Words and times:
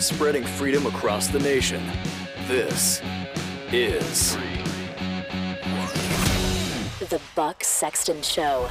Spreading 0.00 0.44
freedom 0.44 0.86
across 0.86 1.28
the 1.28 1.38
nation. 1.38 1.84
This 2.46 3.02
is 3.70 4.38
The 7.00 7.20
Buck 7.34 7.62
Sexton 7.62 8.22
Show. 8.22 8.70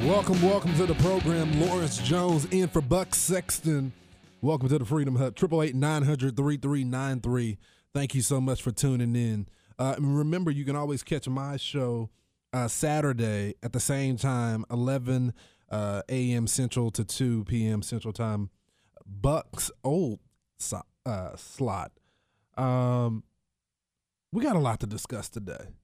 Welcome, 0.00 0.42
welcome 0.42 0.74
to 0.74 0.86
the 0.86 0.96
program. 0.96 1.60
Lawrence 1.60 1.98
Jones 1.98 2.46
in 2.46 2.66
for 2.66 2.80
Buck 2.80 3.14
Sexton. 3.14 3.92
Welcome 4.40 4.68
to 4.68 4.80
the 4.80 4.84
Freedom 4.84 5.14
Hut. 5.14 5.36
888-900-3393. 5.36 7.58
Thank 7.94 8.16
you 8.16 8.22
so 8.22 8.40
much 8.40 8.60
for 8.60 8.72
tuning 8.72 9.14
in. 9.14 9.46
Uh, 9.78 9.94
and 9.96 10.18
remember, 10.18 10.50
you 10.50 10.64
can 10.64 10.74
always 10.74 11.04
catch 11.04 11.28
my 11.28 11.56
show 11.56 12.10
uh, 12.52 12.66
Saturday 12.66 13.54
at 13.62 13.72
the 13.72 13.80
same 13.80 14.16
time, 14.16 14.64
11 14.70 15.32
uh, 15.70 16.02
a.m. 16.08 16.48
Central 16.48 16.90
to 16.90 17.04
2 17.04 17.44
p.m. 17.44 17.82
Central 17.82 18.12
Time. 18.12 18.50
Buck's 19.06 19.70
old 19.84 20.20
so- 20.58 20.82
uh, 21.06 21.36
slot. 21.36 21.92
Um, 22.56 23.24
we 24.32 24.42
got 24.42 24.56
a 24.56 24.60
lot 24.60 24.80
to 24.80 24.86
discuss 24.86 25.28
today. 25.28 25.74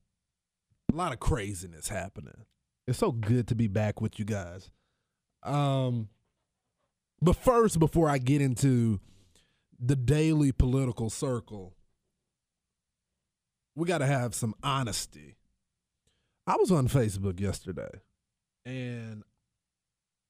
A 0.93 0.97
lot 0.97 1.13
of 1.13 1.21
craziness 1.21 1.89
happening. 1.89 2.47
It's 2.87 2.99
so 2.99 3.13
good 3.13 3.47
to 3.49 3.55
be 3.55 3.67
back 3.69 4.01
with 4.01 4.19
you 4.19 4.25
guys. 4.25 4.71
Um, 5.43 6.09
but 7.21 7.37
first, 7.37 7.79
before 7.79 8.09
I 8.09 8.19
get 8.19 8.41
into 8.41 9.01
the 9.79 9.97
daily 9.97 10.53
political 10.53 11.11
circle, 11.11 11.75
we 13.75 13.87
got 13.87 13.99
to 13.99 14.07
have 14.07 14.35
some 14.35 14.55
honesty. 14.63 15.37
I 16.47 16.57
was 16.57 16.73
on 16.73 16.89
Facebook 16.89 17.41
yesterday, 17.41 18.01
and 18.65 19.23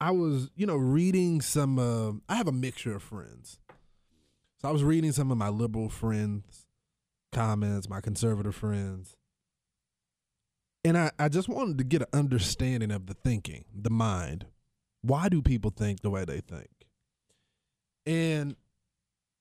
I 0.00 0.12
was, 0.12 0.50
you 0.54 0.66
know, 0.66 0.76
reading 0.76 1.40
some. 1.40 1.78
Uh, 1.78 2.12
I 2.28 2.36
have 2.36 2.48
a 2.48 2.52
mixture 2.52 2.94
of 2.94 3.02
friends, 3.02 3.58
so 4.60 4.68
I 4.68 4.72
was 4.72 4.84
reading 4.84 5.12
some 5.12 5.30
of 5.30 5.38
my 5.38 5.48
liberal 5.48 5.88
friends' 5.88 6.66
comments, 7.32 7.88
my 7.88 8.00
conservative 8.00 8.54
friends, 8.54 9.16
and 10.84 10.96
I, 10.96 11.10
I 11.18 11.28
just 11.28 11.48
wanted 11.48 11.78
to 11.78 11.84
get 11.84 12.02
an 12.02 12.08
understanding 12.12 12.90
of 12.90 13.06
the 13.06 13.14
thinking, 13.14 13.64
the 13.74 13.90
mind. 13.90 14.46
Why 15.02 15.28
do 15.28 15.42
people 15.42 15.70
think 15.70 16.00
the 16.00 16.10
way 16.10 16.24
they 16.24 16.40
think? 16.40 16.70
And 18.06 18.56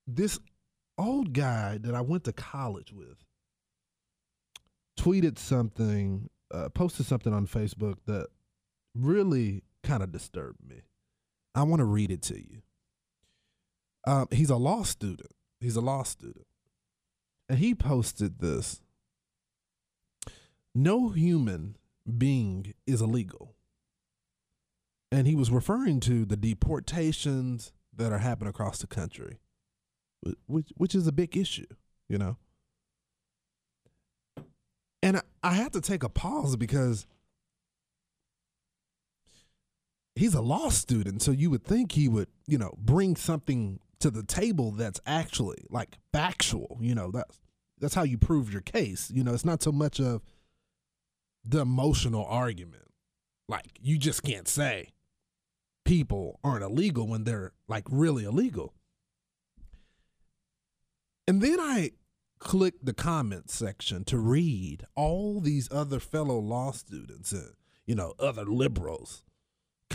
this 0.06 0.40
old 0.98 1.34
guy 1.34 1.78
that 1.78 1.96
I 1.96 2.02
went 2.02 2.24
to 2.26 2.34
college 2.34 2.92
with 2.92 3.24
tweeted 5.00 5.38
something, 5.38 6.30
uh, 6.52 6.70
posted 6.70 7.06
something 7.06 7.34
on 7.34 7.48
Facebook 7.48 7.98
that 8.08 8.28
really 8.96 9.64
kind 9.88 10.04
of 10.04 10.12
disturbed 10.12 10.68
me. 10.68 10.82
I 11.56 11.64
want 11.64 11.80
to 11.80 11.86
read 11.86 12.12
it 12.12 12.22
to 12.24 12.36
you. 12.36 12.62
Um, 14.06 14.28
he's 14.32 14.50
a 14.50 14.58
law 14.58 14.84
student. 14.84 15.32
He's 15.60 15.76
a 15.76 15.82
law 15.82 16.04
student. 16.04 16.46
And 17.50 17.60
he 17.60 17.74
posted 17.74 18.40
this 18.40 18.82
No 20.76 21.10
human 21.10 21.78
being 22.18 22.74
is 22.86 23.02
illegal. 23.02 23.56
And 25.12 25.26
he 25.26 25.36
was 25.36 25.50
referring 25.50 26.02
to 26.02 26.26
the 26.26 26.36
deportations 26.36 27.72
that 27.96 28.12
are 28.12 28.18
happening 28.18 28.50
across 28.50 28.80
the 28.80 28.88
country, 28.88 29.40
which, 30.46 30.72
which 30.76 30.94
is 30.94 31.08
a 31.08 31.14
big 31.14 31.38
issue, 31.38 31.66
you 32.10 32.18
know? 32.18 32.38
And 35.02 35.18
I, 35.18 35.22
I 35.42 35.54
had 35.54 35.72
to 35.74 35.82
take 35.82 36.04
a 36.04 36.10
pause 36.10 36.58
because 36.58 37.08
he's 40.18 40.34
a 40.34 40.42
law 40.42 40.70
student, 40.70 41.22
so 41.22 41.32
you 41.32 41.50
would 41.50 41.64
think 41.64 41.94
he 41.94 42.08
would, 42.08 42.28
you 42.48 42.58
know, 42.58 42.74
bring 42.78 43.16
something 43.16 43.80
to 44.00 44.12
the 44.12 44.24
table 44.24 44.72
that's 44.72 45.00
actually 45.06 45.58
like 45.70 45.98
factual. 46.12 46.78
You 46.82 46.96
know, 46.96 47.12
that's 47.12 47.40
that's 47.80 47.94
how 47.94 48.04
you 48.04 48.18
prove 48.18 48.52
your 48.52 48.62
case. 48.62 49.12
You 49.14 49.24
know, 49.24 49.34
it's 49.34 49.46
not 49.46 49.62
so 49.62 49.72
much 49.72 50.00
of 50.00 50.22
the 51.46 51.60
emotional 51.60 52.26
argument. 52.26 52.84
Like 53.48 53.80
you 53.80 53.98
just 53.98 54.24
can't 54.24 54.48
say 54.48 54.90
people 55.86 56.40
aren't 56.44 56.64
illegal 56.64 57.08
when 57.08 57.24
they're 57.24 57.54
like 57.68 57.86
really 57.90 58.26
illegal. 58.26 58.74
And 61.28 61.42
then 61.42 61.60
I 61.60 61.92
clicked 62.40 62.86
the 62.86 62.94
comments 62.94 63.54
section 63.54 64.04
to 64.06 64.18
read 64.18 64.86
all 64.96 65.40
these 65.40 65.72
other 65.72 66.00
fellow 66.00 66.38
law 66.38 66.72
students 66.72 67.32
and 67.32 67.54
you 67.86 67.96
know 67.96 68.14
other 68.20 68.46
liberals 68.46 69.24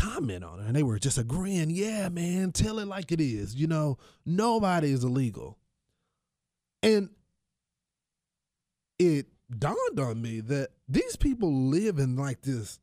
comment 0.03 0.43
on 0.43 0.59
it 0.59 0.67
and 0.67 0.75
they 0.75 0.83
were 0.83 0.99
just 0.99 1.17
agreeing 1.17 1.71
yeah 1.71 2.09
man 2.09 2.51
tell 2.51 2.79
it 2.79 2.89
like 2.89 3.13
it 3.13 3.21
is 3.21 3.55
you 3.55 3.67
know 3.67 3.99
nobody 4.27 4.91
is 4.93 5.05
illegal. 5.05 5.59
And 6.83 7.11
it 8.99 9.27
dawned 9.57 10.01
on 10.01 10.21
me 10.21 10.41
that 10.41 10.71
these 10.89 11.17
people 11.17 11.53
live 11.53 11.99
in 11.99 12.17
like 12.17 12.43
this 12.43 12.81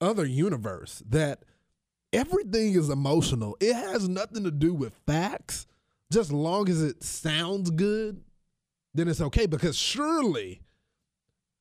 other 0.00 0.24
universe 0.24 1.02
that 1.10 1.44
everything 2.12 2.74
is 2.74 2.88
emotional. 2.88 3.56
It 3.60 3.74
has 3.74 4.08
nothing 4.08 4.44
to 4.44 4.50
do 4.50 4.72
with 4.72 4.94
facts. 5.06 5.66
Just 6.10 6.32
long 6.32 6.68
as 6.68 6.82
it 6.82 7.04
sounds 7.04 7.70
good 7.70 8.22
then 8.92 9.06
it's 9.06 9.20
okay 9.20 9.46
because 9.46 9.76
surely 9.76 10.62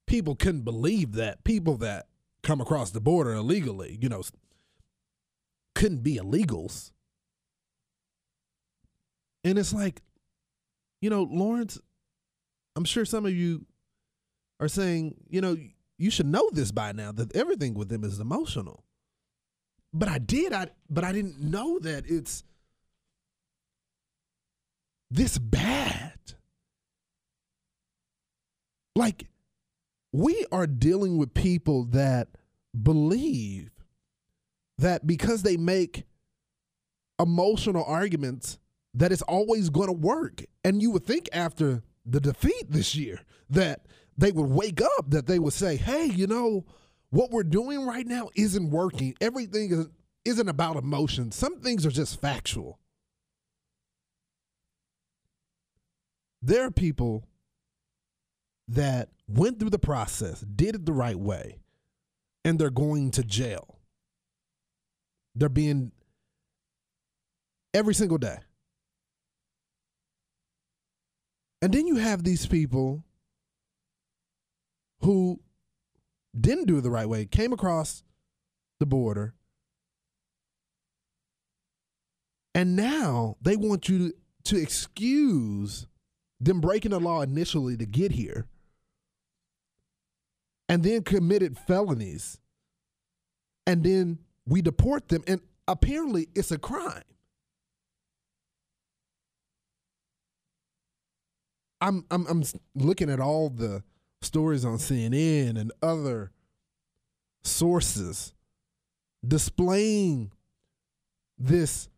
people 0.07 0.35
couldn't 0.35 0.63
believe 0.63 1.13
that 1.13 1.43
people 1.43 1.77
that 1.77 2.07
come 2.43 2.61
across 2.61 2.91
the 2.91 3.01
border 3.01 3.33
illegally, 3.33 3.97
you 4.01 4.09
know, 4.09 4.23
couldn't 5.75 6.03
be 6.03 6.17
illegals. 6.17 6.91
And 9.43 9.57
it's 9.57 9.73
like, 9.73 10.01
you 11.01 11.09
know, 11.09 11.23
Lawrence, 11.23 11.79
I'm 12.75 12.85
sure 12.85 13.05
some 13.05 13.25
of 13.25 13.33
you 13.33 13.65
are 14.59 14.67
saying, 14.67 15.15
you 15.29 15.41
know, 15.41 15.57
you 15.97 16.11
should 16.11 16.27
know 16.27 16.49
this 16.51 16.71
by 16.71 16.91
now 16.91 17.11
that 17.11 17.35
everything 17.35 17.73
with 17.73 17.89
them 17.89 18.03
is 18.03 18.19
emotional. 18.19 18.83
But 19.93 20.07
I 20.07 20.17
did, 20.17 20.53
I 20.53 20.67
but 20.89 21.03
I 21.03 21.11
didn't 21.11 21.39
know 21.39 21.79
that 21.79 22.05
it's 22.07 22.43
this 25.09 25.37
bad. 25.37 26.13
Like 28.95 29.27
we 30.11 30.45
are 30.51 30.67
dealing 30.67 31.17
with 31.17 31.33
people 31.33 31.85
that 31.85 32.27
believe 32.81 33.71
that 34.77 35.05
because 35.05 35.43
they 35.43 35.57
make 35.57 36.03
emotional 37.19 37.83
arguments 37.83 38.59
that 38.93 39.11
it's 39.11 39.21
always 39.23 39.69
going 39.69 39.87
to 39.87 39.93
work 39.93 40.43
and 40.63 40.81
you 40.81 40.91
would 40.91 41.05
think 41.05 41.27
after 41.33 41.83
the 42.05 42.19
defeat 42.19 42.69
this 42.69 42.95
year 42.95 43.19
that 43.49 43.85
they 44.17 44.31
would 44.31 44.49
wake 44.49 44.81
up 44.81 45.09
that 45.09 45.27
they 45.27 45.37
would 45.37 45.53
say 45.53 45.75
hey 45.75 46.05
you 46.05 46.25
know 46.25 46.65
what 47.09 47.31
we're 47.31 47.43
doing 47.43 47.85
right 47.85 48.05
now 48.05 48.29
isn't 48.35 48.69
working. 48.69 49.15
Everything 49.19 49.71
is, 49.71 49.87
isn't 50.25 50.49
about 50.49 50.75
emotion. 50.75 51.31
Some 51.31 51.59
things 51.59 51.85
are 51.85 51.91
just 51.91 52.21
factual. 52.21 52.79
There 56.41 56.65
are 56.65 56.71
people 56.71 57.25
that 58.69 59.09
went 59.27 59.59
through 59.59 59.71
the 59.71 59.79
process, 59.79 60.41
did 60.41 60.75
it 60.75 60.85
the 60.85 60.93
right 60.93 61.17
way, 61.17 61.59
and 62.45 62.57
they're 62.59 62.69
going 62.69 63.11
to 63.11 63.23
jail. 63.23 63.79
They're 65.35 65.49
being 65.49 65.91
every 67.73 67.93
single 67.93 68.17
day. 68.17 68.37
And 71.61 71.73
then 71.73 71.87
you 71.87 71.97
have 71.97 72.23
these 72.23 72.45
people 72.45 73.03
who 75.01 75.39
didn't 76.39 76.65
do 76.65 76.77
it 76.77 76.81
the 76.81 76.91
right 76.91 77.09
way, 77.09 77.25
came 77.25 77.53
across 77.53 78.03
the 78.79 78.85
border, 78.85 79.33
and 82.53 82.75
now 82.75 83.35
they 83.41 83.55
want 83.55 83.89
you 83.89 84.13
to, 84.43 84.57
excuse 84.57 85.85
them 86.39 86.59
breaking 86.59 86.91
the 86.91 86.99
law 86.99 87.21
initially 87.21 87.77
to 87.77 87.85
get 87.85 88.11
here 88.11 88.47
and 90.69 90.83
then 90.83 91.03
committed 91.03 91.57
felonies 91.57 92.39
and 93.67 93.83
then 93.83 94.19
we 94.45 94.61
deport 94.61 95.09
them 95.09 95.23
and 95.27 95.41
apparently 95.67 96.29
it's 96.35 96.51
a 96.51 96.57
crime 96.57 97.03
i'm 101.81 102.05
i'm 102.09 102.25
i'm 102.27 102.43
looking 102.75 103.09
at 103.09 103.19
all 103.19 103.49
the 103.49 103.83
stories 104.21 104.65
on 104.65 104.77
CNN 104.77 105.57
and 105.57 105.71
other 105.81 106.31
sources 107.43 108.33
displaying 109.25 110.31
this 111.37 111.89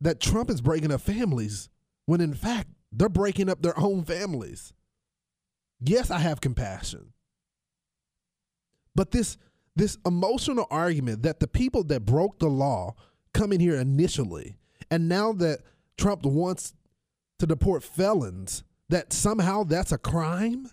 that 0.00 0.20
Trump 0.20 0.50
is 0.50 0.60
breaking 0.60 0.92
up 0.92 1.00
families 1.00 1.68
when 2.06 2.20
in 2.20 2.34
fact 2.34 2.68
they're 2.92 3.08
breaking 3.08 3.48
up 3.48 3.62
their 3.62 3.78
own 3.78 4.04
families. 4.04 4.72
Yes, 5.80 6.10
I 6.10 6.18
have 6.18 6.40
compassion. 6.40 7.12
But 8.98 9.12
this 9.12 9.38
this 9.76 9.96
emotional 10.04 10.66
argument 10.72 11.22
that 11.22 11.38
the 11.38 11.46
people 11.46 11.84
that 11.84 12.04
broke 12.04 12.40
the 12.40 12.48
law 12.48 12.96
come 13.32 13.52
in 13.52 13.60
here 13.60 13.76
initially, 13.76 14.56
and 14.90 15.08
now 15.08 15.32
that 15.34 15.60
Trump 15.96 16.24
wants 16.24 16.74
to 17.38 17.46
deport 17.46 17.84
felons, 17.84 18.64
that 18.88 19.12
somehow 19.12 19.62
that's 19.62 19.92
a 19.92 19.98
crime 19.98 20.68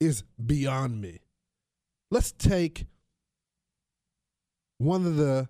is 0.00 0.24
beyond 0.46 1.02
me. 1.02 1.20
Let's 2.10 2.32
take 2.32 2.86
one 4.78 5.04
of 5.04 5.16
the 5.16 5.46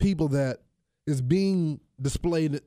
people 0.00 0.26
that 0.30 0.62
is 1.06 1.22
being 1.22 1.78
displayed 2.02 2.60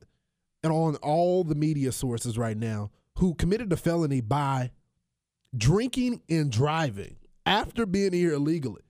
and 0.64 0.72
on 0.72 0.96
all 1.04 1.44
the 1.44 1.56
media 1.56 1.92
sources 1.92 2.38
right 2.38 2.56
now 2.56 2.92
who 3.18 3.36
committed 3.36 3.74
a 3.74 3.78
felony 3.78 4.22
by 4.22 4.72
drinking 5.56 6.22
and 6.30 6.52
driving 6.52 7.18
after 7.46 7.86
being 7.86 8.14
here 8.14 8.34
illegally. 8.34 8.82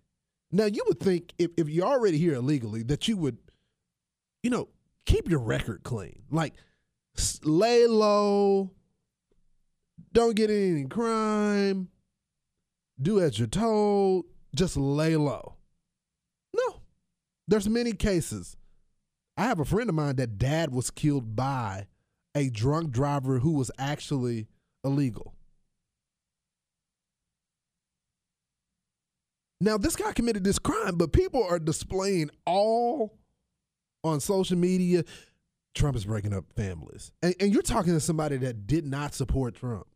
Now, 0.51 0.65
you 0.65 0.83
would 0.88 1.00
think 1.00 1.33
if, 1.38 1.51
if 1.57 1.69
you're 1.69 1.86
already 1.86 2.18
here 2.18 2.36
illegally 2.36 2.83
that 2.83 3.07
you 3.07 3.18
would, 3.18 3.38
you 4.44 4.50
know, 4.50 4.69
keep 5.06 5.30
your 5.30 5.39
record 5.39 5.83
clean. 5.83 6.24
Like, 6.31 6.54
lay 7.44 7.86
low, 7.86 8.71
don't 10.13 10.36
get 10.36 10.50
any 10.50 10.86
crime, 10.86 11.89
do 13.01 13.19
as 13.19 13.38
you're 13.38 13.48
told, 13.48 14.25
just 14.56 14.77
lay 14.77 15.15
low. 15.15 15.56
No, 16.53 16.81
there's 17.48 17.68
many 17.68 17.92
cases 17.92 18.57
I 19.38 19.44
have 19.44 19.60
a 19.60 19.65
friend 19.65 19.88
of 19.88 19.95
mine 19.95 20.15
that 20.15 20.39
dad 20.39 20.74
was 20.74 20.89
killed 20.89 21.36
by 21.36 21.86
a 22.33 22.50
drunk 22.50 22.89
driver 22.89 23.39
who 23.39 23.51
was 23.51 23.69
actually 23.77 24.48
illegal. 24.83 25.36
Now, 29.59 29.77
this 29.77 29.95
guy 29.95 30.12
committed 30.12 30.44
this 30.44 30.59
crime, 30.59 30.98
but 30.98 31.12
people 31.12 31.44
are 31.44 31.59
displaying 31.59 32.30
all 32.45 33.18
on 34.04 34.19
social 34.19 34.57
media. 34.57 35.04
Trump 35.74 35.95
is 35.95 36.06
breaking 36.06 36.33
up 36.33 36.45
families. 36.56 37.12
And, 37.21 37.36
and 37.39 37.54
you're 37.54 37.63
talking 37.63 37.94
to 37.94 38.00
somebody 38.00 38.38
that 38.38 38.68
did 38.68 38.86
not 38.86 39.13
support 39.13 39.56
Trump. 39.56 39.88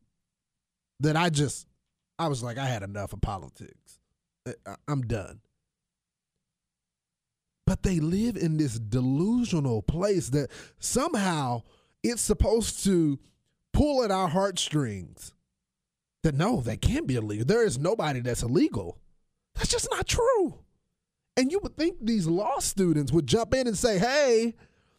That 1.00 1.16
I 1.16 1.30
just, 1.30 1.68
I 2.20 2.28
was 2.28 2.44
like, 2.44 2.58
I 2.58 2.66
had 2.66 2.84
enough 2.84 3.14
of 3.14 3.22
politics. 3.22 4.00
I'm 4.88 5.02
done 5.04 5.42
but 7.72 7.84
they 7.84 8.02
live 8.02 8.36
in 8.36 8.58
this 8.58 8.78
delusional 8.78 9.82
place 9.82 10.28
that 10.28 10.52
somehow 10.80 11.62
it's 12.04 12.22
supposed 12.22 12.84
to 12.84 13.18
pull 13.72 14.04
at 14.04 14.12
our 14.12 14.28
heartstrings. 14.28 15.34
That 16.24 16.36
no, 16.36 16.60
they 16.60 16.76
can't 16.76 17.08
be 17.08 17.16
illegal. 17.16 17.46
There 17.46 17.66
is 17.66 17.80
nobody 17.80 18.20
that's 18.20 18.44
illegal. 18.44 18.98
That's 19.56 19.70
just 19.70 19.90
not 19.92 20.08
true. 20.08 20.60
And 21.38 21.52
you 21.52 21.60
would 21.64 21.78
think 21.78 21.98
these 22.02 22.28
law 22.28 22.60
students 22.60 23.12
would 23.12 23.28
jump 23.28 23.54
in 23.54 23.68
and 23.68 23.78
say, 23.78 23.98
hey, 24.00 24.56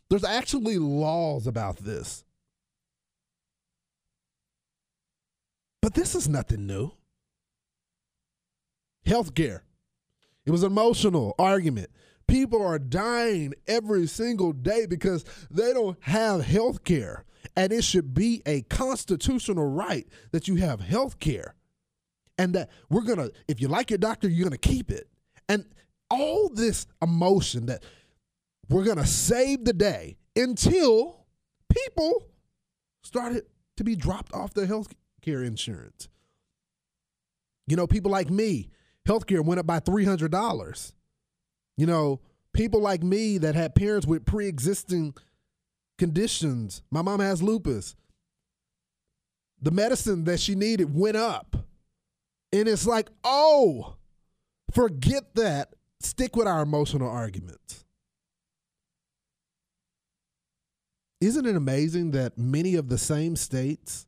there's 0.08 0.24
actually 0.24 0.78
laws 0.78 1.46
about 1.46 1.78
this. 1.78 2.24
But 5.80 5.94
this 5.94 6.14
is 6.14 6.28
nothing 6.28 6.66
new. 6.66 6.92
Healthcare. 9.06 9.60
It 10.46 10.50
was 10.50 10.62
an 10.62 10.72
emotional 10.72 11.34
argument. 11.38 11.90
People 12.26 12.64
are 12.64 12.78
dying 12.78 13.52
every 13.66 14.06
single 14.06 14.52
day 14.52 14.86
because 14.86 15.24
they 15.50 15.72
don't 15.72 15.98
have 16.02 16.44
health 16.44 16.84
care. 16.84 17.24
And 17.56 17.72
it 17.72 17.84
should 17.84 18.14
be 18.14 18.42
a 18.46 18.62
constitutional 18.62 19.66
right 19.66 20.06
that 20.30 20.48
you 20.48 20.56
have 20.56 20.80
health 20.80 21.18
care. 21.18 21.54
And 22.42 22.56
that 22.56 22.70
we're 22.90 23.02
to, 23.18 23.32
if 23.46 23.60
you 23.60 23.68
like 23.68 23.90
your 23.90 23.98
doctor, 23.98 24.28
you're 24.28 24.46
to 24.50 24.58
keep 24.58 24.90
it. 24.90 25.06
And 25.48 25.64
all 26.10 26.48
this 26.48 26.88
emotion 27.00 27.66
that 27.66 27.84
we're 28.68 28.82
to 28.96 29.06
save 29.06 29.64
the 29.64 29.72
day 29.72 30.16
until 30.34 31.24
people 31.72 32.26
started 33.04 33.44
to 33.76 33.84
be 33.84 33.94
dropped 33.94 34.34
off 34.34 34.54
their 34.54 34.66
health 34.66 34.92
care 35.20 35.44
insurance. 35.44 36.08
You 37.68 37.76
know, 37.76 37.86
people 37.86 38.10
like 38.10 38.28
me, 38.28 38.70
healthcare 39.06 39.44
went 39.44 39.60
up 39.60 39.66
by 39.66 39.78
$300. 39.78 40.92
You 41.76 41.86
know, 41.86 42.20
people 42.52 42.80
like 42.80 43.04
me 43.04 43.38
that 43.38 43.54
had 43.54 43.76
parents 43.76 44.04
with 44.04 44.26
pre 44.26 44.48
existing 44.48 45.14
conditions. 45.96 46.82
My 46.90 47.02
mom 47.02 47.20
has 47.20 47.40
lupus. 47.40 47.94
The 49.60 49.70
medicine 49.70 50.24
that 50.24 50.40
she 50.40 50.56
needed 50.56 50.92
went 50.92 51.16
up. 51.16 51.56
And 52.52 52.68
it's 52.68 52.86
like, 52.86 53.08
oh, 53.24 53.96
forget 54.72 55.34
that. 55.34 55.74
Stick 56.00 56.34
with 56.34 56.48
our 56.48 56.62
emotional 56.62 57.08
arguments. 57.08 57.84
Isn't 61.20 61.46
it 61.46 61.54
amazing 61.54 62.10
that 62.10 62.36
many 62.36 62.74
of 62.74 62.88
the 62.88 62.98
same 62.98 63.36
states 63.36 64.06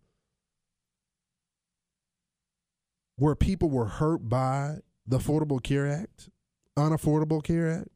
where 3.17 3.37
people 3.37 3.71
were 3.71 3.87
hurt 3.87 4.29
by 4.29 4.79
the 5.07 5.19
Affordable 5.19 5.63
Care 5.63 5.89
Act 5.89 6.31
Unaffordable 6.77 7.43
Care 7.43 7.71
Act, 7.71 7.89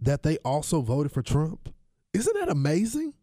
that 0.00 0.22
they 0.22 0.36
also 0.38 0.80
voted 0.80 1.12
for 1.12 1.22
Trump. 1.22 1.72
Isn't 2.12 2.34
that 2.38 2.48
amazing? 2.48 3.14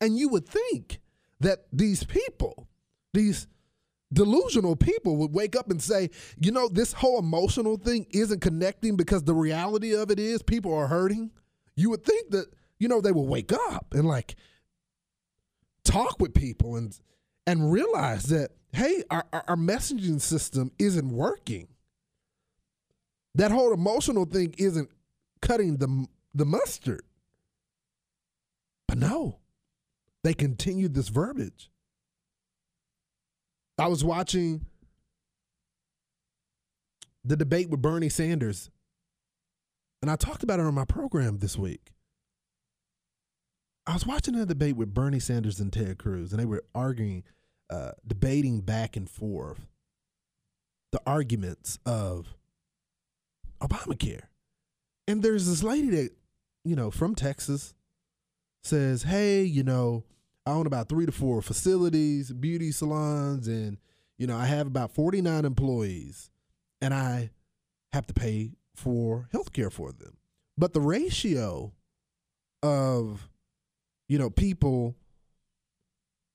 And 0.00 0.18
you 0.18 0.28
would 0.28 0.46
think 0.46 1.00
that 1.40 1.66
these 1.72 2.04
people, 2.04 2.68
these 3.12 3.46
delusional 4.12 4.76
people 4.76 5.16
would 5.16 5.32
wake 5.32 5.56
up 5.56 5.70
and 5.70 5.82
say, 5.82 6.10
you 6.38 6.52
know, 6.52 6.68
this 6.68 6.92
whole 6.92 7.18
emotional 7.18 7.76
thing 7.76 8.06
isn't 8.10 8.40
connecting 8.40 8.96
because 8.96 9.24
the 9.24 9.34
reality 9.34 9.94
of 9.94 10.10
it 10.10 10.18
is 10.18 10.42
people 10.42 10.74
are 10.74 10.86
hurting. 10.86 11.30
You 11.76 11.90
would 11.90 12.04
think 12.04 12.30
that, 12.30 12.46
you 12.78 12.88
know, 12.88 13.00
they 13.00 13.12
would 13.12 13.28
wake 13.28 13.52
up 13.52 13.92
and 13.92 14.06
like 14.06 14.36
talk 15.84 16.20
with 16.20 16.34
people 16.34 16.76
and 16.76 16.96
and 17.46 17.70
realize 17.70 18.24
that, 18.24 18.52
hey, 18.72 19.02
our, 19.10 19.26
our 19.32 19.56
messaging 19.56 20.20
system 20.20 20.72
isn't 20.78 21.10
working 21.10 21.68
that 23.34 23.50
whole 23.50 23.72
emotional 23.72 24.24
thing 24.24 24.54
isn't 24.58 24.90
cutting 25.40 25.76
the 25.76 26.06
the 26.34 26.44
mustard. 26.44 27.02
But 28.86 28.98
no, 28.98 29.40
they 30.22 30.34
continued 30.34 30.94
this 30.94 31.08
verbiage. 31.08 31.70
I 33.78 33.88
was 33.88 34.04
watching 34.04 34.66
the 37.24 37.36
debate 37.36 37.70
with 37.70 37.82
Bernie 37.82 38.08
Sanders, 38.08 38.70
and 40.00 40.10
I 40.10 40.16
talked 40.16 40.42
about 40.42 40.60
it 40.60 40.66
on 40.66 40.74
my 40.74 40.84
program 40.84 41.38
this 41.38 41.58
week. 41.58 41.92
I 43.86 43.92
was 43.92 44.06
watching 44.06 44.34
a 44.36 44.46
debate 44.46 44.76
with 44.76 44.94
Bernie 44.94 45.20
Sanders 45.20 45.60
and 45.60 45.72
Ted 45.72 45.98
Cruz, 45.98 46.32
and 46.32 46.40
they 46.40 46.46
were 46.46 46.64
arguing, 46.74 47.24
uh, 47.68 47.92
debating 48.06 48.60
back 48.60 48.96
and 48.96 49.08
forth 49.10 49.66
the 50.92 51.00
arguments 51.06 51.78
of 51.84 52.34
Obamacare. 53.60 54.24
And 55.08 55.22
there's 55.22 55.46
this 55.46 55.62
lady 55.62 55.90
that, 55.90 56.10
you 56.64 56.76
know, 56.76 56.90
from 56.90 57.14
Texas 57.14 57.74
says, 58.62 59.02
hey, 59.02 59.42
you 59.42 59.62
know, 59.62 60.04
I 60.46 60.50
own 60.50 60.66
about 60.66 60.88
three 60.88 61.06
to 61.06 61.12
four 61.12 61.40
facilities, 61.40 62.32
beauty 62.32 62.70
salons, 62.70 63.48
and, 63.48 63.78
you 64.18 64.26
know, 64.26 64.36
I 64.36 64.44
have 64.46 64.66
about 64.66 64.94
49 64.94 65.44
employees 65.44 66.30
and 66.80 66.92
I 66.92 67.30
have 67.92 68.06
to 68.08 68.14
pay 68.14 68.52
for 68.74 69.28
health 69.32 69.52
care 69.52 69.70
for 69.70 69.92
them. 69.92 70.18
But 70.58 70.74
the 70.74 70.80
ratio 70.80 71.72
of, 72.62 73.28
you 74.08 74.18
know, 74.18 74.28
people, 74.28 74.96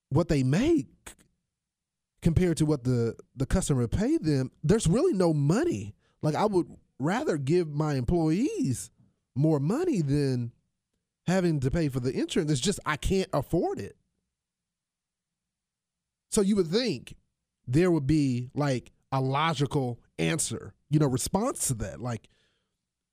what 0.10 0.28
they 0.28 0.42
make 0.44 1.16
compared 2.22 2.58
to 2.58 2.66
what 2.66 2.84
the, 2.84 3.16
the 3.36 3.46
customer 3.46 3.88
paid 3.88 4.24
them, 4.24 4.52
there's 4.64 4.88
really 4.88 5.14
no 5.14 5.34
money. 5.34 5.94
Like 6.22 6.36
I 6.36 6.46
would 6.46 6.68
rather 7.00 7.38
give 7.38 7.70
my 7.70 7.94
employees 7.94 8.90
more 9.36 9.60
money 9.60 10.02
than 10.02 10.52
having 11.28 11.60
to 11.60 11.72
pay 11.72 11.90
for 11.90 12.00
the 12.00 12.12
insurance. 12.12 12.52
It's 12.52 12.60
just 12.60 12.80
I 12.86 12.98
can't 12.98 13.30
afford 13.32 13.80
it. 13.80 13.96
So 16.30 16.42
you 16.42 16.56
would 16.56 16.68
think 16.68 17.16
there 17.68 17.92
would 17.92 18.08
be 18.08 18.50
like 18.54 18.92
a 19.12 19.22
logical 19.22 20.00
answer, 20.18 20.74
you 20.90 21.00
know, 21.00 21.08
response 21.08 21.68
to 21.68 21.74
that. 21.76 22.00
Like, 22.00 22.30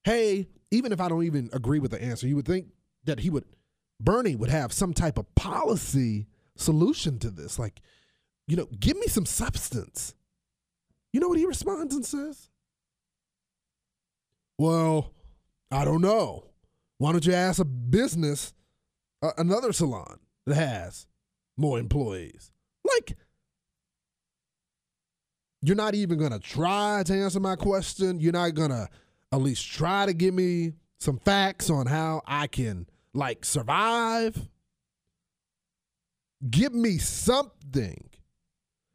hey, 0.04 0.48
even 0.70 0.92
if 0.92 1.00
I 1.00 1.08
don't 1.08 1.24
even 1.24 1.50
agree 1.52 1.78
with 1.78 1.90
the 1.90 2.02
answer, 2.02 2.26
you 2.26 2.36
would 2.36 2.46
think 2.46 2.68
that 3.04 3.20
he 3.20 3.30
would, 3.30 3.44
Bernie 4.00 4.36
would 4.36 4.50
have 4.50 4.72
some 4.72 4.92
type 4.92 5.18
of 5.18 5.34
policy 5.34 6.26
solution 6.56 7.18
to 7.20 7.30
this. 7.30 7.58
Like, 7.58 7.80
you 8.46 8.56
know, 8.56 8.66
give 8.78 8.98
me 8.98 9.06
some 9.06 9.26
substance. 9.26 10.14
You 11.12 11.20
know 11.20 11.28
what 11.28 11.38
he 11.38 11.46
responds 11.46 11.94
and 11.94 12.04
says? 12.04 12.50
Well, 14.58 15.12
I 15.70 15.84
don't 15.84 16.02
know. 16.02 16.44
Why 16.98 17.12
don't 17.12 17.26
you 17.26 17.34
ask 17.34 17.58
a 17.58 17.64
business, 17.64 18.54
uh, 19.22 19.32
another 19.36 19.72
salon 19.72 20.18
that 20.46 20.56
has 20.56 21.06
more 21.56 21.78
employees? 21.78 22.52
Like, 22.84 23.16
you're 25.66 25.74
not 25.74 25.96
even 25.96 26.16
going 26.16 26.30
to 26.30 26.38
try 26.38 27.02
to 27.04 27.12
answer 27.12 27.40
my 27.40 27.56
question. 27.56 28.20
You're 28.20 28.32
not 28.32 28.54
going 28.54 28.70
to 28.70 28.88
at 29.32 29.40
least 29.40 29.68
try 29.68 30.06
to 30.06 30.12
give 30.12 30.32
me 30.32 30.74
some 31.00 31.18
facts 31.18 31.70
on 31.70 31.86
how 31.86 32.22
I 32.24 32.46
can, 32.46 32.86
like, 33.12 33.44
survive. 33.44 34.48
Give 36.48 36.72
me 36.72 36.98
something. 36.98 38.08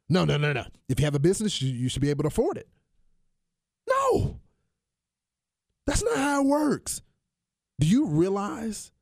No, 0.08 0.24
no, 0.24 0.38
no, 0.38 0.54
no. 0.54 0.64
If 0.88 0.98
you 0.98 1.04
have 1.04 1.14
a 1.14 1.18
business, 1.18 1.60
you, 1.60 1.70
you 1.70 1.90
should 1.90 2.00
be 2.00 2.08
able 2.08 2.22
to 2.22 2.28
afford 2.28 2.56
it. 2.56 2.68
No. 3.86 4.40
That's 5.86 6.02
not 6.02 6.16
how 6.16 6.40
it 6.40 6.46
works. 6.46 7.02
Do 7.80 7.86
you 7.86 8.06
realize 8.06 8.92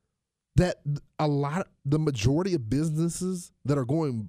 that 0.57 0.81
a 1.17 1.27
lot, 1.27 1.69
the 1.85 1.99
majority 1.99 2.53
of 2.53 2.69
businesses 2.69 3.53
that 3.63 3.77
are 3.77 3.85
going 3.85 4.27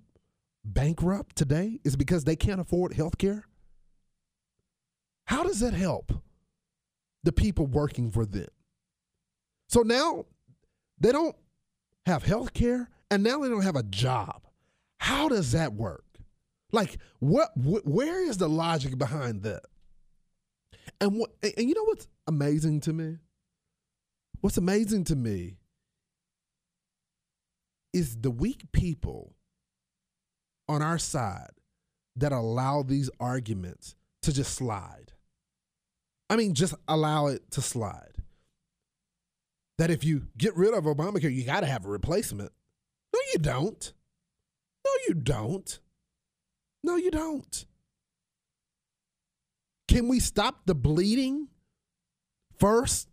bankrupt 0.64 1.36
today 1.36 1.80
is 1.84 1.96
because 1.96 2.24
they 2.24 2.36
can't 2.36 2.60
afford 2.60 2.94
health 2.94 3.18
care? 3.18 3.44
How 5.26 5.42
does 5.42 5.60
that 5.60 5.74
help 5.74 6.12
the 7.22 7.32
people 7.32 7.66
working 7.66 8.10
for 8.10 8.24
them? 8.24 8.48
So 9.68 9.82
now 9.82 10.26
they 10.98 11.12
don't 11.12 11.36
have 12.06 12.22
health 12.22 12.52
care 12.52 12.90
and 13.10 13.22
now 13.22 13.40
they 13.40 13.48
don't 13.48 13.62
have 13.62 13.76
a 13.76 13.82
job. 13.82 14.42
How 14.98 15.28
does 15.28 15.52
that 15.52 15.72
work? 15.72 16.04
Like 16.72 16.98
what 17.18 17.50
wh- 17.54 17.86
where 17.86 18.26
is 18.26 18.38
the 18.38 18.48
logic 18.48 18.98
behind 18.98 19.42
that? 19.42 19.62
And 21.00 21.18
what 21.18 21.30
and 21.42 21.68
you 21.68 21.74
know 21.74 21.84
what's 21.84 22.08
amazing 22.26 22.80
to 22.82 22.92
me? 22.92 23.18
What's 24.40 24.56
amazing 24.56 25.04
to 25.04 25.16
me 25.16 25.56
is 27.92 28.16
the 28.16 28.30
weak 28.30 28.72
people 28.72 29.34
on 30.68 30.82
our 30.82 30.98
side 30.98 31.50
that 32.16 32.32
allow 32.32 32.82
these 32.82 33.10
arguments 33.20 33.94
to 34.22 34.32
just 34.32 34.54
slide. 34.54 35.12
I 36.30 36.36
mean, 36.36 36.54
just 36.54 36.74
allow 36.88 37.26
it 37.26 37.50
to 37.52 37.62
slide. 37.62 38.16
That 39.78 39.90
if 39.90 40.04
you 40.04 40.28
get 40.38 40.56
rid 40.56 40.74
of 40.74 40.84
Obamacare, 40.84 41.34
you 41.34 41.44
got 41.44 41.60
to 41.60 41.66
have 41.66 41.84
a 41.84 41.88
replacement. 41.88 42.52
No, 43.12 43.20
you 43.32 43.38
don't. 43.38 43.92
No, 44.84 44.90
you 45.08 45.14
don't. 45.14 45.78
No, 46.84 46.96
you 46.96 47.10
don't. 47.10 47.66
Can 49.88 50.08
we 50.08 50.20
stop 50.20 50.62
the 50.66 50.74
bleeding 50.74 51.48
first 52.58 53.08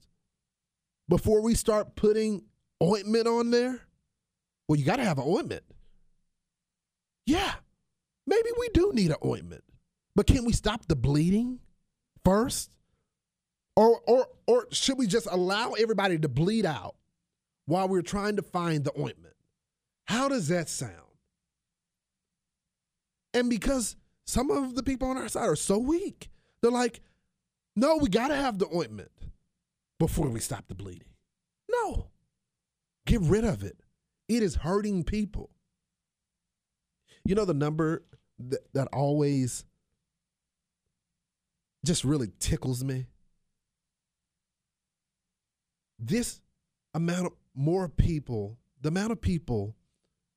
before 1.08 1.41
we 1.41 1.56
start 1.56 1.96
putting 1.96 2.44
ointment 2.82 3.27
on 3.27 3.51
there? 3.51 3.82
Well, 4.68 4.79
you 4.79 4.86
got 4.86 4.98
to 4.98 5.03
have 5.03 5.18
an 5.18 5.25
ointment. 5.27 5.63
Yeah, 7.29 7.53
maybe 8.25 8.50
we 8.59 8.69
do 8.69 8.91
need 8.91 9.12
an 9.12 9.17
ointment. 9.24 9.63
But 10.15 10.25
can 10.25 10.45
we 10.45 10.51
stop 10.51 10.88
the 10.88 10.95
bleeding 10.95 11.59
first? 12.25 12.71
Or, 13.75 14.01
or, 14.07 14.25
or 14.48 14.65
should 14.71 14.98
we 14.98 15.05
just 15.05 15.27
allow 15.29 15.74
everybody 15.74 16.17
to 16.17 16.27
bleed 16.27 16.65
out 16.65 16.95
while 17.67 17.88
we're 17.88 18.01
trying 18.01 18.38
to 18.38 18.41
find 18.41 18.83
the 18.83 19.00
ointment? 19.00 19.36
How 20.05 20.27
does 20.27 20.48
that 20.48 20.69
sound? 20.69 20.93
And 23.36 23.48
because 23.48 23.95
some 24.25 24.50
of 24.50 24.74
the 24.74 24.81
people 24.81 25.07
on 25.07 25.17
our 25.17 25.29
side 25.29 25.48
are 25.48 25.55
so 25.55 25.77
weak, 25.77 26.31
they're 26.62 26.71
like, 26.71 27.00
no, 27.75 27.98
we 27.98 28.09
got 28.09 28.29
to 28.29 28.36
have 28.36 28.57
the 28.57 28.67
ointment 28.75 29.12
before 30.00 30.29
we 30.29 30.39
stop 30.39 30.67
the 30.67 30.74
bleeding. 30.74 31.13
No, 31.69 32.07
get 33.05 33.21
rid 33.21 33.45
of 33.45 33.63
it. 33.63 33.77
It 34.27 34.41
is 34.41 34.55
hurting 34.55 35.03
people. 35.03 35.51
You 37.29 37.36
know, 37.36 37.45
the 37.45 37.53
number 37.53 38.01
that, 38.39 38.74
that 38.74 38.88
always 38.88 39.63
just 41.86 42.03
really 42.03 42.31
tickles 42.39 42.83
me? 42.83 43.05
This 46.00 46.41
amount 46.95 47.27
of 47.27 47.33
more 47.53 47.88
people, 47.88 48.57
the 48.81 48.89
amount 48.89 49.12
of 49.12 49.21
people, 49.21 49.75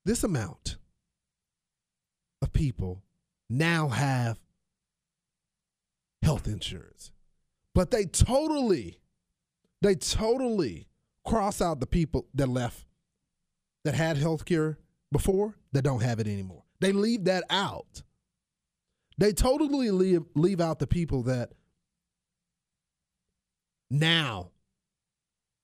this 0.05 0.23
amount 0.23 0.77
of 2.43 2.53
people 2.53 3.03
now 3.49 3.89
have 3.89 4.39
health 6.23 6.47
insurance. 6.47 7.11
But 7.75 7.91
they 7.91 8.05
totally, 8.05 9.01
they 9.81 9.95
totally 9.95 10.89
cross 11.25 11.63
out 11.63 11.81
the 11.81 11.87
people 11.87 12.27
that 12.35 12.51
left 12.51 12.85
that 13.83 13.95
had 13.95 14.19
health 14.19 14.45
care 14.45 14.77
before 15.11 15.55
that 15.73 15.85
don't 15.85 16.03
have 16.03 16.21
it 16.21 16.27
anymore. 16.27 16.62
They 16.83 16.91
leave 16.91 17.25
that 17.25 17.45
out. 17.49 18.03
They 19.17 19.33
totally 19.33 19.93
leave, 19.93 20.25
leave 20.35 20.61
out 20.61 20.81
the 20.81 20.89
people 20.89 21.23
that 21.23 21.53
now 23.89 24.51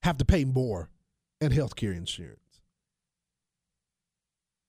have 0.04 0.18
to 0.18 0.24
pay 0.24 0.44
more 0.44 0.90
in 1.40 1.50
healthcare 1.50 1.96
insurance. 1.96 2.38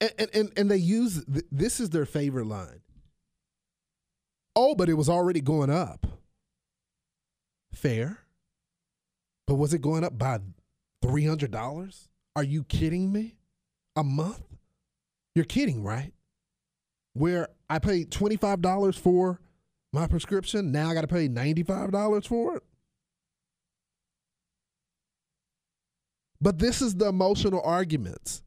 And, 0.00 0.12
and, 0.18 0.30
and, 0.34 0.52
and 0.56 0.70
they 0.70 0.76
use 0.76 1.24
this 1.52 1.78
is 1.78 1.90
their 1.90 2.06
favorite 2.06 2.46
line. 2.46 2.80
Oh, 4.56 4.74
but 4.74 4.88
it 4.88 4.94
was 4.94 5.08
already 5.08 5.40
going 5.40 5.70
up. 5.70 6.04
Fair. 7.72 8.18
But 9.46 9.54
was 9.54 9.72
it 9.72 9.82
going 9.82 10.02
up 10.02 10.18
by 10.18 10.40
$300? 11.04 12.08
Are 12.34 12.42
you 12.42 12.64
kidding 12.64 13.12
me? 13.12 13.36
A 13.94 14.02
month? 14.02 14.42
You're 15.36 15.44
kidding, 15.44 15.84
right? 15.84 16.12
Where 17.12 17.48
I 17.68 17.78
paid 17.78 18.10
$25 18.10 18.98
for 18.98 19.40
my 19.92 20.06
prescription, 20.06 20.72
now 20.72 20.90
I 20.90 20.94
got 20.94 21.00
to 21.02 21.08
pay 21.08 21.28
$95 21.28 22.26
for 22.26 22.56
it? 22.56 22.62
But 26.40 26.58
this 26.58 26.80
is 26.80 26.94
the 26.94 27.08
emotional 27.08 27.60
arguments. 27.64 28.42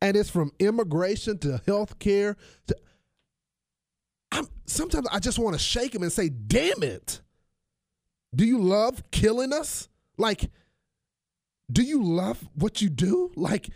And 0.00 0.16
it's 0.16 0.30
from 0.30 0.52
immigration 0.58 1.38
to 1.38 1.60
health 1.66 1.98
care 1.98 2.36
to 2.68 2.76
I'm 4.32 4.46
sometimes 4.64 5.06
I 5.10 5.18
just 5.18 5.38
want 5.38 5.54
to 5.54 5.58
shake 5.58 5.94
him 5.94 6.02
and 6.02 6.12
say, 6.12 6.28
"Damn 6.28 6.82
it. 6.82 7.20
Do 8.34 8.44
you 8.46 8.60
love 8.60 9.02
killing 9.10 9.52
us? 9.52 9.88
Like 10.16 10.50
do 11.70 11.82
you 11.82 12.02
love 12.02 12.48
what 12.54 12.82
you 12.82 12.88
do? 12.88 13.32
Like 13.36 13.70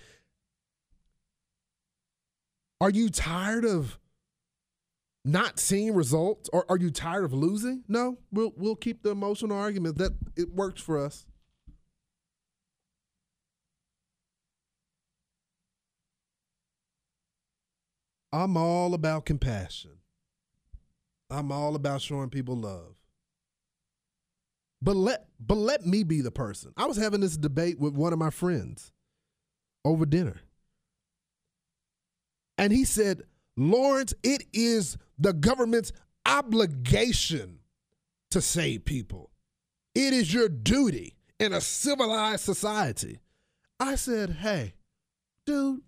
are 2.80 2.90
you 2.90 3.08
tired 3.08 3.64
of 3.64 3.98
not 5.24 5.58
seeing 5.58 5.94
results 5.94 6.50
or 6.52 6.66
are 6.68 6.78
you 6.78 6.90
tired 6.90 7.24
of 7.24 7.32
losing? 7.32 7.84
No, 7.88 8.18
we'll 8.30 8.52
we'll 8.56 8.76
keep 8.76 9.02
the 9.02 9.10
emotional 9.10 9.56
argument 9.56 9.98
that 9.98 10.12
it 10.36 10.52
works 10.52 10.82
for 10.82 10.98
us. 10.98 11.26
I'm 18.32 18.56
all 18.56 18.94
about 18.94 19.26
compassion. 19.26 19.92
I'm 21.30 21.52
all 21.52 21.76
about 21.76 22.02
showing 22.02 22.30
people 22.30 22.56
love. 22.56 22.96
But 24.82 24.96
let 24.96 25.26
but 25.40 25.56
let 25.56 25.86
me 25.86 26.02
be 26.02 26.20
the 26.20 26.30
person. 26.30 26.72
I 26.76 26.86
was 26.86 26.96
having 26.96 27.20
this 27.20 27.36
debate 27.36 27.78
with 27.78 27.94
one 27.94 28.12
of 28.12 28.18
my 28.18 28.30
friends 28.30 28.92
over 29.84 30.04
dinner. 30.04 30.40
And 32.56 32.72
he 32.72 32.84
said, 32.84 33.22
"Lawrence, 33.56 34.14
it 34.22 34.44
is 34.52 34.96
the 35.18 35.32
government's 35.32 35.92
obligation 36.26 37.60
to 38.30 38.40
save 38.40 38.84
people. 38.84 39.30
It 39.94 40.12
is 40.12 40.32
your 40.32 40.48
duty 40.48 41.14
in 41.38 41.52
a 41.52 41.60
civilized 41.60 42.44
society." 42.44 43.20
I 43.80 43.96
said, 43.96 44.30
"Hey, 44.30 44.74
dude, 45.46 45.82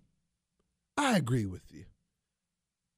I 0.97 1.17
agree 1.17 1.45
with 1.45 1.71
you. 1.71 1.85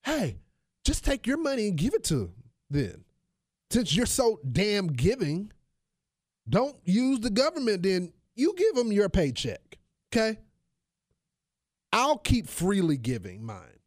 Hey, 0.04 0.40
just 0.84 1.04
take 1.04 1.28
your 1.28 1.38
money 1.38 1.68
and 1.68 1.78
give 1.78 1.94
it 1.94 2.04
to 2.06 2.16
them 2.16 2.44
then. 2.70 3.06
Since 3.70 3.96
you're 3.96 4.06
so 4.06 4.40
damn 4.52 4.88
giving, 4.88 5.52
don't 6.48 6.78
use 6.86 7.20
the 7.20 7.30
government 7.30 7.84
then. 7.84 8.14
You 8.36 8.56
give 8.58 8.74
them 8.74 8.92
your 8.92 9.10
paycheck, 9.10 9.78
okay? 10.12 10.40
I'll 11.92 12.18
keep 12.18 12.48
freely 12.48 12.98
giving 12.98 13.44
mine. 13.44 13.80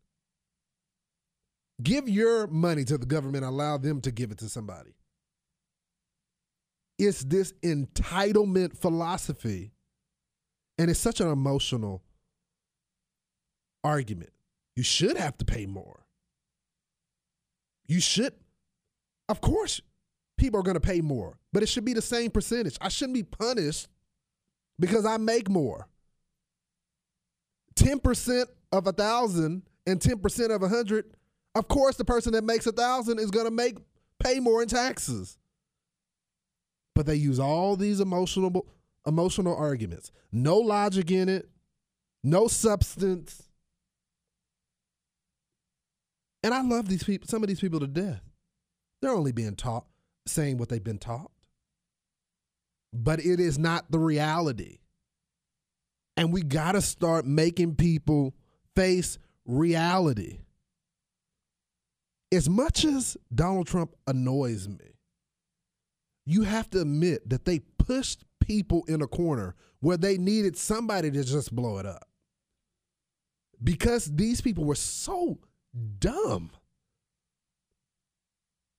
Give 1.83 2.09
your 2.09 2.47
money 2.47 2.85
to 2.85 2.99
the 2.99 3.07
government, 3.07 3.45
allow 3.45 3.79
them 3.79 4.01
to 4.03 4.11
give 4.11 4.31
it 4.31 4.39
to 4.39 4.49
somebody. 4.49 4.95
It's 6.99 7.25
this 7.25 7.53
entitlement 7.63 8.77
philosophy, 8.77 9.73
and 10.79 10.91
it's 10.91 11.01
such 11.01 11.21
an 11.21 11.29
emotional 11.29 12.03
argument. 13.83 14.31
You 14.77 14.83
should 14.83 15.17
have 15.17 15.37
to 15.39 15.45
pay 15.45 15.67
more. 15.67 16.07
You 17.87 18.01
should, 18.01 18.35
of 19.29 19.41
course, 19.41 19.81
people 20.39 20.61
are 20.61 20.65
going 20.65 20.75
to 20.75 20.81
pay 20.81 21.01
more, 21.01 21.39
but 21.53 21.63
it 21.63 21.69
should 21.69 21.85
be 21.85 21.93
the 21.93 22.03
same 22.03 22.31
percentage. 22.31 22.77
I 22.81 22.89
shouldn't 22.89 23.15
be 23.15 23.25
punished 23.25 23.89
because 24.79 25.05
I 25.05 25.17
make 25.17 25.49
more. 25.49 25.89
10% 27.83 28.45
of 28.73 28.87
a 28.87 28.93
thousand 28.93 29.63
and 29.87 30.01
10% 30.01 30.55
of 30.55 30.63
a 30.63 30.69
hundred, 30.69 31.05
of 31.55 31.69
course, 31.69 31.97
the 31.97 32.05
person 32.05 32.33
that 32.33 32.45
makes 32.45 32.67
a 32.67 32.73
thousand 32.73 33.19
is 33.19 33.31
going 33.31 33.47
to 33.47 33.51
make 33.51 33.77
pay 34.23 34.41
more 34.41 34.63
in 34.63 34.69
taxes. 34.69 35.39
But 36.95 37.07
they 37.07 37.17
use 37.17 37.41
all 37.41 37.77
these 37.77 38.01
emotional 38.01 38.67
emotional 39.07 39.57
arguments. 39.57 40.13
No 40.31 40.59
logic 40.59 41.11
in 41.11 41.29
it, 41.29 41.49
no 42.23 42.47
substance. 42.47 43.43
And 46.45 46.55
I 46.55 46.63
love 46.63 46.89
these 46.89 47.03
people, 47.03 47.29
some 47.29 47.43
of 47.43 47.49
these 47.49 47.61
people 47.61 47.81
to 47.81 47.87
death. 47.87 48.23
They're 49.01 49.13
only 49.13 49.33
being 49.33 49.57
taught, 49.57 49.87
saying 50.27 50.59
what 50.59 50.69
they've 50.69 50.83
been 50.83 50.99
taught. 50.99 51.31
But 52.93 53.21
it 53.21 53.41
is 53.41 53.59
not 53.59 53.91
the 53.91 53.99
reality. 53.99 54.79
And 56.17 56.33
we 56.33 56.43
got 56.43 56.73
to 56.73 56.83
start 56.83 57.25
making 57.25 57.77
people 57.77 58.35
face 58.77 59.19
reality. 59.47 60.39
As 62.31 62.49
much 62.49 62.85
as 62.85 63.17
Donald 63.35 63.67
Trump 63.67 63.95
annoys 64.07 64.69
me, 64.69 64.97
you 66.25 66.43
have 66.43 66.71
to 66.71 66.81
admit 66.81 67.29
that 67.29 67.45
they 67.45 67.59
pushed 67.59 68.25
people 68.41 68.85
in 68.89 69.03
a 69.03 69.07
corner 69.07 69.55
where 69.81 69.97
they 69.97 70.17
needed 70.17 70.57
somebody 70.57 71.11
to 71.11 71.25
just 71.25 71.55
blow 71.55 71.79
it 71.79 71.87
up. 71.87 72.09
Because 73.63 74.07
these 74.07 74.41
people 74.41 74.65
were 74.65 74.75
so 74.75 75.39
dumb. 75.99 76.51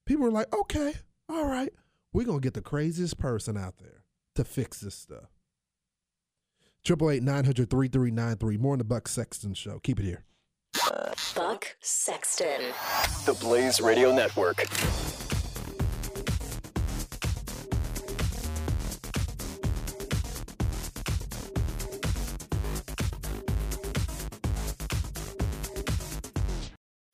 People 0.06 0.25
were 0.25 0.32
like, 0.32 0.54
okay, 0.54 0.94
all 1.30 1.46
right, 1.46 1.72
we're 2.12 2.25
going 2.25 2.40
to 2.40 2.44
get 2.44 2.54
the 2.54 2.62
craziest 2.62 3.18
person 3.18 3.58
out 3.58 3.78
there 3.78 4.04
to 4.36 4.44
fix 4.44 4.80
this 4.80 4.96
stuff. 4.96 5.33
Triple 6.86 7.12
eight 7.12 7.24
nine 7.24 7.46
hundred 7.46 7.69
three 7.69 7.88
three 7.88 8.12
nine 8.12 8.36
three. 8.36 8.58
More 8.58 8.74
on 8.74 8.80
the 8.80 8.84
Buck 8.84 9.08
Sexton 9.08 9.54
Show. 9.54 9.80
Keep 9.84 10.02
it 10.02 10.04
here. 10.04 10.26
Buck 11.34 11.78
Sexton. 11.80 12.74
The 13.26 13.34
Blaze 13.39 13.80
Radio 13.80 14.13
Network. 14.13 14.65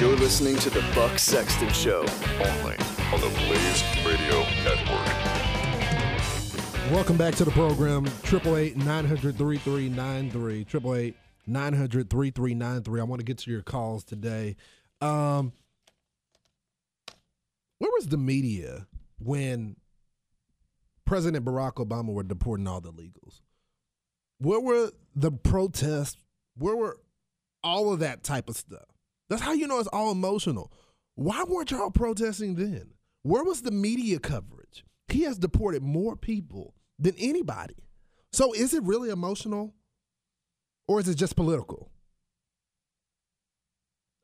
You're 0.00 0.16
listening 0.16 0.56
to 0.60 0.70
the 0.70 0.80
Buck 0.94 1.18
Sexton 1.18 1.68
Show. 1.74 1.98
only 1.98 2.74
on 3.12 3.20
the 3.20 3.28
Blaze 3.36 3.84
Radio 4.02 4.40
Network. 4.64 5.06
Welcome 6.90 7.18
back 7.18 7.34
to 7.34 7.44
the 7.44 7.50
program. 7.50 8.06
Triple 8.22 8.56
eight 8.56 8.78
nine 8.78 9.04
hundred 9.04 9.36
three 9.36 9.58
three 9.58 9.90
nine 9.90 10.30
three. 10.30 10.64
Triple 10.64 10.94
eight 10.94 11.16
nine 11.46 11.74
hundred 11.74 12.08
three 12.08 12.30
three 12.30 12.54
nine 12.54 12.82
three. 12.82 12.98
I 12.98 13.04
want 13.04 13.20
to 13.20 13.26
get 13.26 13.36
to 13.40 13.50
your 13.50 13.60
calls 13.60 14.02
today. 14.02 14.56
Um, 15.02 15.52
where 17.76 17.90
was 17.90 18.06
the 18.06 18.16
media 18.16 18.86
when 19.18 19.76
President 21.04 21.44
Barack 21.44 21.74
Obama 21.74 22.14
were 22.14 22.22
deporting 22.22 22.66
all 22.66 22.80
the 22.80 22.90
illegals? 22.90 23.42
Where 24.38 24.60
were 24.60 24.92
the 25.14 25.30
protests? 25.30 26.16
Where 26.56 26.74
were 26.74 26.96
all 27.62 27.92
of 27.92 27.98
that 27.98 28.24
type 28.24 28.48
of 28.48 28.56
stuff? 28.56 28.89
That's 29.30 29.40
how 29.40 29.52
you 29.52 29.68
know 29.68 29.78
it's 29.78 29.88
all 29.88 30.10
emotional. 30.10 30.72
Why 31.14 31.44
weren't 31.44 31.70
y'all 31.70 31.90
protesting 31.90 32.56
then? 32.56 32.90
Where 33.22 33.44
was 33.44 33.62
the 33.62 33.70
media 33.70 34.18
coverage? 34.18 34.84
He 35.08 35.22
has 35.22 35.38
deported 35.38 35.82
more 35.82 36.16
people 36.16 36.74
than 36.98 37.14
anybody. 37.16 37.76
So 38.32 38.52
is 38.52 38.74
it 38.74 38.82
really 38.82 39.08
emotional 39.08 39.74
or 40.88 41.00
is 41.00 41.08
it 41.08 41.14
just 41.14 41.36
political? 41.36 41.90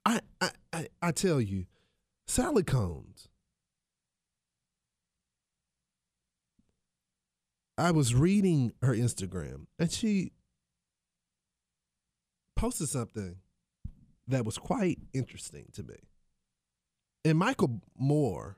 I 0.05 0.21
I 0.41 0.51
I, 0.73 0.89
I 1.01 1.13
tell 1.13 1.41
you, 1.41 1.67
Sally 2.27 2.65
Combs. 2.65 3.29
I 7.79 7.91
was 7.91 8.15
reading 8.15 8.73
her 8.83 8.95
Instagram 8.95 9.67
and 9.79 9.93
she 9.93 10.33
posted 12.57 12.89
something 12.89 13.37
that 14.29 14.45
was 14.45 14.59
quite 14.59 14.99
interesting 15.13 15.67
to 15.73 15.83
me. 15.83 15.97
And 17.25 17.39
Michael 17.39 17.81
Moore 17.99 18.57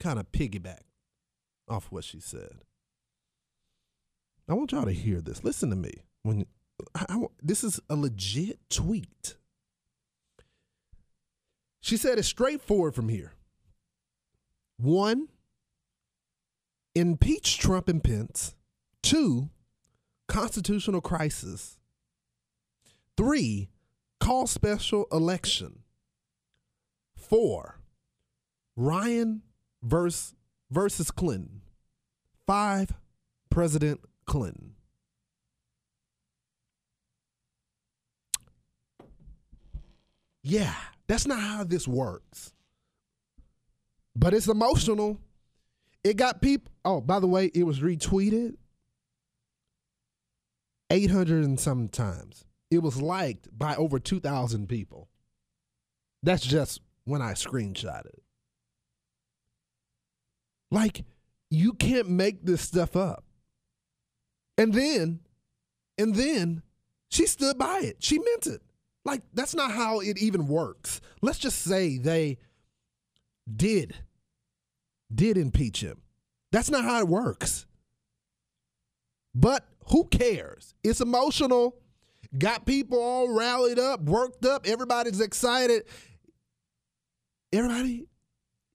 kind 0.00 0.18
of 0.18 0.30
piggybacked 0.32 0.80
off 1.68 1.90
what 1.90 2.04
she 2.04 2.20
said. 2.20 2.58
I 4.48 4.54
want 4.54 4.72
y'all 4.72 4.84
to 4.84 4.92
hear 4.92 5.20
this. 5.20 5.42
Listen 5.42 5.70
to 5.70 5.76
me. 5.76 5.92
When 6.22 6.46
I, 6.94 7.06
I, 7.08 7.24
this 7.42 7.64
is 7.64 7.80
a 7.88 7.96
legit 7.96 8.58
tweet. 8.70 9.34
She 11.80 11.96
said 11.96 12.18
it's 12.18 12.28
straightforward 12.28 12.94
from 12.94 13.08
here. 13.08 13.32
One, 14.76 15.28
impeach 16.94 17.58
Trump 17.58 17.88
and 17.88 18.02
Pence. 18.02 18.54
Two, 19.02 19.50
constitutional 20.28 21.00
crisis. 21.00 21.78
Three, 23.16 23.68
call 24.26 24.48
special 24.48 25.06
election. 25.12 25.84
Four, 27.16 27.78
Ryan 28.74 29.42
versus, 29.84 30.34
versus 30.68 31.12
Clinton. 31.12 31.60
Five, 32.44 32.90
President 33.50 34.00
Clinton. 34.24 34.72
Yeah, 40.42 40.74
that's 41.06 41.26
not 41.28 41.38
how 41.38 41.62
this 41.62 41.86
works. 41.86 42.52
But 44.16 44.34
it's 44.34 44.48
emotional. 44.48 45.20
It 46.02 46.16
got 46.16 46.42
people. 46.42 46.72
Oh, 46.84 47.00
by 47.00 47.20
the 47.20 47.28
way, 47.28 47.52
it 47.54 47.62
was 47.62 47.78
retweeted 47.78 48.56
800 50.90 51.44
and 51.44 51.60
some 51.60 51.88
times. 51.88 52.45
It 52.70 52.82
was 52.82 53.00
liked 53.00 53.48
by 53.56 53.76
over 53.76 53.98
2,000 53.98 54.68
people. 54.68 55.08
That's 56.22 56.44
just 56.44 56.80
when 57.04 57.22
I 57.22 57.32
screenshot 57.32 58.06
it. 58.06 58.22
Like, 60.70 61.04
you 61.50 61.72
can't 61.72 62.08
make 62.08 62.44
this 62.44 62.60
stuff 62.60 62.96
up. 62.96 63.24
And 64.58 64.72
then, 64.72 65.20
and 65.96 66.14
then 66.14 66.62
she 67.08 67.26
stood 67.26 67.56
by 67.56 67.80
it. 67.84 67.96
She 68.00 68.18
meant 68.18 68.46
it. 68.46 68.62
Like, 69.04 69.22
that's 69.32 69.54
not 69.54 69.70
how 69.70 70.00
it 70.00 70.18
even 70.18 70.48
works. 70.48 71.00
Let's 71.22 71.38
just 71.38 71.62
say 71.62 71.98
they 71.98 72.38
did, 73.54 73.94
did 75.14 75.38
impeach 75.38 75.80
him. 75.80 76.02
That's 76.50 76.70
not 76.70 76.84
how 76.84 76.98
it 76.98 77.08
works. 77.08 77.66
But 79.34 79.64
who 79.90 80.06
cares? 80.06 80.74
It's 80.82 81.00
emotional. 81.00 81.76
Got 82.38 82.66
people 82.66 83.00
all 83.00 83.32
rallied 83.32 83.78
up, 83.78 84.02
worked 84.02 84.44
up. 84.44 84.66
Everybody's 84.66 85.20
excited. 85.20 85.84
Everybody 87.52 88.06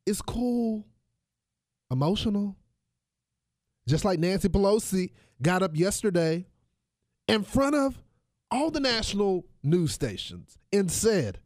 is 0.05 0.21
cool, 0.21 0.87
emotional. 1.91 2.55
Just 3.87 4.05
like 4.05 4.19
Nancy 4.19 4.49
Pelosi 4.49 5.11
got 5.41 5.63
up 5.63 5.75
yesterday 5.75 6.47
in 7.27 7.43
front 7.43 7.75
of 7.75 7.99
all 8.49 8.71
the 8.71 8.79
national 8.79 9.45
news 9.63 9.91
stations 9.91 10.57
and 10.71 10.91
said, 10.91 11.39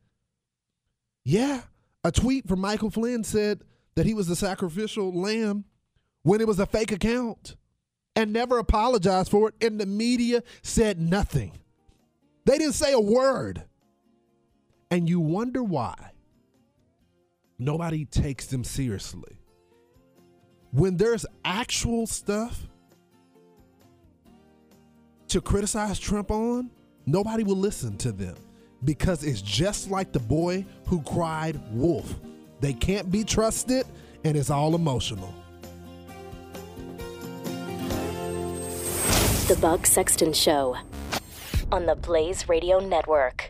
Yeah, 1.24 1.62
a 2.04 2.12
tweet 2.12 2.48
from 2.48 2.62
Michael 2.62 2.90
Flynn 2.90 3.24
said 3.24 3.62
that 3.96 4.06
he 4.06 4.14
was 4.14 4.28
the 4.28 4.36
sacrificial 4.36 5.12
lamb 5.14 5.66
when 6.24 6.42
it 6.42 6.48
was 6.48 6.60
a 6.60 6.66
fake 6.66 6.92
account 6.92 7.56
and 8.16 8.32
never 8.32 8.58
apologized 8.58 9.30
for 9.30 9.50
it, 9.50 9.56
and 9.66 9.80
the 9.80 9.86
media 9.86 10.42
said 10.62 11.00
nothing. 11.00 11.52
They 12.46 12.60
didn't 12.60 12.76
say 12.76 12.94
a 12.94 13.00
word. 13.00 13.64
And 14.92 15.10
you 15.10 15.20
wonder 15.20 15.64
why 15.64 15.96
nobody 17.58 18.06
takes 18.06 18.46
them 18.46 18.64
seriously. 18.64 19.40
When 20.72 20.96
there's 20.98 21.26
actual 21.44 22.06
stuff 22.06 22.68
to 25.30 25.42
criticize 25.42 26.00
Trump 26.00 26.30
on, 26.32 26.70
nobody 27.06 27.44
will 27.44 27.58
listen 27.58 27.98
to 27.98 28.12
them 28.12 28.36
because 28.84 29.24
it's 29.24 29.42
just 29.42 29.90
like 29.90 30.12
the 30.12 30.20
boy 30.20 30.66
who 30.86 31.02
cried 31.02 31.60
wolf. 31.72 32.14
They 32.60 32.74
can't 32.74 33.12
be 33.12 33.24
trusted 33.24 33.86
and 34.24 34.38
it's 34.38 34.50
all 34.50 34.76
emotional. 34.76 35.34
The 39.48 39.58
Buck 39.62 39.86
Sexton 39.86 40.34
Show 40.34 40.78
on 41.72 41.86
the 41.86 41.96
Blaze 41.96 42.48
Radio 42.48 42.80
Network. 42.80 43.50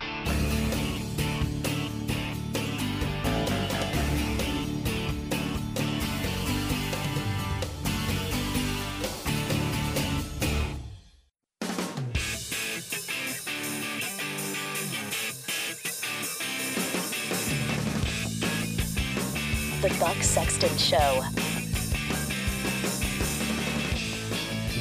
The 19.82 19.95
Buck 19.99 20.23
Sexton 20.23 20.75
Show. 20.78 21.55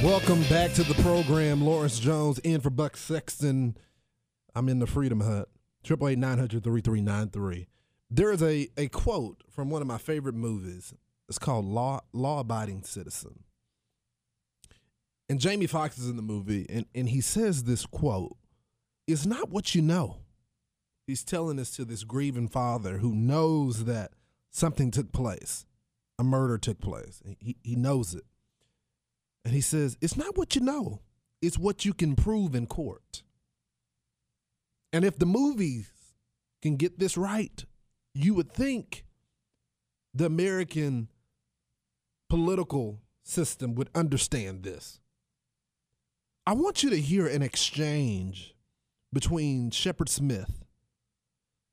Welcome 0.05 0.43
back 0.51 0.75
to 0.75 0.83
the 0.83 1.03
program. 1.03 1.65
Lawrence 1.65 1.99
Jones 1.99 2.39
in 2.41 2.61
for 2.61 2.69
Buck 2.69 2.95
Sexton. 2.95 3.75
I'm 4.55 4.69
in 4.69 4.79
the 4.79 4.87
Freedom 4.87 5.21
Hut. 5.21 5.49
Triple 5.83 6.09
eight 6.09 6.19
nine 6.19 6.37
hundred 6.37 6.63
three 6.63 6.83
three 6.83 7.01
nine 7.01 7.31
three. 7.31 7.69
There 8.11 8.31
is 8.31 8.43
a, 8.43 8.69
a 8.77 8.89
quote 8.89 9.43
from 9.49 9.71
one 9.71 9.81
of 9.81 9.89
my 9.89 9.97
favorite 9.97 10.35
movies. 10.35 10.93
It's 11.27 11.39
called 11.39 11.65
Law 11.65 12.03
Law 12.13 12.41
Abiding 12.41 12.83
Citizen. 12.83 13.45
And 15.31 15.41
Jamie 15.41 15.67
Foxx 15.67 15.97
is 15.97 16.11
in 16.11 16.17
the 16.17 16.23
movie, 16.23 16.67
and, 16.69 16.85
and 16.95 17.09
he 17.09 17.23
says 17.23 17.65
this 17.65 17.87
quote 17.87 18.37
It's 19.07 19.25
not 19.25 19.49
what 19.49 19.75
you 19.75 19.81
know. 19.81 20.19
He's 21.07 21.25
telling 21.25 21.57
this 21.57 21.75
to 21.77 21.87
this 21.87 22.05
grieving 22.05 22.49
father 22.49 22.99
who 22.99 23.15
knows 23.15 23.87
that 23.87 24.13
something 24.51 24.91
took 24.91 25.13
place, 25.13 25.65
a 26.19 26.23
murder 26.23 26.59
took 26.59 26.79
place. 26.79 27.23
He, 27.41 27.57
he 27.63 27.75
knows 27.75 28.15
it. 28.15 28.25
And 29.45 29.55
he 29.55 29.61
says, 29.61 29.97
It's 30.01 30.17
not 30.17 30.37
what 30.37 30.55
you 30.55 30.61
know, 30.61 31.01
it's 31.43 31.59
what 31.59 31.85
you 31.85 31.93
can 31.93 32.17
prove 32.17 32.55
in 32.55 32.67
court. 32.67 33.23
And 34.93 35.05
if 35.05 35.19
the 35.19 35.27
movies 35.27 35.91
can 36.63 36.77
get 36.77 36.99
this 36.99 37.17
right, 37.17 37.65
you 38.15 38.35
would 38.35 38.51
think 38.51 39.05
the 40.15 40.27
American 40.27 41.09
political 42.31 43.01
system 43.23 43.75
would 43.75 43.91
understand 43.95 44.63
this. 44.63 45.01
I 46.47 46.53
want 46.53 46.83
you 46.83 46.91
to 46.91 47.01
hear 47.01 47.27
an 47.27 47.43
exchange 47.43 48.55
between 49.13 49.71
Shepard 49.71 50.09
Smith 50.09 50.65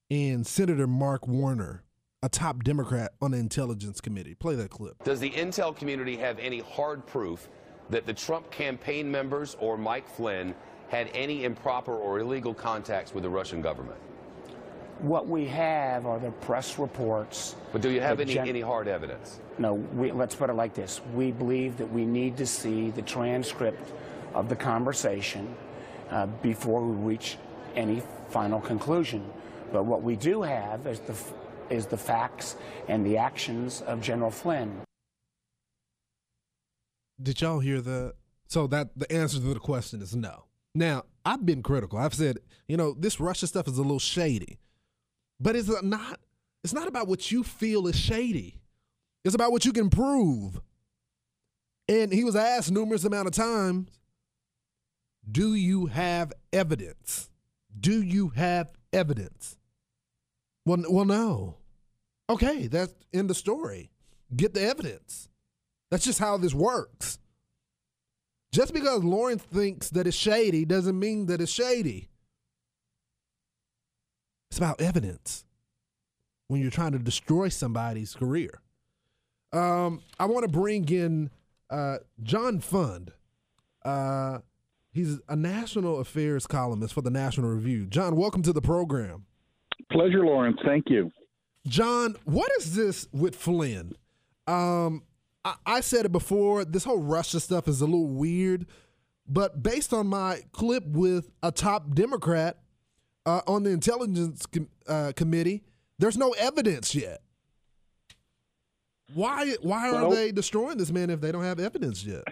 and 0.09 0.45
Senator 0.45 0.87
Mark 0.87 1.27
Warner, 1.27 1.83
a 2.23 2.29
top 2.29 2.63
Democrat 2.63 3.13
on 3.21 3.31
the 3.31 3.37
Intelligence 3.37 4.01
Committee. 4.01 4.33
Play 4.33 4.55
that 4.55 4.69
clip. 4.69 5.03
Does 5.03 5.19
the 5.19 5.31
intel 5.31 5.75
community 5.75 6.17
have 6.17 6.39
any 6.39 6.59
hard 6.59 7.05
proof 7.05 7.49
that 7.89 8.05
the 8.05 8.13
Trump 8.13 8.49
campaign 8.51 9.09
members 9.09 9.55
or 9.59 9.77
Mike 9.77 10.07
Flynn 10.09 10.55
had 10.89 11.09
any 11.13 11.45
improper 11.45 11.95
or 11.95 12.19
illegal 12.19 12.53
contacts 12.53 13.13
with 13.13 13.23
the 13.23 13.29
Russian 13.29 13.61
government? 13.61 13.97
What 14.99 15.27
we 15.27 15.45
have 15.47 16.05
are 16.05 16.19
the 16.19 16.31
press 16.31 16.77
reports. 16.77 17.55
But 17.71 17.81
do 17.81 17.89
you 17.89 18.01
have 18.01 18.19
any, 18.19 18.37
any 18.37 18.61
hard 18.61 18.87
evidence? 18.87 19.39
No, 19.57 19.73
we, 19.73 20.11
let's 20.11 20.35
put 20.35 20.49
it 20.49 20.53
like 20.53 20.73
this. 20.75 21.01
We 21.15 21.31
believe 21.31 21.77
that 21.77 21.91
we 21.91 22.05
need 22.05 22.37
to 22.37 22.45
see 22.45 22.91
the 22.91 23.01
transcript 23.01 23.91
of 24.33 24.47
the 24.47 24.55
conversation 24.55 25.55
uh, 26.11 26.27
before 26.27 26.85
we 26.85 26.95
reach 26.95 27.37
any 27.75 28.03
final 28.29 28.59
conclusion. 28.59 29.27
But 29.71 29.85
what 29.85 30.03
we 30.03 30.15
do 30.15 30.41
have 30.41 30.85
is 30.85 30.99
the, 30.99 31.15
is 31.69 31.85
the 31.85 31.97
facts 31.97 32.57
and 32.87 33.05
the 33.05 33.17
actions 33.17 33.81
of 33.81 34.01
General 34.01 34.31
Flynn. 34.31 34.81
Did 37.21 37.41
y'all 37.41 37.59
hear 37.59 37.81
that? 37.81 38.13
So 38.47 38.67
that 38.67 38.97
the 38.97 39.11
answer 39.11 39.39
to 39.39 39.53
the 39.53 39.59
question 39.59 40.01
is 40.01 40.15
no. 40.15 40.45
Now, 40.73 41.03
I've 41.25 41.45
been 41.45 41.63
critical. 41.63 41.99
I've 41.99 42.13
said, 42.13 42.39
you 42.67 42.77
know, 42.77 42.95
this 42.97 43.19
Russia 43.19 43.47
stuff 43.47 43.67
is 43.67 43.77
a 43.77 43.81
little 43.81 43.99
shady. 43.99 44.59
But 45.39 45.55
it's 45.55 45.69
not 45.81 46.19
it's 46.63 46.73
not 46.73 46.87
about 46.87 47.07
what 47.07 47.31
you 47.31 47.43
feel 47.43 47.87
is 47.87 47.95
shady. 47.95 48.61
It's 49.23 49.35
about 49.35 49.51
what 49.51 49.65
you 49.65 49.73
can 49.73 49.89
prove. 49.89 50.61
And 51.87 52.13
he 52.13 52.23
was 52.23 52.35
asked 52.35 52.71
numerous 52.71 53.03
amount 53.03 53.27
of 53.27 53.33
times, 53.33 53.89
do 55.29 55.53
you 55.53 55.87
have 55.87 56.31
evidence? 56.53 57.29
Do 57.79 58.01
you 58.01 58.29
have 58.29 58.71
evidence? 58.93 59.57
Well, 60.65 60.83
well 60.89 61.05
no. 61.05 61.57
Okay, 62.29 62.67
that's 62.67 62.93
in 63.11 63.27
the 63.27 63.35
story. 63.35 63.91
Get 64.35 64.53
the 64.53 64.61
evidence. 64.61 65.27
That's 65.91 66.05
just 66.05 66.19
how 66.19 66.37
this 66.37 66.53
works. 66.53 67.19
Just 68.53 68.73
because 68.73 69.03
Lawrence 69.03 69.43
thinks 69.43 69.89
that 69.91 70.07
it's 70.07 70.17
shady 70.17 70.65
doesn't 70.65 70.97
mean 70.97 71.27
that 71.27 71.41
it's 71.41 71.51
shady. 71.51 72.09
It's 74.49 74.57
about 74.57 74.81
evidence 74.81 75.45
when 76.47 76.61
you're 76.61 76.71
trying 76.71 76.91
to 76.93 76.99
destroy 76.99 77.49
somebody's 77.49 78.13
career. 78.13 78.61
Um, 79.53 80.01
I 80.19 80.25
want 80.25 80.43
to 80.43 80.51
bring 80.51 80.87
in 80.89 81.29
uh, 81.69 81.97
John 82.23 82.59
Fund. 82.59 83.13
Uh, 83.83 84.39
he's 84.91 85.19
a 85.29 85.35
national 85.35 85.99
affairs 85.99 86.47
columnist 86.47 86.93
for 86.93 87.01
the 87.01 87.09
National 87.09 87.49
Review. 87.49 87.85
John, 87.85 88.15
welcome 88.15 88.41
to 88.43 88.53
the 88.53 88.61
program. 88.61 89.25
Pleasure, 89.91 90.25
Lawrence. 90.25 90.57
Thank 90.65 90.89
you. 90.89 91.11
John, 91.67 92.15
what 92.25 92.51
is 92.59 92.75
this 92.75 93.07
with 93.13 93.35
Flynn? 93.35 93.93
Um, 94.47 95.03
I, 95.43 95.55
I 95.65 95.79
said 95.81 96.05
it 96.05 96.11
before. 96.11 96.65
This 96.65 96.83
whole 96.83 96.99
Russia 97.01 97.39
stuff 97.39 97.67
is 97.67 97.81
a 97.81 97.85
little 97.85 98.07
weird, 98.07 98.65
But 99.27 99.63
based 99.63 99.93
on 99.93 100.07
my 100.07 100.41
clip 100.51 100.83
with 100.85 101.31
a 101.41 101.51
top 101.51 101.93
Democrat 101.95 102.57
uh, 103.25 103.41
on 103.47 103.63
the 103.63 103.69
Intelligence 103.71 104.45
com- 104.45 104.69
uh, 104.87 105.11
Committee, 105.15 105.63
there's 105.99 106.17
no 106.17 106.31
evidence 106.31 106.93
yet. 106.95 107.21
Why? 109.13 109.55
Why 109.61 109.89
are 109.89 110.07
Well- 110.07 110.11
they 110.11 110.31
destroying 110.31 110.77
this 110.77 110.91
man 110.91 111.09
if 111.09 111.21
they 111.21 111.31
don't 111.31 111.43
have 111.43 111.59
evidence 111.59 112.05
yet? 112.05 112.23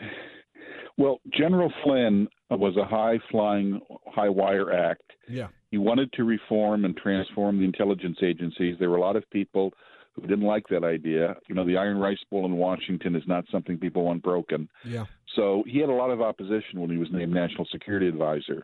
Well, 0.98 1.20
General 1.38 1.72
Flynn 1.84 2.28
was 2.50 2.76
a 2.76 2.84
high 2.86 3.20
flying, 3.32 3.80
high 4.08 4.28
wire 4.30 4.74
act. 4.74 5.04
Yeah. 5.30 5.48
He 5.72 5.78
wanted 5.78 6.12
to 6.14 6.24
reform 6.26 6.84
and 6.84 6.98
transform 6.98 7.60
the 7.60 7.64
intelligence 7.64 8.18
agencies. 8.22 8.76
There 8.80 8.90
were 8.90 8.98
a 8.98 9.02
lot 9.02 9.16
of 9.16 9.24
people 9.30 9.72
who 10.20 10.28
didn't 10.28 10.46
like 10.46 10.68
that 10.70 10.84
idea. 10.84 11.36
You 11.48 11.56
know, 11.56 11.66
the 11.66 11.78
Iron 11.78 11.98
Rice 11.98 12.24
Bowl 12.30 12.46
in 12.46 12.56
Washington 12.58 13.16
is 13.16 13.24
not 13.28 13.46
something 13.52 13.78
people 13.78 14.04
want 14.04 14.24
broken. 14.24 14.70
Yeah. 14.86 15.06
So 15.36 15.64
he 15.68 15.80
had 15.80 15.90
a 15.90 15.94
lot 15.94 16.10
of 16.10 16.22
opposition 16.22 16.80
when 16.80 16.90
he 16.90 16.98
was 16.98 17.10
named 17.12 17.34
National 17.34 17.66
Security 17.72 18.08
Advisor. 18.08 18.64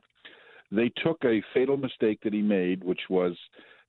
They 0.72 0.92
took 1.04 1.24
a 1.24 1.44
fatal 1.54 1.78
mistake 1.78 2.20
that 2.24 2.34
he 2.34 2.42
made, 2.42 2.84
which 2.84 3.02
was, 3.10 3.36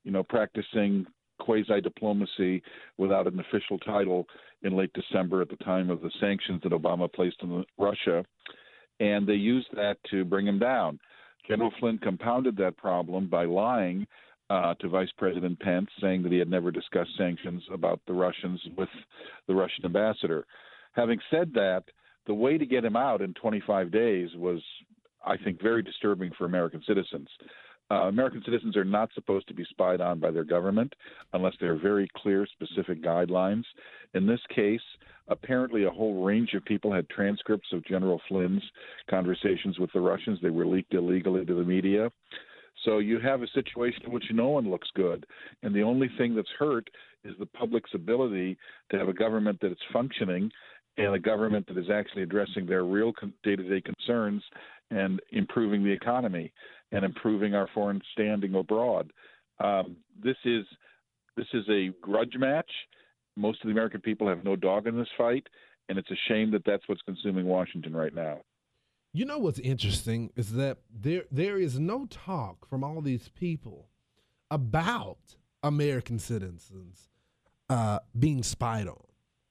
you 0.05 0.13
know, 0.13 0.23
practicing 0.23 1.07
quasi 1.39 1.81
diplomacy 1.81 2.63
without 2.99 3.27
an 3.27 3.41
official 3.41 3.79
title 3.79 4.27
in 4.63 4.77
late 4.77 4.93
December 4.93 5.43
at 5.43 5.49
the 5.49 5.57
time 5.57 5.91
of 5.91 6.01
the 6.01 6.11
sanctions 6.21 6.61
that 6.63 6.73
Obama 6.73 7.13
placed 7.13 7.37
on 7.43 7.65
Russia. 7.79 8.25
And 9.01 9.27
they 9.27 9.35
used 9.35 9.69
that 9.75 9.97
to 10.11 10.25
bring 10.25 10.47
him 10.47 10.59
down. 10.59 10.99
General 11.47 11.73
Flynn 11.79 11.99
compounded 11.99 12.57
that 12.57 12.77
problem 12.77 13.29
by 13.29 13.45
lying 13.45 14.07
uh, 14.51 14.75
to 14.75 14.89
Vice 14.89 15.11
President 15.19 15.59
Pence, 15.61 15.89
saying 16.01 16.23
that 16.23 16.33
he 16.33 16.39
had 16.39 16.51
never 16.51 16.71
discussed 16.71 17.11
sanctions 17.19 17.63
about 17.73 18.01
the 18.07 18.13
Russians 18.13 18.61
with 18.77 18.89
the 19.49 19.55
Russian 19.55 19.85
ambassador. 19.85 20.47
Having 20.93 21.21
said 21.31 21.53
that, 21.55 21.85
the 22.27 22.35
way 22.35 22.59
to 22.59 22.67
get 22.67 22.85
him 22.85 22.97
out 22.97 23.23
in 23.23 23.35
25 23.35 23.91
days 23.91 24.31
was, 24.37 24.63
I 25.25 25.37
think, 25.37 25.63
very 25.63 25.83
disturbing 25.83 26.33
for 26.37 26.45
American 26.45 26.83
citizens. 26.87 27.29
Uh, 27.91 28.09
American 28.09 28.43
citizens 28.45 28.77
are 28.77 28.85
not 28.85 29.11
supposed 29.15 29.47
to 29.47 29.55
be 29.55 29.65
spied 29.71 30.01
on 30.01 30.19
by 30.19 30.31
their 30.31 30.45
government 30.45 30.93
unless 31.35 31.55
there 31.61 31.73
are 31.73 31.79
very 31.79 32.09
clear, 32.17 32.47
specific 32.47 33.01
guidelines. 33.03 33.63
In 34.15 34.27
this 34.27 34.41
case, 34.53 34.81
apparently 35.29 35.85
a 35.85 35.91
whole 35.91 36.25
range 36.25 36.55
of 36.55 36.65
people 36.65 36.93
had 36.93 37.09
transcripts 37.09 37.69
of 37.73 37.85
General 37.87 38.21
Flynn's 38.29 38.63
conversations 39.09 39.79
with 39.79 39.93
the 39.93 40.01
Russians. 40.01 40.41
They 40.43 40.51
were 40.51 40.67
leaked 40.67 40.95
illegally 40.95 41.45
to 41.45 41.55
the 41.55 41.65
media. 41.65 42.11
So 42.87 42.99
you 42.99 43.19
have 43.19 43.43
a 43.43 43.49
situation 43.49 44.05
in 44.07 44.13
which 44.13 44.25
no 44.33 44.49
one 44.49 44.71
looks 44.71 44.89
good. 44.95 45.27
And 45.63 45.75
the 45.75 45.83
only 45.83 46.09
thing 46.17 46.35
that's 46.35 46.49
hurt 46.59 46.89
is 47.25 47.35
the 47.39 47.47
public's 47.47 47.91
ability 47.93 48.57
to 48.91 48.99
have 48.99 49.09
a 49.09 49.13
government 49.13 49.59
that 49.61 49.73
is 49.73 49.79
functioning 49.93 50.51
and 50.97 51.15
a 51.15 51.19
government 51.19 51.67
that 51.67 51.77
is 51.77 51.91
actually 51.93 52.23
addressing 52.23 52.65
their 52.65 52.85
real 52.85 53.13
day 53.43 53.57
to 53.57 53.63
day 53.69 53.83
concerns 53.83 54.43
and 54.91 55.21
improving 55.33 55.85
the 55.85 55.91
economy 55.91 56.53
and 56.93 57.05
improving 57.05 57.55
our 57.55 57.69
foreign 57.75 58.01
standing 58.13 58.55
abroad. 58.55 59.13
Um, 59.59 59.97
this 60.23 60.37
is 60.45 60.65
this 61.37 61.49
is 61.53 61.65
a 61.69 61.91
grudge 62.01 62.35
match. 62.39 62.71
Most 63.37 63.61
of 63.61 63.67
the 63.67 63.73
American 63.73 64.01
people 64.01 64.29
have 64.29 64.45
no 64.45 64.57
dog 64.57 64.87
in 64.87 64.97
this 64.97 65.09
fight, 65.19 65.47
and 65.89 65.99
it's 65.99 66.11
a 66.11 66.17
shame 66.29 66.51
that 66.53 66.63
that's 66.65 66.89
what's 66.89 67.03
consuming 67.03 67.47
Washington 67.47 67.95
right 67.95 68.15
now. 68.15 68.41
You 69.17 69.25
know 69.25 69.39
what's 69.39 69.59
interesting 69.61 70.31
is 70.37 70.53
that 70.53 70.77
there 70.95 71.25
there 71.31 71.57
is 71.57 71.79
no 71.79 72.05
talk 72.05 72.69
from 72.69 72.85
all 72.85 73.01
these 73.01 73.31
people 73.31 73.89
about 74.51 75.37
American 75.63 76.19
citizens 76.19 77.09
uh, 77.71 78.01
being 78.19 78.43
spied 78.43 78.89
on. 78.89 79.03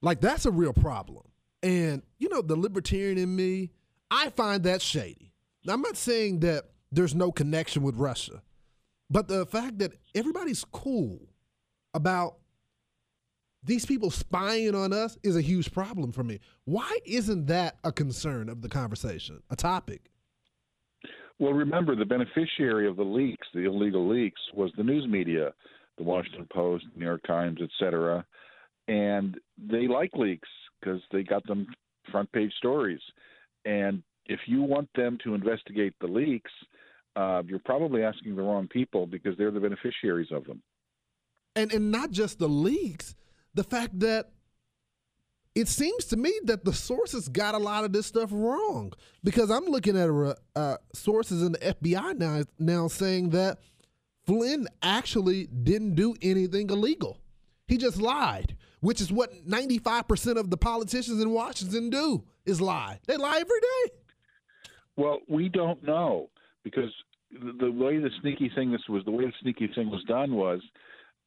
Like 0.03 0.21
that's 0.21 0.45
a 0.45 0.51
real 0.51 0.71
problem. 0.71 1.23
And 1.63 2.03
you 2.19 2.29
know, 2.29 2.43
the 2.43 2.55
libertarian 2.55 3.17
in 3.17 3.35
me, 3.35 3.71
I 4.11 4.29
find 4.29 4.61
that 4.65 4.83
shady. 4.83 5.33
Now, 5.65 5.73
I'm 5.73 5.81
not 5.81 5.97
saying 5.97 6.41
that 6.41 6.65
there's 6.91 7.15
no 7.15 7.31
connection 7.31 7.81
with 7.81 7.95
Russia, 7.95 8.43
but 9.09 9.27
the 9.27 9.47
fact 9.47 9.79
that 9.79 9.93
everybody's 10.13 10.63
cool 10.63 11.27
about 11.95 12.37
these 13.65 13.85
people 13.85 14.11
spying 14.11 14.75
on 14.75 14.93
us 14.93 15.17
is 15.23 15.35
a 15.35 15.41
huge 15.41 15.71
problem 15.73 16.11
for 16.11 16.23
me. 16.23 16.39
Why 16.65 16.99
isn't 17.05 17.47
that 17.47 17.77
a 17.83 17.91
concern 17.91 18.47
of 18.47 18.61
the 18.61 18.69
conversation, 18.69 19.41
a 19.49 19.55
topic? 19.55 20.11
Well, 21.39 21.53
remember, 21.53 21.95
the 21.95 22.05
beneficiary 22.05 22.87
of 22.87 22.95
the 22.95 23.03
leaks, 23.03 23.47
the 23.53 23.65
illegal 23.65 24.07
leaks, 24.07 24.39
was 24.53 24.71
the 24.77 24.83
news 24.83 25.05
media, 25.07 25.53
the 25.97 26.03
Washington 26.03 26.47
Post, 26.53 26.85
New 26.95 27.05
York 27.05 27.23
Times, 27.27 27.59
et 27.61 27.69
cetera. 27.79 28.25
And 28.87 29.37
they 29.57 29.87
like 29.87 30.11
leaks 30.13 30.47
because 30.79 31.01
they 31.11 31.23
got 31.23 31.45
them 31.47 31.67
front 32.11 32.31
page 32.31 32.53
stories. 32.57 33.01
And 33.65 34.03
if 34.27 34.41
you 34.45 34.61
want 34.61 34.89
them 34.95 35.17
to 35.23 35.33
investigate 35.33 35.93
the 35.99 36.07
leaks, 36.07 36.51
uh, 37.15 37.41
you're 37.45 37.59
probably 37.59 38.03
asking 38.03 38.35
the 38.35 38.41
wrong 38.41 38.67
people 38.67 39.07
because 39.07 39.37
they're 39.37 39.51
the 39.51 39.59
beneficiaries 39.59 40.29
of 40.31 40.45
them. 40.45 40.61
And 41.55 41.71
and 41.71 41.91
not 41.91 42.11
just 42.11 42.39
the 42.39 42.49
leaks, 42.49 43.15
the 43.55 43.63
fact 43.63 43.99
that 44.01 44.29
it 45.55 45.69
seems 45.69 46.05
to 46.05 46.17
me 46.17 46.33
that 46.43 46.65
the 46.65 46.73
sources 46.73 47.29
got 47.29 47.55
a 47.55 47.57
lot 47.57 47.85
of 47.85 47.93
this 47.93 48.05
stuff 48.05 48.29
wrong 48.31 48.91
because 49.23 49.49
I'm 49.49 49.65
looking 49.65 49.97
at 49.97 50.09
uh, 50.55 50.77
sources 50.93 51.41
in 51.41 51.53
the 51.53 51.59
FBI 51.59 52.17
now 52.17 52.43
now 52.59 52.87
saying 52.89 53.29
that 53.29 53.59
Flynn 54.25 54.67
actually 54.83 55.47
didn't 55.47 55.95
do 55.95 56.15
anything 56.21 56.69
illegal. 56.69 57.19
He 57.67 57.77
just 57.77 57.97
lied, 57.97 58.55
which 58.81 58.99
is 59.01 59.11
what 59.11 59.47
95% 59.47 60.37
of 60.37 60.49
the 60.49 60.57
politicians 60.57 61.21
in 61.21 61.31
Washington 61.31 61.89
do 61.89 62.23
is 62.45 62.59
lie. 62.59 62.99
They 63.07 63.17
lie 63.17 63.39
every 63.39 63.59
day. 63.59 63.95
Well, 64.97 65.19
we 65.27 65.49
don't 65.49 65.83
know 65.83 66.29
because 66.63 66.91
the, 67.31 67.53
the 67.59 67.71
way 67.71 67.97
the 67.97 68.11
sneaky 68.21 68.51
thing 68.55 68.71
this 68.71 68.81
was, 68.89 69.03
the 69.05 69.11
way 69.11 69.25
the 69.25 69.33
sneaky 69.41 69.69
thing 69.73 69.89
was 69.89 70.03
done 70.03 70.33
was 70.33 70.61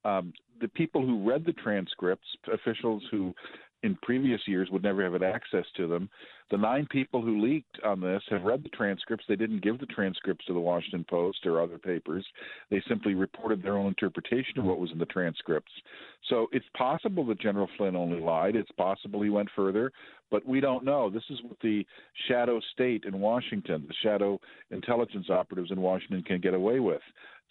um, 0.05 0.33
the 0.61 0.69
people 0.69 1.05
who 1.05 1.29
read 1.29 1.45
the 1.45 1.53
transcripts, 1.53 2.27
officials 2.53 3.03
who 3.11 3.35
in 3.83 3.97
previous 4.03 4.41
years 4.47 4.69
would 4.71 4.83
never 4.83 5.03
have 5.03 5.13
had 5.13 5.23
access 5.23 5.65
to 5.77 5.87
them. 5.87 6.09
The 6.51 6.57
nine 6.57 6.87
people 6.91 7.21
who 7.21 7.43
leaked 7.43 7.79
on 7.85 8.01
this 8.01 8.23
have 8.31 8.43
read 8.43 8.65
the 8.65 8.71
transcripts. 8.71 9.27
They 9.29 9.37
didn't 9.37 9.63
give 9.63 9.79
the 9.79 9.87
transcripts 9.87 10.47
to 10.47 10.55
the 10.55 10.61
Washington 10.61 11.05
Post 11.09 11.45
or 11.45 11.61
other 11.61 11.79
papers. 11.79 12.27
They 12.71 12.83
simply 12.89 13.15
reported 13.15 13.63
their 13.63 13.77
own 13.77 13.87
interpretation 13.87 14.59
of 14.59 14.65
what 14.65 14.81
was 14.81 14.91
in 14.91 14.99
the 14.99 15.07
transcripts. 15.07 15.71
So 16.29 16.49
it's 16.53 16.67
possible 16.77 17.25
that 17.27 17.41
General 17.41 17.69
Flynn 17.77 17.97
only 17.97 18.21
lied. 18.21 18.57
It's 18.57 18.71
possible 18.73 19.23
he 19.23 19.31
went 19.31 19.51
further, 19.55 19.93
but 20.31 20.45
we 20.47 20.61
don't 20.61 20.85
know. 20.85 21.11
This 21.11 21.25
is 21.31 21.39
what 21.43 21.59
the 21.63 21.85
shadow 22.29 22.61
state 22.73 23.05
in 23.05 23.21
Washington, 23.21 23.85
the 23.87 23.95
shadow 24.03 24.41
intelligence 24.71 25.31
operatives 25.31 25.71
in 25.71 25.81
Washington 25.81 26.23
can 26.23 26.41
get 26.41 26.55
away 26.55 26.81
with. 26.81 27.03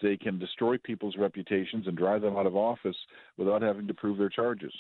They 0.01 0.17
can 0.17 0.39
destroy 0.39 0.77
people's 0.77 1.15
reputations 1.17 1.87
and 1.87 1.97
drive 1.97 2.21
them 2.21 2.37
out 2.37 2.45
of 2.45 2.55
office 2.55 2.97
without 3.37 3.61
having 3.61 3.87
to 3.87 3.93
prove 3.93 4.17
their 4.17 4.29
charges. 4.29 4.73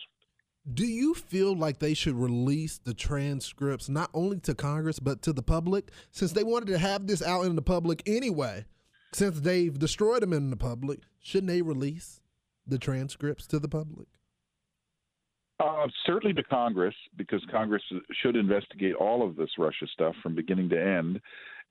Do 0.73 0.85
you 0.85 1.13
feel 1.13 1.55
like 1.55 1.79
they 1.79 1.93
should 1.93 2.15
release 2.15 2.77
the 2.77 2.93
transcripts 2.93 3.87
not 3.87 4.09
only 4.13 4.39
to 4.41 4.53
Congress 4.53 4.99
but 4.99 5.21
to 5.21 5.31
the 5.31 5.41
public 5.41 5.91
since 6.11 6.33
they 6.33 6.43
wanted 6.43 6.67
to 6.67 6.77
have 6.77 7.07
this 7.07 7.21
out 7.21 7.45
in 7.45 7.55
the 7.55 7.61
public 7.61 8.03
anyway? 8.05 8.65
Since 9.13 9.39
they've 9.39 9.77
destroyed 9.77 10.21
them 10.21 10.33
in 10.33 10.49
the 10.49 10.57
public, 10.57 10.99
shouldn't 11.19 11.47
they 11.47 11.61
release 11.61 12.19
the 12.67 12.77
transcripts 12.77 13.47
to 13.47 13.59
the 13.59 13.69
public? 13.69 14.07
Uh, 15.59 15.87
certainly 16.05 16.33
to 16.33 16.43
Congress, 16.43 16.93
because 17.15 17.41
Congress 17.49 17.81
should 18.21 18.35
investigate 18.35 18.93
all 18.95 19.25
of 19.25 19.37
this 19.37 19.49
Russia 19.57 19.87
stuff 19.91 20.15
from 20.21 20.35
beginning 20.35 20.69
to 20.69 20.79
end. 20.79 21.21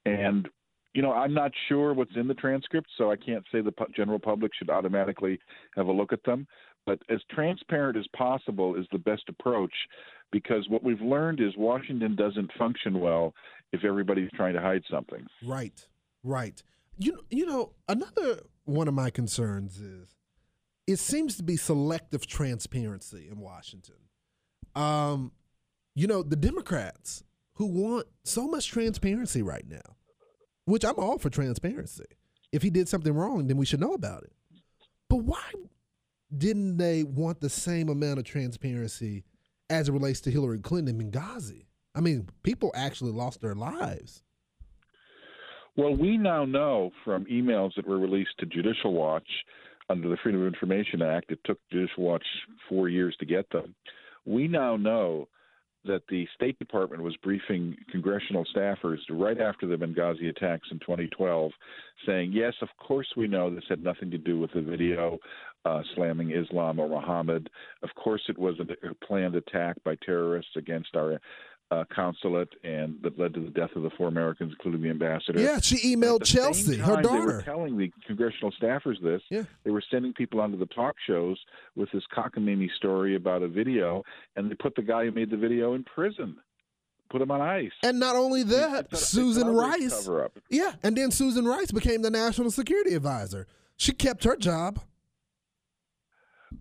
And, 0.06 0.48
you 0.94 1.02
know, 1.02 1.12
I'm 1.12 1.35
not 1.35 1.52
sure 1.68 1.92
what's 1.92 2.16
in 2.16 2.26
the 2.26 2.35
transcripts, 2.35 2.90
so 2.96 3.12
I 3.12 3.16
can't 3.16 3.44
say 3.52 3.61
the 3.61 3.74
general 3.94 4.18
public 4.18 4.52
should 4.59 4.70
automatically 4.70 5.38
have 5.76 5.87
a 5.87 5.92
look 5.92 6.12
at 6.12 6.24
them. 6.24 6.46
But 6.87 7.01
as 7.11 7.20
transparent 7.35 7.99
as 7.99 8.07
possible 8.16 8.77
is 8.77 8.87
the 8.92 8.99
best 8.99 9.25
approach 9.29 9.75
because 10.33 10.68
what 10.68 10.85
we've 10.85 11.01
learned 11.01 11.40
is 11.40 11.57
Washington 11.57 12.14
doesn't 12.16 12.51
function 12.59 13.01
well 13.01 13.35
if 13.72 13.85
everybody's 13.85 14.31
trying 14.35 14.55
to 14.55 14.61
hide 14.61 14.83
something. 14.90 15.27
Right, 15.44 15.87
right. 16.22 16.62
You, 16.96 17.18
you 17.31 17.44
know, 17.44 17.72
another 17.88 18.40
one 18.64 18.88
of 18.88 18.94
my 18.94 19.11
concerns 19.11 19.79
is 19.79 20.14
it 20.87 20.99
seems 20.99 21.37
to 21.37 21.42
be 21.42 21.57
selective 21.57 22.27
transparency 22.27 23.29
in 23.31 23.40
Washington. 23.40 23.96
Um, 24.75 25.33
you 25.94 26.07
know, 26.07 26.22
the 26.22 26.37
Democrats 26.37 27.25
who 27.55 27.66
want 27.66 28.07
so 28.22 28.46
much 28.46 28.68
transparency 28.68 29.42
right 29.42 29.64
now, 29.68 29.96
which 30.66 30.85
I'm 30.85 30.99
all 30.99 31.18
for 31.18 31.31
transparency. 31.31 32.05
If 32.53 32.62
he 32.62 32.70
did 32.70 32.88
something 32.88 33.12
wrong, 33.12 33.49
then 33.49 33.57
we 33.57 33.66
should 33.66 33.81
know 33.81 33.94
about 33.94 34.22
it. 34.22 34.33
But 35.09 35.18
why 35.18 35.42
didn't 36.36 36.76
they 36.76 37.04
want 37.04 37.40
the 37.40 37.48
same 37.48 37.88
amount 37.88 38.18
of 38.18 38.24
transparency 38.24 39.24
as 39.70 39.88
it 39.88 39.92
relates 39.92 40.20
to 40.22 40.30
Hillary 40.30 40.60
Clinton 40.60 41.00
and 41.00 41.12
Benghazi? 41.12 41.66
I 41.94 42.00
mean, 42.00 42.28
people 42.42 42.72
actually 42.74 43.12
lost 43.12 43.40
their 43.40 43.54
lives. 43.54 44.22
Well, 45.76 45.94
we 45.94 46.16
now 46.16 46.44
know 46.44 46.90
from 47.04 47.26
emails 47.26 47.74
that 47.76 47.86
were 47.86 47.98
released 47.98 48.38
to 48.38 48.46
Judicial 48.46 48.92
Watch 48.92 49.28
under 49.88 50.08
the 50.08 50.16
Freedom 50.22 50.40
of 50.40 50.46
Information 50.46 51.02
Act. 51.02 51.30
It 51.30 51.38
took 51.44 51.58
Judicial 51.70 52.04
Watch 52.04 52.24
four 52.68 52.88
years 52.88 53.14
to 53.20 53.26
get 53.26 53.48
them. 53.50 53.74
We 54.24 54.48
now 54.48 54.76
know 54.76 55.28
that 55.84 56.02
the 56.08 56.26
State 56.34 56.58
Department 56.58 57.02
was 57.02 57.16
briefing 57.22 57.76
congressional 57.90 58.44
staffers 58.54 58.98
right 59.08 59.40
after 59.40 59.66
the 59.66 59.76
Benghazi 59.76 60.28
attacks 60.28 60.68
in 60.70 60.78
2012, 60.80 61.52
saying, 62.06 62.32
yes, 62.32 62.54
of 62.60 62.68
course 62.78 63.06
we 63.16 63.28
know 63.28 63.54
this 63.54 63.64
had 63.68 63.82
nothing 63.82 64.10
to 64.10 64.18
do 64.18 64.38
with 64.38 64.52
the 64.52 64.62
video 64.62 65.18
uh, 65.66 65.83
slamming 65.94 66.31
Islam 66.31 66.79
or 66.79 66.88
Muhammad. 66.88 67.50
Of 67.83 67.90
course 67.96 68.22
it 68.29 68.38
was 68.38 68.55
a, 68.61 68.94
planned 69.05 69.35
attack 69.35 69.76
by 69.85 69.96
terrorists 69.96 70.52
against 70.57 70.94
our 70.94 71.20
uh, 71.72 71.83
consulate 71.92 72.48
and 72.62 72.94
that 73.02 73.18
led 73.18 73.35
to 73.35 73.40
the 73.40 73.50
death 73.50 73.70
of 73.74 73.83
the 73.83 73.90
four 73.98 74.07
Americans, 74.07 74.52
including 74.52 74.83
the 74.83 74.90
ambassador. 74.90 75.40
Yeah, 75.40 75.59
she 75.61 75.96
emailed 75.96 76.24
Chelsea, 76.24 76.76
her 76.76 77.02
daughter. 77.02 77.18
They 77.18 77.18
were 77.18 77.42
telling 77.42 77.76
the 77.76 77.90
congressional 78.07 78.52
staffers 78.62 79.02
this. 79.02 79.20
Yeah. 79.29 79.42
They 79.64 79.72
were 79.72 79.83
sending 79.90 80.12
people 80.12 80.40
onto 80.40 80.57
the 80.57 80.66
talk 80.66 80.94
shows 81.05 81.37
with 81.74 81.90
this 81.92 82.05
cockamamie 82.16 82.70
story 82.76 83.16
about 83.16 83.42
a 83.42 83.48
video, 83.48 84.05
and 84.37 84.48
they 84.48 84.55
put 84.55 84.76
the 84.76 84.83
guy 84.83 85.07
who 85.07 85.11
made 85.11 85.31
the 85.31 85.37
video 85.37 85.74
in 85.74 85.83
prison. 85.83 86.37
Put 87.11 87.20
him 87.22 87.33
on 87.33 87.40
ice. 87.40 87.72
And 87.83 87.98
not 87.98 88.14
only 88.14 88.44
that, 88.44 88.92
a- 88.92 88.96
Susan 88.96 89.48
Rice. 89.48 90.07
cover-up. 90.07 90.38
Yeah, 90.50 90.72
and 90.85 90.96
then 90.96 91.11
Susan 91.11 91.44
Rice 91.44 91.72
became 91.72 92.02
the 92.02 92.11
national 92.11 92.52
security 92.52 92.94
advisor. 92.94 93.48
She 93.76 93.92
kept 93.92 94.22
her 94.22 94.37
job. 94.37 94.81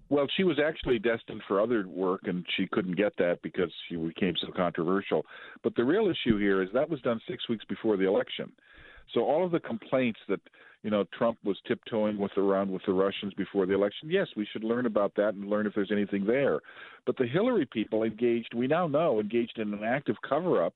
Well, 0.10 0.28
she 0.38 0.44
was 0.44 0.60
actually 0.64 1.00
destined 1.00 1.42
for 1.48 1.60
other 1.60 1.88
work, 1.88 2.22
and 2.26 2.46
she 2.56 2.68
couldn't 2.68 2.96
get 2.96 3.14
that 3.18 3.42
because 3.42 3.72
she 3.90 3.96
became 3.96 4.36
so 4.40 4.52
controversial. 4.56 5.26
But 5.64 5.76
the 5.76 5.84
real 5.84 6.10
issue 6.10 6.38
here 6.38 6.62
is 6.62 6.70
that 6.74 6.90
was 6.90 7.02
done 7.02 7.20
six 7.28 7.50
weeks 7.50 7.66
before 7.66 7.98
the 7.98 8.08
election. 8.08 8.52
So 9.14 9.22
all 9.22 9.46
of 9.46 9.52
the 9.52 9.60
complaints 9.60 10.20
that 10.30 10.42
you 10.84 10.92
know 10.92 11.06
Trump 11.18 11.40
was 11.44 11.58
tiptoeing 11.68 12.18
with 12.20 12.38
around 12.38 12.70
with 12.70 12.84
the 12.86 12.94
Russians 12.94 13.34
before 13.34 13.66
the 13.66 13.74
election, 13.74 14.10
yes, 14.12 14.28
we 14.36 14.48
should 14.52 14.64
learn 14.64 14.86
about 14.86 15.14
that 15.16 15.34
and 15.34 15.50
learn 15.50 15.66
if 15.66 15.74
there's 15.74 15.92
anything 15.92 16.26
there. 16.26 16.60
But 17.08 17.18
the 17.18 17.26
Hillary 17.26 17.66
people 17.66 18.04
engaged, 18.04 18.54
we 18.54 18.68
now 18.68 18.88
know, 18.88 19.20
engaged 19.20 19.58
in 19.58 19.74
an 19.74 19.84
active 19.84 20.16
cover-up 20.28 20.76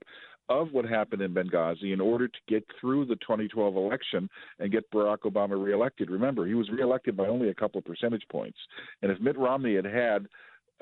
of 0.49 0.71
what 0.71 0.85
happened 0.85 1.21
in 1.21 1.33
Benghazi 1.33 1.93
in 1.93 2.01
order 2.01 2.27
to 2.27 2.39
get 2.47 2.65
through 2.81 3.05
the 3.05 3.15
2012 3.17 3.75
election 3.75 4.29
and 4.59 4.71
get 4.71 4.89
Barack 4.91 5.19
Obama 5.19 5.63
reelected. 5.63 6.09
Remember, 6.09 6.45
he 6.45 6.55
was 6.55 6.69
reelected 6.69 7.15
by 7.15 7.27
only 7.27 7.49
a 7.49 7.53
couple 7.53 7.77
of 7.79 7.85
percentage 7.85 8.23
points. 8.31 8.57
And 9.01 9.11
if 9.11 9.19
Mitt 9.21 9.37
Romney 9.37 9.75
had 9.75 9.85
had 9.85 10.27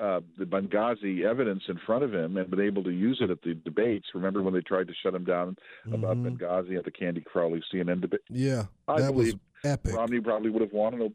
uh, 0.00 0.20
the 0.38 0.44
Benghazi 0.44 1.24
evidence 1.24 1.62
in 1.68 1.76
front 1.84 2.04
of 2.04 2.14
him 2.14 2.36
and 2.36 2.48
been 2.50 2.60
able 2.60 2.82
to 2.84 2.90
use 2.90 3.18
it 3.20 3.30
at 3.30 3.42
the 3.42 3.54
debates, 3.54 4.06
remember 4.14 4.42
when 4.42 4.54
they 4.54 4.60
tried 4.60 4.86
to 4.88 4.94
shut 5.02 5.14
him 5.14 5.24
down 5.24 5.56
about 5.92 6.16
Mhm. 6.16 6.38
Benghazi 6.38 6.78
at 6.78 6.84
the 6.84 6.90
Candy 6.90 7.20
Crowley 7.20 7.62
CNN 7.72 8.00
debate? 8.00 8.20
Yeah, 8.30 8.66
I 8.86 9.00
that 9.00 9.12
was 9.12 9.26
believe 9.32 9.40
epic. 9.64 9.94
Romney 9.94 10.20
probably 10.20 10.50
would 10.50 10.62
have 10.62 10.72
won 10.72 10.94
and 10.94 11.14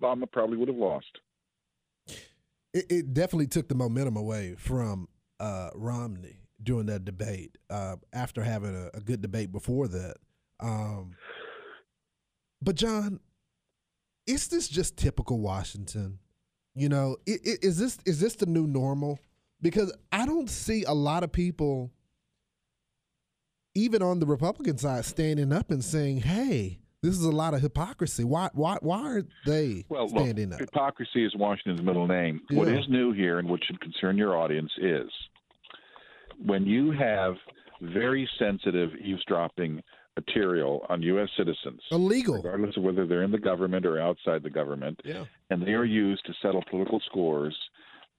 Obama 0.00 0.30
probably 0.30 0.56
would 0.56 0.68
have 0.68 0.76
lost. 0.76 1.18
it, 2.72 2.86
it 2.88 3.12
definitely 3.14 3.48
took 3.48 3.68
the 3.68 3.74
momentum 3.74 4.16
away 4.16 4.54
from 4.56 5.08
uh, 5.40 5.70
Romney 5.74 6.36
during 6.62 6.86
that 6.86 7.04
debate. 7.04 7.56
Uh, 7.68 7.96
after 8.12 8.42
having 8.42 8.74
a, 8.74 8.90
a 8.96 9.00
good 9.00 9.20
debate 9.22 9.52
before 9.52 9.88
that, 9.88 10.16
um, 10.60 11.12
but 12.62 12.74
John, 12.76 13.20
is 14.26 14.48
this 14.48 14.68
just 14.68 14.96
typical 14.96 15.40
Washington? 15.40 16.18
You 16.74 16.88
know, 16.88 17.16
is 17.26 17.78
this 17.78 17.98
is 18.06 18.20
this 18.20 18.36
the 18.36 18.46
new 18.46 18.66
normal? 18.66 19.18
Because 19.62 19.92
I 20.12 20.24
don't 20.24 20.48
see 20.48 20.84
a 20.84 20.94
lot 20.94 21.22
of 21.24 21.32
people, 21.32 21.90
even 23.74 24.02
on 24.02 24.18
the 24.20 24.26
Republican 24.26 24.78
side, 24.78 25.04
standing 25.04 25.52
up 25.52 25.70
and 25.70 25.84
saying, 25.84 26.18
"Hey, 26.18 26.78
this 27.02 27.14
is 27.14 27.24
a 27.24 27.30
lot 27.30 27.54
of 27.54 27.60
hypocrisy." 27.60 28.24
Why 28.24 28.50
why 28.52 28.78
why 28.80 29.02
are 29.02 29.22
they 29.46 29.84
Well, 29.88 30.08
look, 30.08 30.10
standing 30.24 30.52
up? 30.52 30.60
hypocrisy 30.60 31.24
is 31.24 31.34
Washington's 31.36 31.82
middle 31.84 32.06
name. 32.06 32.40
What 32.50 32.68
Yeah. 32.68 32.78
is 32.78 32.88
new 32.88 33.12
here 33.12 33.38
and 33.38 33.48
what 33.48 33.60
should 33.64 33.80
concern 33.80 34.16
your 34.16 34.36
audience 34.36 34.70
is 34.78 35.10
when 36.44 36.66
you 36.66 36.90
have 36.92 37.34
very 37.80 38.28
sensitive 38.38 38.90
eavesdropping 38.96 39.82
material 40.16 40.84
on 40.88 41.02
U.S. 41.02 41.28
citizens, 41.36 41.80
Illegal. 41.90 42.34
regardless 42.36 42.76
of 42.76 42.82
whether 42.82 43.06
they're 43.06 43.22
in 43.22 43.30
the 43.30 43.38
government 43.38 43.86
or 43.86 44.00
outside 44.00 44.42
the 44.42 44.50
government, 44.50 45.00
Yeah. 45.04 45.24
and 45.50 45.62
they 45.62 45.72
are 45.72 45.84
used 45.84 46.24
to 46.26 46.32
settle 46.42 46.62
political 46.70 47.00
scores, 47.06 47.56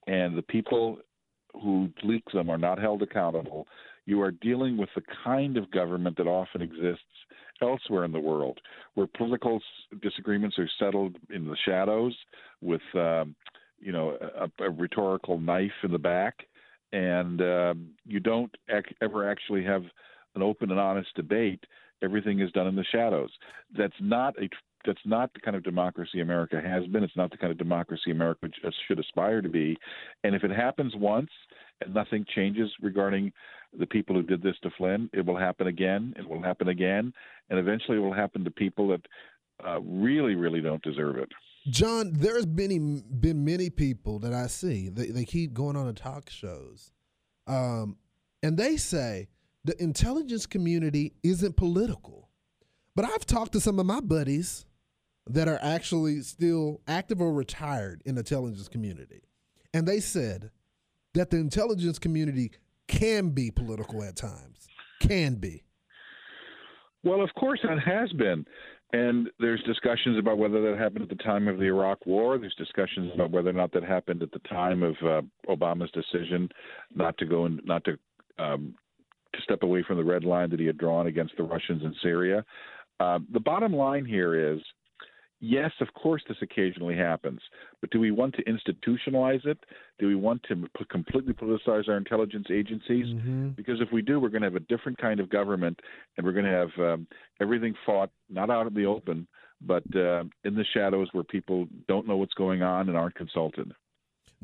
and 0.06 0.36
the 0.36 0.42
people 0.42 0.98
who 1.52 1.90
leak 2.02 2.24
them 2.32 2.48
are 2.50 2.58
not 2.58 2.78
held 2.78 3.02
accountable, 3.02 3.66
you 4.06 4.20
are 4.20 4.32
dealing 4.32 4.76
with 4.76 4.88
the 4.96 5.02
kind 5.22 5.56
of 5.56 5.70
government 5.70 6.16
that 6.16 6.26
often 6.26 6.62
exists 6.62 7.04
elsewhere 7.60 8.04
in 8.04 8.10
the 8.10 8.18
world, 8.18 8.58
where 8.94 9.06
political 9.06 9.60
disagreements 10.00 10.58
are 10.58 10.68
settled 10.78 11.16
in 11.30 11.46
the 11.46 11.56
shadows 11.64 12.16
with, 12.60 12.80
um, 12.94 13.36
you 13.78 13.92
know, 13.92 14.16
a, 14.36 14.64
a 14.64 14.70
rhetorical 14.70 15.38
knife 15.38 15.70
in 15.84 15.92
the 15.92 15.98
back, 15.98 16.46
and 16.92 17.40
um, 17.40 17.88
you 18.06 18.20
don't 18.20 18.54
ac- 18.70 18.96
ever 19.00 19.28
actually 19.28 19.64
have 19.64 19.82
an 20.34 20.42
open 20.42 20.70
and 20.70 20.80
honest 20.80 21.14
debate. 21.14 21.64
Everything 22.02 22.40
is 22.40 22.50
done 22.52 22.66
in 22.66 22.76
the 22.76 22.84
shadows. 22.90 23.30
That's 23.76 23.94
not 24.00 24.34
a 24.42 24.48
that's 24.84 25.00
not 25.04 25.32
the 25.32 25.40
kind 25.40 25.56
of 25.56 25.62
democracy 25.62 26.20
America 26.20 26.60
has 26.60 26.84
been. 26.88 27.04
It's 27.04 27.16
not 27.16 27.30
the 27.30 27.36
kind 27.36 27.52
of 27.52 27.58
democracy 27.58 28.10
America 28.10 28.48
just 28.62 28.76
should 28.88 28.98
aspire 28.98 29.40
to 29.40 29.48
be. 29.48 29.76
And 30.24 30.34
if 30.34 30.42
it 30.42 30.50
happens 30.50 30.92
once 30.96 31.30
and 31.80 31.94
nothing 31.94 32.26
changes 32.34 32.68
regarding 32.80 33.32
the 33.78 33.86
people 33.86 34.16
who 34.16 34.22
did 34.22 34.42
this 34.42 34.56
to 34.62 34.70
Flynn, 34.76 35.08
it 35.12 35.24
will 35.24 35.36
happen 35.36 35.68
again. 35.68 36.14
It 36.18 36.28
will 36.28 36.42
happen 36.42 36.68
again, 36.68 37.12
and 37.48 37.58
eventually 37.58 37.98
it 37.98 38.00
will 38.00 38.12
happen 38.12 38.44
to 38.44 38.50
people 38.50 38.88
that 38.88 39.02
uh, 39.66 39.80
really, 39.80 40.34
really 40.34 40.60
don't 40.60 40.82
deserve 40.82 41.16
it. 41.18 41.30
John, 41.68 42.12
there's 42.14 42.46
been 42.46 43.04
been 43.20 43.44
many 43.44 43.70
people 43.70 44.18
that 44.20 44.32
I 44.32 44.48
see. 44.48 44.88
They 44.88 45.06
they 45.06 45.24
keep 45.24 45.52
going 45.52 45.76
on 45.76 45.86
the 45.86 45.92
talk 45.92 46.28
shows, 46.28 46.90
um, 47.46 47.96
and 48.42 48.56
they 48.56 48.76
say 48.76 49.28
the 49.64 49.80
intelligence 49.80 50.46
community 50.46 51.12
isn't 51.22 51.56
political. 51.56 52.30
But 52.96 53.04
I've 53.06 53.24
talked 53.24 53.52
to 53.52 53.60
some 53.60 53.78
of 53.78 53.86
my 53.86 54.00
buddies 54.00 54.66
that 55.26 55.48
are 55.48 55.58
actually 55.62 56.20
still 56.22 56.80
active 56.88 57.20
or 57.20 57.32
retired 57.32 58.02
in 58.04 58.16
the 58.16 58.20
intelligence 58.20 58.68
community, 58.68 59.22
and 59.72 59.86
they 59.86 60.00
said 60.00 60.50
that 61.14 61.30
the 61.30 61.36
intelligence 61.36 61.98
community 61.98 62.50
can 62.88 63.30
be 63.30 63.50
political 63.52 64.02
at 64.02 64.16
times. 64.16 64.66
Can 65.00 65.36
be. 65.36 65.62
Well, 67.04 67.22
of 67.22 67.30
course, 67.34 67.60
it 67.64 67.78
has 67.78 68.12
been. 68.12 68.44
And 68.92 69.30
there's 69.38 69.62
discussions 69.62 70.18
about 70.18 70.36
whether 70.36 70.60
that 70.70 70.78
happened 70.78 71.02
at 71.02 71.16
the 71.16 71.22
time 71.22 71.48
of 71.48 71.56
the 71.58 71.64
Iraq 71.64 72.04
War. 72.04 72.38
There's 72.38 72.54
discussions 72.56 73.10
about 73.14 73.30
whether 73.30 73.48
or 73.48 73.54
not 73.54 73.72
that 73.72 73.82
happened 73.82 74.22
at 74.22 74.32
the 74.32 74.38
time 74.40 74.82
of 74.82 74.94
uh, 75.02 75.22
Obama's 75.48 75.90
decision 75.92 76.48
not 76.94 77.16
to 77.18 77.24
go 77.24 77.46
and 77.46 77.60
not 77.64 77.84
to 77.84 77.98
um, 78.38 78.74
to 79.34 79.40
step 79.42 79.62
away 79.62 79.82
from 79.82 79.96
the 79.96 80.04
red 80.04 80.24
line 80.24 80.50
that 80.50 80.60
he 80.60 80.66
had 80.66 80.76
drawn 80.76 81.06
against 81.06 81.36
the 81.38 81.42
Russians 81.42 81.82
in 81.82 81.94
Syria. 82.02 82.44
Uh, 83.00 83.18
the 83.32 83.40
bottom 83.40 83.72
line 83.72 84.04
here 84.04 84.54
is, 84.54 84.60
yes, 85.42 85.72
of 85.80 85.88
course, 85.92 86.22
this 86.28 86.38
occasionally 86.40 86.96
happens, 86.96 87.40
but 87.80 87.90
do 87.90 88.00
we 88.00 88.12
want 88.12 88.34
to 88.36 88.44
institutionalize 88.44 89.44
it? 89.44 89.58
Do 89.98 90.06
we 90.06 90.14
want 90.14 90.42
to 90.44 90.54
p- 90.56 90.84
completely 90.88 91.34
politicize 91.34 91.88
our 91.88 91.96
intelligence 91.96 92.46
agencies? 92.50 93.06
Because 93.56 93.80
if 93.80 93.92
we 93.92 94.00
do, 94.00 94.18
we're 94.20 94.30
going 94.30 94.42
to 94.42 94.46
have 94.46 94.56
a 94.56 94.60
different 94.60 94.98
kind 94.98 95.20
of 95.20 95.28
government, 95.28 95.78
and 96.16 96.24
we're 96.24 96.32
going 96.32 96.46
to 96.46 96.50
have 96.50 96.70
um, 96.78 97.06
everything 97.40 97.74
fought 97.84 98.10
not 98.30 98.48
out 98.48 98.66
in 98.66 98.74
the 98.74 98.86
open, 98.86 99.26
but 99.60 99.82
uh, 99.94 100.22
in 100.44 100.54
the 100.54 100.64
shadows 100.72 101.08
where 101.12 101.24
people 101.24 101.66
don't 101.88 102.06
know 102.06 102.16
what's 102.16 102.34
going 102.34 102.62
on 102.62 102.88
and 102.88 102.96
aren't 102.96 103.16
consulted. 103.16 103.72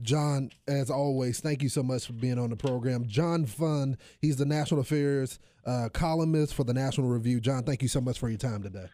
John, 0.02 0.50
as 0.68 0.90
always, 0.90 1.40
thank 1.40 1.62
you 1.62 1.68
so 1.68 1.82
much 1.82 2.06
for 2.06 2.12
being 2.12 2.38
on 2.38 2.50
the 2.50 2.56
program. 2.56 3.04
John 3.06 3.46
Fund, 3.46 3.96
he's 4.20 4.36
the 4.36 4.44
national 4.44 4.80
affairs 4.80 5.38
uh, 5.66 5.88
columnist 5.92 6.54
for 6.54 6.64
the 6.64 6.74
National 6.74 7.08
Review. 7.08 7.40
John, 7.40 7.64
thank 7.64 7.82
you 7.82 7.88
so 7.88 8.00
much 8.00 8.18
for 8.18 8.28
your 8.28 8.38
time 8.38 8.62
today. 8.62 8.86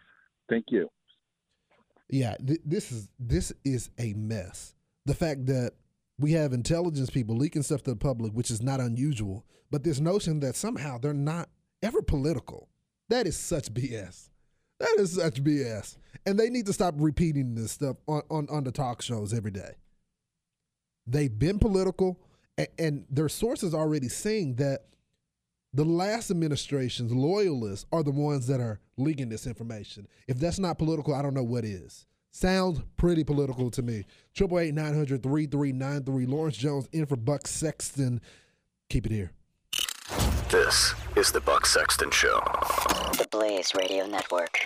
Thank 0.49 0.65
you. 0.69 0.89
Yeah, 2.09 2.35
th- 2.45 2.61
this 2.65 2.91
is 2.91 3.09
this 3.19 3.51
is 3.63 3.89
a 3.97 4.13
mess. 4.13 4.73
The 5.05 5.15
fact 5.15 5.45
that 5.47 5.73
we 6.17 6.31
have 6.33 6.53
intelligence 6.53 7.09
people 7.09 7.35
leaking 7.35 7.63
stuff 7.63 7.83
to 7.83 7.91
the 7.91 7.97
public, 7.97 8.33
which 8.33 8.51
is 8.51 8.61
not 8.61 8.79
unusual, 8.79 9.45
but 9.71 9.83
this 9.83 9.99
notion 9.99 10.39
that 10.41 10.55
somehow 10.55 10.97
they're 10.97 11.13
not 11.13 11.49
ever 11.83 12.01
political, 12.01 12.69
that 13.09 13.27
is 13.27 13.35
such 13.35 13.73
BS. 13.73 14.29
That 14.79 14.95
is 14.99 15.13
such 15.15 15.43
BS. 15.43 15.97
And 16.25 16.39
they 16.39 16.49
need 16.49 16.65
to 16.65 16.73
stop 16.73 16.95
repeating 16.97 17.55
this 17.55 17.71
stuff 17.71 17.97
on, 18.07 18.21
on, 18.29 18.47
on 18.49 18.63
the 18.63 18.71
talk 18.71 19.01
shows 19.01 19.33
every 19.33 19.51
day. 19.51 19.75
They've 21.07 21.37
been 21.37 21.59
political, 21.59 22.19
and, 22.57 22.67
and 22.79 23.05
their 23.09 23.29
sources 23.29 23.73
already 23.73 24.09
saying 24.09 24.55
that 24.55 24.85
the 25.75 25.83
last 25.83 26.31
administration's 26.31 27.11
loyalists 27.11 27.85
are 27.91 28.01
the 28.01 28.11
ones 28.11 28.47
that 28.47 28.61
are 28.61 28.79
leaking 28.97 29.27
this 29.27 29.45
information. 29.45 30.07
If 30.25 30.39
that's 30.39 30.57
not 30.57 30.77
political, 30.77 31.13
I 31.13 31.21
don't 31.21 31.33
know 31.33 31.43
what 31.43 31.65
is. 31.65 32.05
Sounds 32.31 32.79
pretty 32.95 33.25
political 33.25 33.69
to 33.71 33.81
me. 33.81 34.05
Triple 34.33 34.59
eight 34.59 34.73
nine 34.73 34.93
hundred 34.93 35.21
three 35.21 35.47
three 35.47 35.73
nine 35.73 36.03
three. 36.03 36.25
Lawrence 36.25 36.57
Jones 36.57 36.87
in 36.93 37.05
for 37.05 37.17
Buck 37.17 37.45
Sexton. 37.45 38.21
Keep 38.89 39.07
it 39.07 39.11
here. 39.11 39.31
This 40.49 40.93
is 41.17 41.31
the 41.31 41.41
Buck 41.41 41.65
Sexton 41.65 42.11
Show. 42.11 42.39
The 43.17 43.27
Blaze 43.29 43.73
Radio 43.75 44.05
Network. 44.05 44.59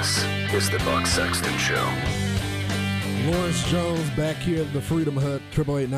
This 0.00 0.24
is 0.54 0.70
the 0.70 0.78
Buck 0.78 1.06
Sexton 1.06 1.58
Show. 1.58 1.86
Lawrence 3.26 3.62
Jones 3.70 4.08
back 4.16 4.36
here 4.36 4.62
at 4.62 4.72
the 4.72 4.80
Freedom 4.80 5.14
Hut, 5.14 5.42
888 5.52 5.92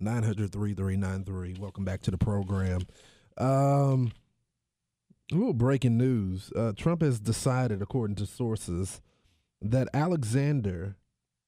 888 0.00 1.58
Welcome 1.58 1.84
back 1.84 2.00
to 2.00 2.10
the 2.10 2.16
program. 2.16 2.86
Um, 3.36 4.10
a 5.30 5.34
little 5.34 5.52
breaking 5.52 5.98
news. 5.98 6.50
Uh, 6.56 6.72
Trump 6.74 7.02
has 7.02 7.20
decided, 7.20 7.82
according 7.82 8.16
to 8.16 8.24
sources, 8.24 9.02
that 9.60 9.88
Alexander 9.92 10.96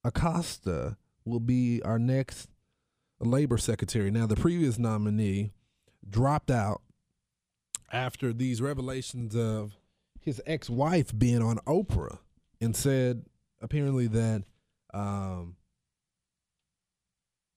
Acosta 0.04 0.98
will 1.24 1.40
be 1.40 1.80
our 1.86 1.98
next 1.98 2.50
labor 3.18 3.56
secretary. 3.56 4.10
Now, 4.10 4.26
the 4.26 4.36
previous 4.36 4.78
nominee 4.78 5.52
dropped 6.06 6.50
out 6.50 6.82
after 7.90 8.34
these 8.34 8.60
revelations 8.60 9.34
of 9.34 9.78
his 10.24 10.40
ex 10.46 10.70
wife 10.70 11.16
being 11.16 11.42
on 11.42 11.58
Oprah 11.66 12.18
and 12.60 12.74
said 12.74 13.26
apparently 13.60 14.06
that 14.06 14.44
um, 14.94 15.56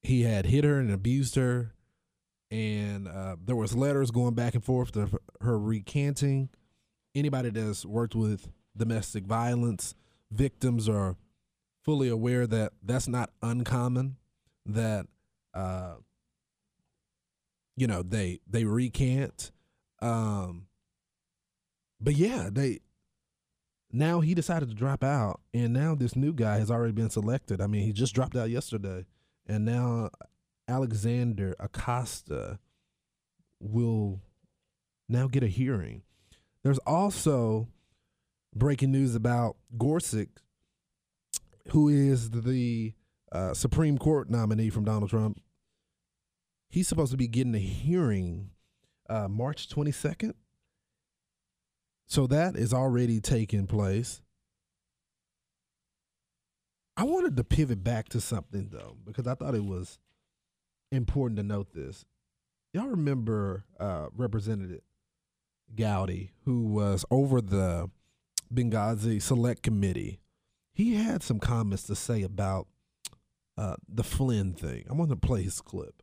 he 0.02 0.24
had 0.24 0.46
hit 0.46 0.66
her 0.66 0.80
and 0.80 0.92
abused 0.92 1.36
her. 1.36 1.74
And 2.52 3.08
uh, 3.08 3.36
there 3.44 3.56
was 3.56 3.76
letters 3.76 4.12
going 4.12 4.34
back 4.34 4.54
and 4.54 4.64
forth 4.64 4.92
to 4.94 5.10
her 5.42 5.60
recanting. 5.60 6.50
Anybody 7.16 7.50
that's 7.50 7.86
worked 7.86 8.16
with 8.16 8.50
domestic 8.76 9.26
violence 9.26 9.96
victims 10.32 10.88
are 10.88 11.16
fully 11.84 12.10
aware 12.10 12.48
that 12.48 12.74
that's 12.84 13.08
not 13.08 13.32
uncommon. 13.42 14.18
That 14.66 15.08
uh, 15.54 15.96
you 17.76 17.88
know 17.88 18.02
they 18.02 18.40
they 18.50 18.66
recant 18.66 19.52
um 20.02 20.67
but 22.00 22.16
yeah 22.16 22.50
they 22.52 22.80
now 23.92 24.20
he 24.20 24.34
decided 24.34 24.70
to 24.70 24.76
drop 24.76 25.04
out 25.04 25.40
and 25.54 25.74
now 25.74 25.96
this 25.96 26.16
new 26.16 26.34
guy 26.34 26.58
has 26.58 26.70
already 26.70 26.94
been 26.94 27.10
selected. 27.10 27.62
I 27.62 27.68
mean 27.68 27.84
he 27.84 27.94
just 27.94 28.14
dropped 28.14 28.36
out 28.36 28.50
yesterday 28.50 29.06
and 29.46 29.66
now 29.66 30.10
alexander 30.68 31.56
acosta 31.60 32.60
will 33.60 34.22
now 35.10 35.28
get 35.28 35.44
a 35.44 35.48
hearing. 35.48 36.04
There's 36.64 36.80
also 36.80 37.70
breaking 38.54 38.92
news 38.92 39.16
about 39.16 39.56
gorsuch 39.78 40.30
who 41.70 41.90
is 41.90 42.30
the 42.32 42.94
uh, 43.32 43.54
supreme 43.54 43.98
court 43.98 44.30
nominee 44.30 44.70
from 44.70 44.86
donald 44.86 45.10
trump. 45.10 45.42
He's 46.70 46.88
supposed 46.88 47.12
to 47.12 47.18
be 47.18 47.28
getting 47.28 47.56
a 47.56 47.60
hearing 47.60 48.52
uh, 49.10 49.28
March 49.30 49.70
22nd. 49.70 50.34
So 52.08 52.26
that 52.28 52.56
is 52.56 52.74
already 52.74 53.20
taking 53.20 53.68
place. 53.68 54.22
I 56.96 57.04
wanted 57.04 57.38
to 57.38 57.44
pivot 57.44 57.84
back 57.84 58.10
to 58.10 58.22
something 58.22 58.70
though, 58.72 58.98
because 59.06 59.28
I 59.28 59.36
thought 59.36 59.56
it 59.56 59.66
was 59.66 60.00
important 60.92 61.38
to 61.38 61.44
note 61.44 61.74
this. 61.74 62.06
Y'all 62.74 62.88
remember 62.88 63.66
uh, 63.80 64.08
Representative 64.16 64.82
Gowdy, 65.76 66.32
who 66.46 66.68
was 66.68 67.06
over 67.12 67.42
the 67.42 67.90
Benghazi 68.54 69.22
Select 69.22 69.62
Committee? 69.62 70.20
He 70.74 70.96
had 70.96 71.24
some 71.24 71.40
comments 71.40 71.84
to 71.84 71.96
say 71.96 72.24
about 72.24 72.68
uh, 73.58 73.76
the 73.88 74.04
Flynn 74.04 74.54
thing. 74.54 74.86
I 74.90 74.94
want 74.94 75.10
to 75.10 75.16
play 75.16 75.44
his 75.44 75.60
clip. 75.62 76.02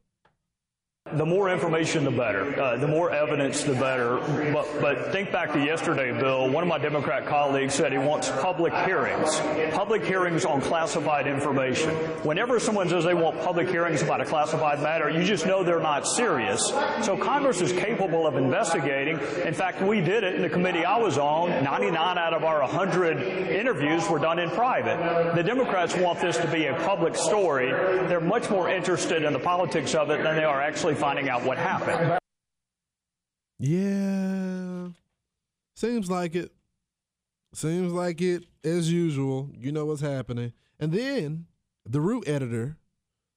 The 1.15 1.25
more 1.25 1.49
information, 1.49 2.03
the 2.03 2.11
better. 2.11 2.61
Uh, 2.61 2.77
the 2.77 2.89
more 2.89 3.13
evidence, 3.13 3.63
the 3.63 3.75
better. 3.75 4.17
But, 4.53 4.67
but 4.81 5.13
think 5.13 5.31
back 5.31 5.53
to 5.53 5.65
yesterday, 5.65 6.11
Bill. 6.11 6.51
One 6.51 6.65
of 6.65 6.69
my 6.69 6.79
Democrat 6.79 7.25
colleagues 7.25 7.75
said 7.75 7.93
he 7.93 7.99
wants 7.99 8.31
public 8.31 8.75
hearings. 8.85 9.39
Public 9.73 10.05
hearings 10.05 10.45
on 10.45 10.61
classified 10.61 11.29
information. 11.29 11.91
Whenever 12.25 12.59
someone 12.59 12.89
says 12.89 13.05
they 13.05 13.15
want 13.15 13.41
public 13.43 13.69
hearings 13.69 14.03
about 14.03 14.21
a 14.23 14.25
classified 14.25 14.83
matter, 14.83 15.09
you 15.09 15.23
just 15.23 15.47
know 15.47 15.63
they're 15.63 15.79
not 15.79 16.05
serious. 16.05 16.61
So 17.03 17.17
Congress 17.17 17.61
is 17.61 17.73
capable 17.73 18.27
of 18.27 18.37
investigating. 18.37 19.21
In 19.45 19.55
fact, 19.55 19.83
we 19.83 20.01
did 20.01 20.25
it 20.25 20.35
in 20.35 20.43
the 20.43 20.49
committee 20.51 20.85
I 20.85 20.97
was 20.99 21.17
on. 21.17 21.63
99 21.63 22.19
out 22.19 22.35
of 22.35 22.43
our 22.43 22.61
100 22.63 23.23
interviews 23.51 24.09
were 24.09 24.19
done 24.19 24.41
in 24.41 24.51
private. 24.51 25.35
The 25.37 25.45
Democrats 25.45 25.95
want 25.95 26.21
this 26.21 26.39
to 26.39 26.51
be 26.51 26.67
a 26.67 26.75
public 26.81 27.15
story. 27.15 27.71
They're 27.71 28.21
much 28.21 28.51
more 28.51 28.69
interested 28.69 29.23
in 29.23 29.33
the 29.33 29.39
politics 29.39 29.95
of 29.95 30.11
it 30.11 30.25
than 30.25 30.35
they 30.35 30.45
are 30.45 30.61
actually 30.61 30.97
finding 31.05 31.29
out 31.29 31.45
what 31.45 31.59
happened. 31.59 32.19
Yeah. 33.59 34.89
Seems 35.77 36.11
like 36.11 36.35
it. 36.35 36.51
Seems 37.53 37.93
like 37.93 38.23
it 38.23 38.45
as 38.65 38.91
usual. 38.91 39.51
You 39.55 39.71
know 39.71 39.85
what's 39.85 40.01
happening. 40.01 40.55
And 40.81 40.93
then 40.93 41.45
the 41.85 42.01
root 42.01 42.27
editor 42.27 42.79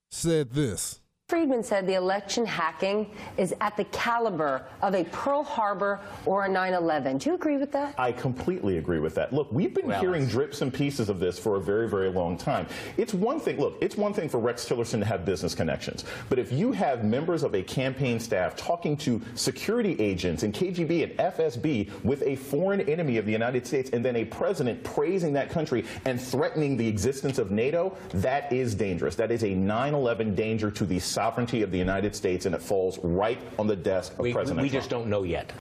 said 0.09 0.51
this. 0.51 1.01
Friedman 1.30 1.61
said 1.61 1.86
the 1.86 1.95
election 1.95 2.45
hacking 2.45 3.11
is 3.36 3.53
at 3.59 3.75
the 3.75 3.84
caliber 3.86 4.65
of 4.82 4.95
a 4.95 5.03
Pearl 5.03 5.43
Harbor 5.43 5.99
or 6.25 6.45
a 6.45 6.47
9 6.47 6.73
11. 6.73 7.17
Do 7.17 7.32
you 7.32 7.36
agree 7.36 7.57
with 7.57 7.69
that? 7.73 7.95
I 7.97 8.13
completely 8.13 8.78
agree 8.78 8.99
with 8.99 9.13
that. 9.15 9.34
Look, 9.34 9.51
we've 9.51 9.73
been 9.73 9.88
well, 9.88 9.99
hearing 9.99 10.25
drips 10.25 10.61
and 10.61 10.73
pieces 10.73 11.09
of 11.09 11.19
this 11.19 11.38
for 11.38 11.57
a 11.57 11.59
very, 11.59 11.89
very 11.89 12.07
long 12.07 12.38
time. 12.38 12.65
It's 12.95 13.13
one 13.13 13.41
thing, 13.41 13.59
look, 13.59 13.78
it's 13.82 13.97
one 13.97 14.13
thing 14.13 14.30
for 14.30 14.39
Rex 14.39 14.63
Tillerson 14.69 14.99
to 14.99 15.05
have 15.05 15.25
business 15.25 15.53
connections. 15.53 16.05
But 16.30 16.39
if 16.39 16.53
you 16.53 16.71
have 16.71 17.03
members 17.03 17.43
of 17.43 17.55
a 17.55 17.61
campaign 17.61 18.21
staff 18.21 18.55
talking 18.55 18.95
to 18.99 19.21
security 19.36 19.99
agents 19.99 20.43
and 20.43 20.53
KGB 20.53 21.03
and 21.03 21.34
FSB 21.36 22.03
with 22.05 22.21
a 22.21 22.38
foreign 22.38 22.80
enemy 22.80 23.17
of 23.17 23.25
the 23.25 23.34
United 23.34 23.67
States 23.67 23.89
and 23.91 24.05
then 24.05 24.15
a 24.15 24.23
president 24.23 24.82
praising 24.82 25.34
that 25.34 25.49
country 25.49 25.84
and 26.05 26.21
threatening 26.21 26.78
the 26.78 26.88
existence 26.88 27.38
of 27.38 27.51
NATO, 27.51 27.97
that 28.13 28.53
is 28.53 28.73
dangerous. 28.73 29.15
That 29.15 29.30
is 29.30 29.43
a 29.43 29.53
9 29.53 29.93
11 29.93 30.34
danger 30.34 30.71
to 30.71 30.86
the 30.86 30.99
sovereignty 31.18 31.63
of 31.63 31.72
the 31.72 31.80
United 31.80 32.15
States, 32.15 32.45
and 32.45 32.53
it 32.53 32.61
falls 32.61 32.99
right 32.99 33.39
on 33.57 33.65
the 33.65 33.76
desk 33.76 34.13
of 34.13 34.20
we, 34.20 34.34
President 34.34 34.61
We 34.61 34.70
Trump. 34.70 34.84
just 34.84 34.91
don't 34.91 35.07
know 35.07 35.24
yet. 35.24 35.51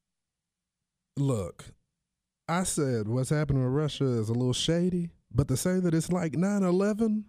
Look, 1.17 1.65
I 2.47 2.63
said 2.65 3.09
what's 3.09 3.31
happening 3.31 3.65
with 3.65 3.73
Russia 3.73 4.05
is 4.05 4.29
a 4.29 4.35
little 4.35 4.53
shady, 4.53 5.13
but 5.35 5.49
to 5.49 5.57
say 5.57 5.81
that 5.81 5.95
it's 5.95 6.13
like 6.13 6.35
9 6.35 6.63
11, 6.63 7.25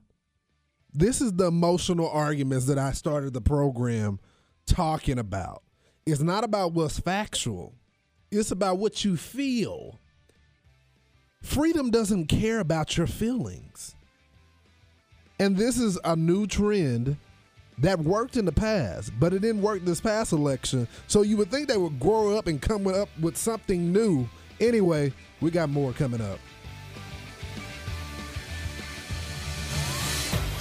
this 0.94 1.22
is 1.22 1.32
the 1.32 1.46
emotional 1.46 2.10
arguments 2.10 2.66
that 2.66 2.78
I 2.78 2.92
started 2.92 3.34
the 3.34 3.40
program 3.40 4.20
talking 4.66 5.20
about. 5.20 5.64
It's 6.06 6.20
not 6.20 6.44
about 6.44 6.74
what's 6.74 7.00
factual, 7.00 7.76
it's 8.30 8.52
about 8.52 8.78
what 8.78 9.06
you 9.06 9.16
feel. 9.16 10.02
Freedom 11.42 11.92
doesn't 11.92 12.28
care 12.28 12.60
about 12.60 12.98
your 12.98 13.08
feelings. 13.08 13.96
And 15.40 15.56
this 15.56 15.78
is 15.78 15.98
a 16.04 16.18
new 16.18 16.46
trend 16.46 17.16
that 17.80 18.00
worked 18.00 18.38
in 18.38 18.46
the 18.46 18.52
past, 18.52 19.12
but 19.20 19.34
it 19.34 19.40
didn't 19.40 19.62
work 19.62 19.84
this 19.86 20.02
past 20.02 20.34
election. 20.34 20.88
So 21.08 21.22
you 21.22 21.38
would 21.38 21.52
think 21.52 21.68
they 21.68 21.78
would 21.78 22.00
grow 22.00 22.38
up 22.38 22.48
and 22.48 22.62
come 22.62 22.88
up 22.88 23.10
with 23.20 23.38
something 23.38 23.92
new. 23.92 24.28
Anyway, 24.60 25.14
we 25.42 25.52
got 25.52 25.70
more 25.70 25.94
coming 25.94 26.22
up. 26.22 26.40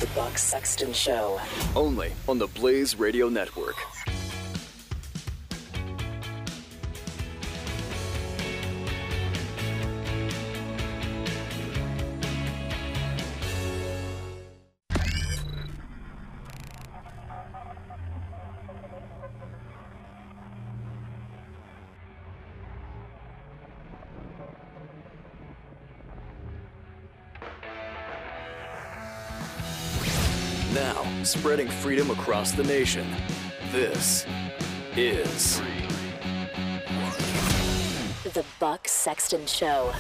The 0.01 0.07
Buck 0.15 0.37
Sexton 0.37 0.93
Show. 0.93 1.41
Only 1.75 2.13
on 2.29 2.39
the 2.39 2.49
Blaze 2.49 2.99
Radio 2.99 3.31
Network. 3.31 3.77
Spreading 31.27 31.69
freedom 31.69 32.11
across 32.11 32.53
the 32.53 32.63
nation. 32.63 33.07
This 33.73 34.25
is 34.97 35.61
The 38.33 38.45
Buck 38.61 38.87
Sexton 38.87 39.45
Show. 39.47 39.93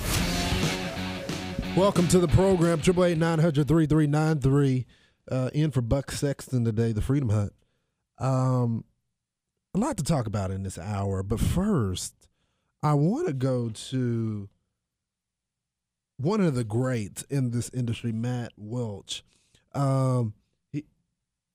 Welcome 1.76 2.06
to 2.08 2.20
the 2.20 2.28
program, 2.28 2.78
888 2.78 4.86
uh, 5.28 5.50
in 5.52 5.72
for 5.72 5.80
Buck 5.80 6.12
Sexton 6.12 6.64
today, 6.64 6.92
the 6.92 7.02
Freedom 7.02 7.30
Hut. 7.30 7.52
Um, 8.18 8.84
a 9.74 9.78
lot 9.78 9.96
to 9.96 10.04
talk 10.04 10.28
about 10.28 10.52
in 10.52 10.62
this 10.62 10.78
hour, 10.78 11.24
but 11.24 11.40
first, 11.40 12.14
I 12.84 12.94
want 12.94 13.26
to 13.26 13.32
go 13.32 13.70
to 13.90 14.48
one 16.18 16.40
of 16.40 16.54
the 16.54 16.64
greats 16.64 17.22
in 17.22 17.50
this 17.50 17.68
industry, 17.70 18.12
Matt 18.12 18.52
Welch. 18.56 19.24
Um, 19.74 20.34
he 20.38 20.45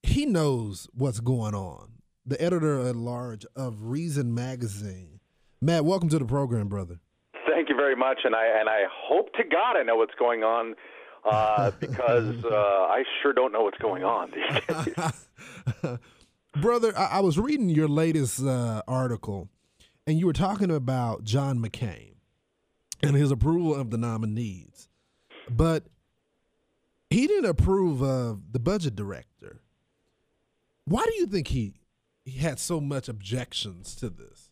he 0.03 0.25
knows 0.25 0.87
what's 0.93 1.19
going 1.19 1.55
on. 1.55 1.89
The 2.25 2.41
editor 2.41 2.79
at 2.87 2.95
large 2.95 3.45
of 3.55 3.83
Reason 3.83 4.33
Magazine. 4.33 5.19
Matt, 5.61 5.85
welcome 5.85 6.09
to 6.09 6.19
the 6.19 6.25
program, 6.25 6.67
brother. 6.67 6.99
Thank 7.47 7.69
you 7.69 7.75
very 7.75 7.95
much, 7.95 8.19
and 8.23 8.35
I 8.35 8.45
and 8.59 8.69
I 8.69 8.83
hope 8.91 9.33
to 9.33 9.43
God 9.43 9.77
I 9.77 9.83
know 9.83 9.95
what's 9.95 10.15
going 10.15 10.43
on 10.43 10.75
uh, 11.29 11.71
because 11.79 12.43
uh, 12.45 12.49
I 12.49 13.03
sure 13.21 13.33
don't 13.33 13.51
know 13.51 13.63
what's 13.63 13.77
going 13.77 14.03
on 14.03 14.31
these 14.31 14.85
days. 14.85 15.97
Brother, 16.61 16.97
I, 16.97 17.05
I, 17.05 17.19
was 17.21 17.39
reading 17.39 17.69
your 17.69 17.87
latest 17.87 18.43
uh, 18.43 18.81
article, 18.87 19.47
and 20.05 20.19
you 20.19 20.25
were 20.25 20.33
talking 20.33 20.69
about 20.69 21.23
John 21.23 21.59
McCain 21.59 22.15
and 23.01 23.15
his 23.15 23.31
approval 23.31 23.73
of 23.73 23.89
the 23.89 23.97
nominees, 23.97 24.89
but 25.49 25.85
he 27.09 27.25
didn't 27.27 27.49
approve 27.49 28.01
of 28.01 28.51
the 28.51 28.59
budget 28.59 28.95
director. 28.95 29.61
Why 30.85 31.03
do 31.03 31.13
you 31.15 31.25
think 31.27 31.47
he 31.47 31.73
he 32.25 32.39
had 32.39 32.59
so 32.59 32.79
much 32.79 33.07
objections 33.09 33.95
to 33.95 34.09
this? 34.09 34.51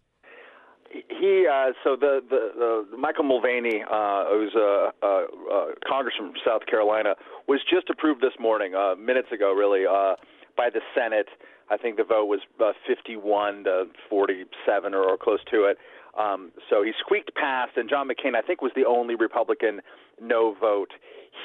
he 0.92 1.46
uh, 1.48 1.72
so 1.84 1.96
the, 1.96 2.22
the 2.30 2.86
the 2.92 2.98
Michael 2.98 3.26
Mulvaney, 3.26 3.84
uh, 3.90 4.26
who's 4.30 4.56
a, 4.56 4.92
a, 5.04 5.08
a 5.08 5.74
congressman 5.88 6.32
from 6.32 6.42
South 6.46 6.66
Carolina, 6.66 7.16
was 7.48 7.60
just 7.70 7.90
approved 7.90 8.22
this 8.22 8.34
morning, 8.40 8.74
uh, 8.74 8.96
minutes 8.96 9.32
ago, 9.32 9.54
really, 9.54 9.86
uh, 9.86 10.16
by 10.58 10.70
the 10.70 10.82
Senate. 10.96 11.28
I 11.70 11.78
think 11.78 11.98
the 11.98 12.04
vote 12.04 12.26
was 12.26 12.40
uh, 12.60 12.72
51 12.88 13.66
to 13.66 13.86
47 14.10 14.94
or, 14.94 15.04
or 15.04 15.18
close 15.18 15.40
to 15.52 15.66
it. 15.66 15.78
Um, 16.18 16.52
so 16.70 16.82
he 16.82 16.92
squeaked 17.00 17.36
past, 17.36 17.78
and 17.78 17.88
John 17.88 18.08
McCain, 18.08 18.36
I 18.36 18.42
think, 18.42 18.62
was 18.62 18.72
the 18.76 18.86
only 18.86 19.16
Republican 19.16 19.82
no 20.20 20.56
vote 20.60 20.92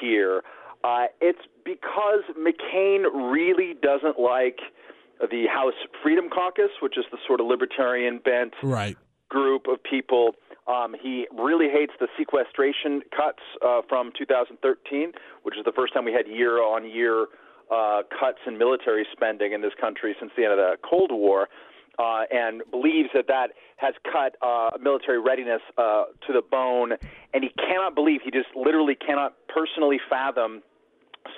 here. 0.00 0.42
Uh, 0.84 1.06
it's 1.22 1.40
because 1.64 2.20
McCain 2.38 3.04
really 3.32 3.74
doesn't 3.80 4.20
like 4.20 4.58
the 5.18 5.46
House 5.46 5.72
Freedom 6.02 6.28
Caucus, 6.28 6.70
which 6.82 6.98
is 6.98 7.04
the 7.10 7.16
sort 7.26 7.40
of 7.40 7.46
libertarian 7.46 8.20
bent 8.22 8.52
right 8.62 8.96
group 9.30 9.66
of 9.66 9.82
people. 9.82 10.34
Um, 10.66 10.94
he 11.00 11.26
really 11.36 11.68
hates 11.68 11.92
the 12.00 12.08
sequestration 12.18 13.02
cuts 13.16 13.40
uh, 13.64 13.80
from 13.88 14.12
2013, 14.18 15.12
which 15.42 15.56
is 15.56 15.64
the 15.64 15.72
first 15.72 15.94
time 15.94 16.04
we 16.04 16.12
had 16.12 16.26
year 16.28 16.62
on 16.62 16.88
year 16.88 17.26
uh, 17.70 18.02
cuts 18.18 18.38
in 18.46 18.58
military 18.58 19.06
spending 19.12 19.52
in 19.52 19.62
this 19.62 19.72
country 19.80 20.14
since 20.20 20.32
the 20.36 20.44
end 20.44 20.52
of 20.52 20.58
the 20.58 20.76
Cold 20.88 21.10
War. 21.10 21.48
Uh, 21.96 22.24
and 22.32 22.60
believes 22.72 23.08
that 23.14 23.28
that 23.28 23.50
has 23.76 23.94
cut 24.02 24.34
uh, 24.42 24.70
military 24.82 25.20
readiness 25.20 25.60
uh, 25.78 26.02
to 26.26 26.32
the 26.32 26.42
bone, 26.42 26.90
and 27.32 27.44
he 27.44 27.50
cannot 27.50 27.94
believe 27.94 28.20
he 28.24 28.32
just 28.32 28.48
literally 28.56 28.96
cannot 28.96 29.34
personally 29.46 30.00
fathom 30.10 30.60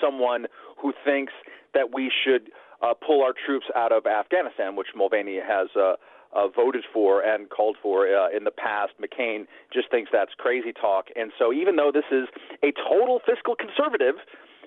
someone 0.00 0.46
who 0.80 0.92
thinks 1.04 1.32
that 1.74 1.94
we 1.94 2.10
should 2.24 2.50
uh, 2.82 2.94
pull 2.94 3.22
our 3.22 3.32
troops 3.32 3.66
out 3.74 3.92
of 3.92 4.06
Afghanistan, 4.06 4.76
which 4.76 4.88
Mulvaney 4.94 5.38
has 5.46 5.68
uh, 5.76 5.94
uh, 6.34 6.48
voted 6.48 6.84
for 6.92 7.22
and 7.22 7.48
called 7.48 7.76
for 7.82 8.06
uh, 8.06 8.28
in 8.36 8.44
the 8.44 8.50
past. 8.50 8.92
McCain 9.00 9.46
just 9.72 9.90
thinks 9.90 10.10
that's 10.12 10.32
crazy 10.36 10.72
talk. 10.72 11.06
And 11.16 11.32
so, 11.38 11.52
even 11.52 11.76
though 11.76 11.90
this 11.92 12.04
is 12.10 12.28
a 12.62 12.72
total 12.88 13.20
fiscal 13.24 13.54
conservative, 13.56 14.16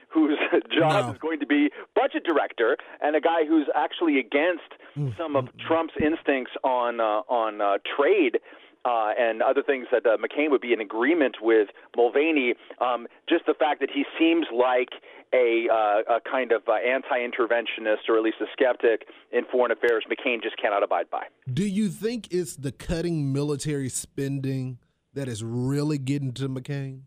whose 0.10 0.38
job 0.78 1.06
no. 1.06 1.12
is 1.12 1.18
going 1.20 1.40
to 1.40 1.46
be 1.46 1.70
budget 1.96 2.24
director, 2.24 2.78
and 3.02 3.16
a 3.16 3.22
guy 3.22 3.46
who's 3.48 3.68
actually 3.76 4.20
against 4.20 4.74
mm. 4.98 5.16
some 5.18 5.36
of 5.36 5.48
Trump's 5.58 5.94
instincts 6.02 6.52
on 6.64 7.00
uh, 7.00 7.22
on 7.30 7.62
uh, 7.62 7.78
trade. 7.96 8.40
Uh, 8.86 9.12
and 9.20 9.42
other 9.42 9.62
things 9.62 9.88
that 9.92 10.06
uh, 10.06 10.16
McCain 10.18 10.50
would 10.50 10.62
be 10.62 10.72
in 10.72 10.80
agreement 10.80 11.36
with 11.42 11.68
Mulvaney. 11.98 12.54
Um, 12.80 13.08
just 13.28 13.46
the 13.46 13.54
fact 13.54 13.82
that 13.82 13.90
he 13.94 14.06
seems 14.18 14.46
like 14.54 14.90
a, 15.34 15.68
uh, 15.70 16.16
a 16.16 16.22
kind 16.22 16.54
of 16.54 16.62
uh, 16.68 16.74
anti-interventionist 16.76 18.08
or 18.08 18.18
at 18.18 18.24
least 18.24 18.38
a 18.40 18.46
skeptic 18.54 19.08
in 19.32 19.44
foreign 19.52 19.72
affairs, 19.72 20.06
McCain 20.10 20.42
just 20.42 20.56
cannot 20.58 20.82
abide 20.82 21.10
by. 21.10 21.24
Do 21.52 21.66
you 21.66 21.90
think 21.90 22.30
it's 22.32 22.56
the 22.56 22.72
cutting 22.72 23.34
military 23.34 23.90
spending 23.90 24.80
that 25.14 25.28
is 25.28 25.44
really 25.44 25.98
getting 25.98 26.32
to 26.34 26.48
McCain? 26.48 27.02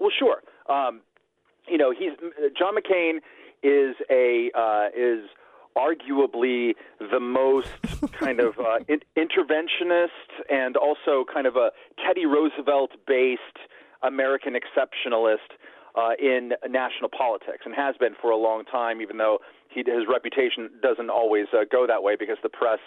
Well, 0.00 0.10
sure. 0.18 0.42
Um, 0.68 1.02
you 1.68 1.78
know, 1.78 1.92
he's 1.96 2.10
John 2.58 2.74
McCain 2.74 3.18
is 3.62 3.96
a 4.10 4.50
uh, 4.54 4.88
is 4.96 5.28
arguably 5.76 6.74
the 6.98 7.20
most 7.20 7.70
kind 8.12 8.40
of 8.40 8.58
uh, 8.58 8.78
in- 8.88 9.00
interventionist 9.16 10.08
and 10.48 10.76
also 10.76 11.24
kind 11.32 11.46
of 11.46 11.56
a 11.56 11.70
Teddy 12.04 12.26
Roosevelt 12.26 12.92
based 13.06 13.40
American 14.02 14.54
exceptionalist 14.54 15.56
uh, 15.96 16.10
in 16.18 16.52
national 16.68 17.10
politics 17.10 17.62
and 17.64 17.74
has 17.74 17.96
been 17.96 18.14
for 18.20 18.30
a 18.30 18.36
long 18.36 18.64
time, 18.64 19.00
even 19.00 19.16
though 19.16 19.38
he, 19.68 19.80
his 19.80 20.04
reputation 20.10 20.70
doesn't 20.82 21.10
always 21.10 21.46
uh, 21.52 21.64
go 21.70 21.86
that 21.86 22.02
way 22.02 22.16
because 22.16 22.36
the 22.42 22.48
press 22.48 22.80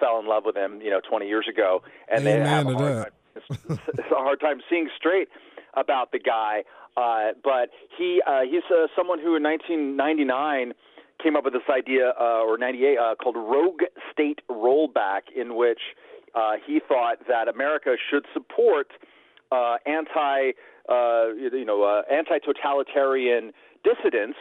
fell 0.00 0.18
in 0.18 0.26
love 0.26 0.44
with 0.44 0.56
him, 0.56 0.80
you 0.80 0.90
know, 0.90 1.00
20 1.08 1.26
years 1.26 1.46
ago, 1.48 1.82
and 2.10 2.26
Amen 2.26 2.42
they 2.42 2.48
have 2.48 2.66
a 2.66 2.74
hard, 2.74 3.12
time, 3.34 3.78
it's 3.88 4.10
a 4.10 4.14
hard 4.14 4.40
time 4.40 4.60
seeing 4.68 4.88
straight 4.96 5.28
about 5.74 6.12
the 6.12 6.18
guy. 6.18 6.64
Uh, 6.96 7.32
but 7.44 7.70
he 7.98 8.22
uh, 8.26 8.40
he's 8.40 8.62
uh, 8.70 8.86
someone 8.96 9.18
who 9.18 9.36
in 9.36 9.42
1999 9.42 10.72
came 11.22 11.36
up 11.36 11.44
with 11.44 11.52
this 11.52 11.68
idea, 11.70 12.12
uh, 12.20 12.42
or 12.42 12.58
98, 12.58 12.98
uh, 12.98 13.14
called 13.16 13.36
rogue 13.36 13.82
state 14.12 14.40
rollback, 14.50 15.22
in 15.34 15.56
which 15.56 15.80
uh, 16.34 16.52
he 16.66 16.80
thought 16.86 17.18
that 17.28 17.48
America 17.48 17.96
should 18.10 18.26
support 18.34 18.88
uh, 19.52 19.76
anti 19.86 20.52
uh, 20.88 21.32
you 21.34 21.64
know, 21.64 21.82
uh, 21.82 22.02
anti-totalitarian 22.12 23.52
dissidents 23.82 24.38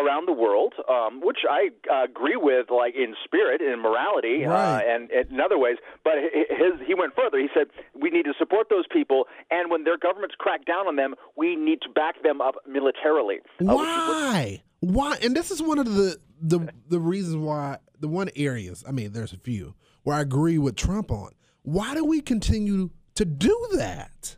around 0.00 0.26
the 0.26 0.32
world, 0.32 0.74
um, 0.88 1.20
which 1.22 1.38
I 1.48 1.70
uh, 1.92 2.04
agree 2.04 2.36
with, 2.36 2.66
like 2.70 2.94
in 2.94 3.14
spirit, 3.24 3.60
in 3.60 3.80
morality, 3.80 4.44
uh, 4.44 4.50
right. 4.50 4.82
uh, 4.82 4.94
and, 4.94 5.10
and, 5.10 5.30
in 5.30 5.40
other 5.40 5.58
ways. 5.58 5.76
But 6.04 6.14
his, 6.22 6.86
he 6.86 6.94
went 6.94 7.14
further. 7.14 7.38
He 7.38 7.48
said 7.54 7.66
we 7.94 8.10
need 8.10 8.24
to 8.24 8.34
support 8.38 8.68
those 8.70 8.84
people, 8.92 9.24
and 9.50 9.70
when 9.70 9.84
their 9.84 9.98
governments 9.98 10.34
crack 10.38 10.64
down 10.64 10.86
on 10.86 10.96
them, 10.96 11.14
we 11.36 11.56
need 11.56 11.80
to 11.82 11.88
back 11.90 12.22
them 12.22 12.40
up 12.40 12.56
militarily. 12.66 13.38
Uh, 13.60 13.74
why? 13.74 14.62
why? 14.80 15.18
And 15.22 15.34
this 15.34 15.50
is 15.50 15.62
one 15.62 15.78
of 15.78 15.86
the 15.86 16.18
the 16.40 16.68
the 16.88 17.00
reasons 17.00 17.36
why 17.36 17.78
the 18.00 18.08
one 18.08 18.30
areas. 18.36 18.84
I 18.86 18.92
mean, 18.92 19.12
there's 19.12 19.32
a 19.32 19.38
few 19.38 19.74
where 20.02 20.16
I 20.16 20.20
agree 20.20 20.58
with 20.58 20.76
Trump 20.76 21.10
on. 21.10 21.32
Why 21.62 21.94
do 21.94 22.04
we 22.04 22.20
continue 22.20 22.90
to 23.16 23.24
do 23.24 23.68
that? 23.74 24.36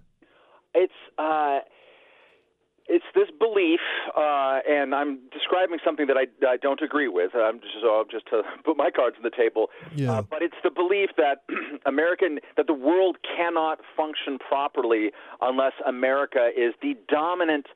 It's 0.75 0.93
uh, 1.19 1.59
it's 2.89 3.05
this 3.15 3.29
belief, 3.39 3.81
uh, 4.17 4.61
and 4.69 4.95
I'm 4.95 5.19
describing 5.33 5.79
something 5.85 6.07
that 6.07 6.17
I, 6.17 6.27
I 6.47 6.57
don't 6.57 6.81
agree 6.81 7.09
with. 7.09 7.33
I'm 7.35 7.61
just 7.61 7.75
so 7.83 8.05
just 8.11 8.27
to 8.29 8.43
put 8.65 8.77
my 8.77 8.91
cards 8.91 9.17
on 9.17 9.23
the 9.23 9.37
table. 9.37 9.69
Yeah. 9.95 10.13
Uh, 10.19 10.23
but 10.23 10.43
it's 10.43 10.57
the 10.65 10.71
belief 10.71 11.11
that 11.17 11.45
American 11.87 12.41
that 12.57 12.67
the 12.67 12.75
world 12.75 13.19
cannot 13.37 13.81
function 13.97 14.39
properly 14.39 15.11
unless 15.41 15.73
America 15.87 16.51
is 16.57 16.75
the 16.83 16.95
dominant 17.09 17.67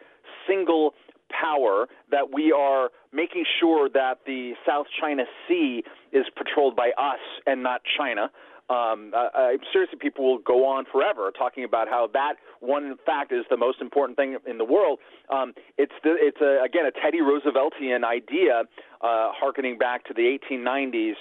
single 0.47 0.95
power 1.31 1.87
that 2.11 2.33
we 2.33 2.53
are 2.53 2.91
making 3.13 3.45
sure 3.61 3.89
that 3.89 4.21
the 4.27 4.53
South 4.67 4.87
China 5.01 5.25
Sea 5.49 5.83
is 6.13 6.25
patrolled 6.37 6.77
by 6.77 6.91
us 6.99 7.21
and 7.47 7.63
not 7.63 7.81
China. 7.97 8.31
Um, 8.73 9.13
I, 9.15 9.59
seriously, 9.73 9.99
people 10.01 10.25
will 10.25 10.39
go 10.39 10.67
on 10.67 10.87
forever 10.91 11.31
talking 11.37 11.65
about 11.65 11.89
how 11.89 12.09
that 12.15 12.35
one 12.61 12.97
fact 13.05 13.33
is 13.33 13.45
the 13.51 13.57
most 13.57 13.81
important 13.81 14.17
thing 14.17 14.37
in 14.47 14.57
the 14.57 14.65
world. 14.65 14.99
Um, 15.29 15.53
it's 15.77 15.93
the, 16.03 16.15
it's 16.19 16.41
a, 16.41 16.65
again 16.65 16.87
a 16.87 16.91
Teddy 16.91 17.19
Rooseveltian 17.21 18.05
idea, 18.05 18.63
uh, 19.03 19.33
harkening 19.35 19.77
back 19.77 20.07
to 20.07 20.15
the 20.15 20.39
1890s, 20.51 21.15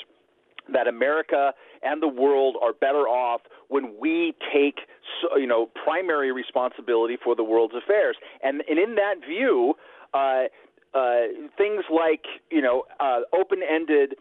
that 0.71 0.87
America 0.87 1.53
and 1.83 2.01
the 2.01 2.07
world 2.07 2.55
are 2.61 2.73
better 2.73 3.07
off 3.07 3.41
when 3.67 3.95
we 3.99 4.33
take 4.53 4.79
you 5.35 5.47
know 5.47 5.69
primary 5.83 6.31
responsibility 6.31 7.17
for 7.21 7.35
the 7.35 7.43
world's 7.43 7.75
affairs. 7.75 8.15
And, 8.43 8.63
and 8.69 8.79
in 8.79 8.95
that 8.95 9.15
view, 9.27 9.73
uh, 10.13 10.43
uh, 10.93 11.21
things 11.57 11.83
like 11.91 12.25
you 12.49 12.61
know 12.61 12.83
uh, 12.99 13.21
open-ended 13.33 14.15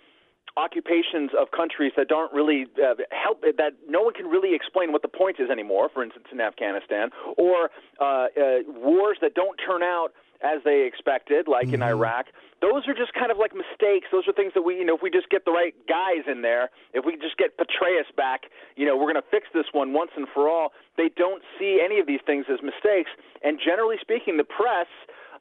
occupations 0.57 1.30
of 1.38 1.51
countries 1.51 1.92
that 1.96 2.09
don't 2.09 2.32
really 2.32 2.66
uh, 2.78 2.94
help 3.11 3.42
that 3.42 3.72
no 3.88 4.03
one 4.03 4.14
can 4.14 4.26
really 4.26 4.55
explain 4.55 4.92
what 4.92 5.03
the 5.03 5.09
point 5.09 5.36
is 5.38 5.51
anymore 5.51 5.88
for 5.92 6.03
instance 6.03 6.26
in 6.32 6.40
Afghanistan 6.40 7.11
or 7.36 7.70
uh, 8.01 8.05
uh, 8.05 8.26
wars 8.66 9.18
that 9.20 9.34
don't 9.34 9.57
turn 9.57 9.82
out 9.82 10.12
as 10.42 10.61
they 10.64 10.86
expected 10.88 11.46
like 11.46 11.66
mm-hmm. 11.66 11.74
in 11.74 11.82
Iraq. 11.82 12.26
Those 12.62 12.88
are 12.88 12.94
just 12.94 13.12
kind 13.14 13.30
of 13.30 13.38
like 13.38 13.53
mistakes. 13.55 14.09
Those 14.12 14.26
are 14.26 14.32
things 14.32 14.53
that 14.55 14.62
we 14.62 14.76
you 14.76 14.84
know 14.84 14.96
if 14.96 15.03
we 15.03 15.11
just 15.11 15.30
get 15.30 15.44
the 15.44 15.53
right 15.53 15.74
guys 15.88 16.26
in 16.26 16.42
there 16.42 16.70
if 16.94 17.05
we 17.05 17.16
just 17.16 17.36
get 17.36 17.57
Petraeus 17.57 18.11
back 18.16 18.51
you 18.76 18.86
know 18.86 18.96
we're 18.96 19.11
going 19.12 19.22
to 19.22 19.30
fix 19.30 19.46
this 19.55 19.66
one 19.72 19.92
once 19.92 20.11
and 20.16 20.26
for 20.34 20.48
all. 20.48 20.72
They 20.96 21.11
don't 21.14 21.42
see 21.59 21.80
any 21.82 22.01
of 22.01 22.07
these 22.07 22.20
things 22.26 22.46
as 22.51 22.59
mistakes. 22.62 23.11
And 23.42 23.59
generally 23.62 23.96
speaking 24.01 24.36
the 24.36 24.44
press 24.44 24.88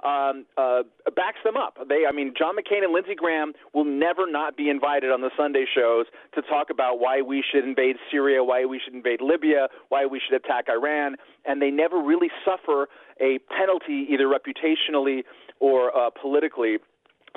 um, 0.03 0.45
uh, 0.57 0.83
backs 1.15 1.39
them 1.43 1.57
up. 1.57 1.77
They, 1.87 2.03
I 2.07 2.11
mean, 2.13 2.33
John 2.37 2.55
McCain 2.55 2.83
and 2.83 2.93
Lindsey 2.93 3.15
Graham 3.15 3.53
will 3.73 3.85
never 3.85 4.29
not 4.29 4.55
be 4.55 4.69
invited 4.69 5.11
on 5.11 5.21
the 5.21 5.31
Sunday 5.35 5.65
shows 5.65 6.05
to 6.35 6.41
talk 6.41 6.69
about 6.69 6.99
why 6.99 7.21
we 7.21 7.43
should 7.43 7.63
invade 7.63 7.97
Syria, 8.11 8.43
why 8.43 8.65
we 8.65 8.79
should 8.83 8.93
invade 8.93 9.21
Libya, 9.21 9.67
why 9.89 10.05
we 10.05 10.19
should 10.19 10.35
attack 10.35 10.65
Iran, 10.69 11.15
and 11.45 11.61
they 11.61 11.71
never 11.71 12.01
really 12.01 12.29
suffer 12.45 12.87
a 13.19 13.39
penalty, 13.55 14.07
either 14.09 14.25
reputationally 14.25 15.23
or 15.59 15.95
uh, 15.95 16.09
politically 16.09 16.77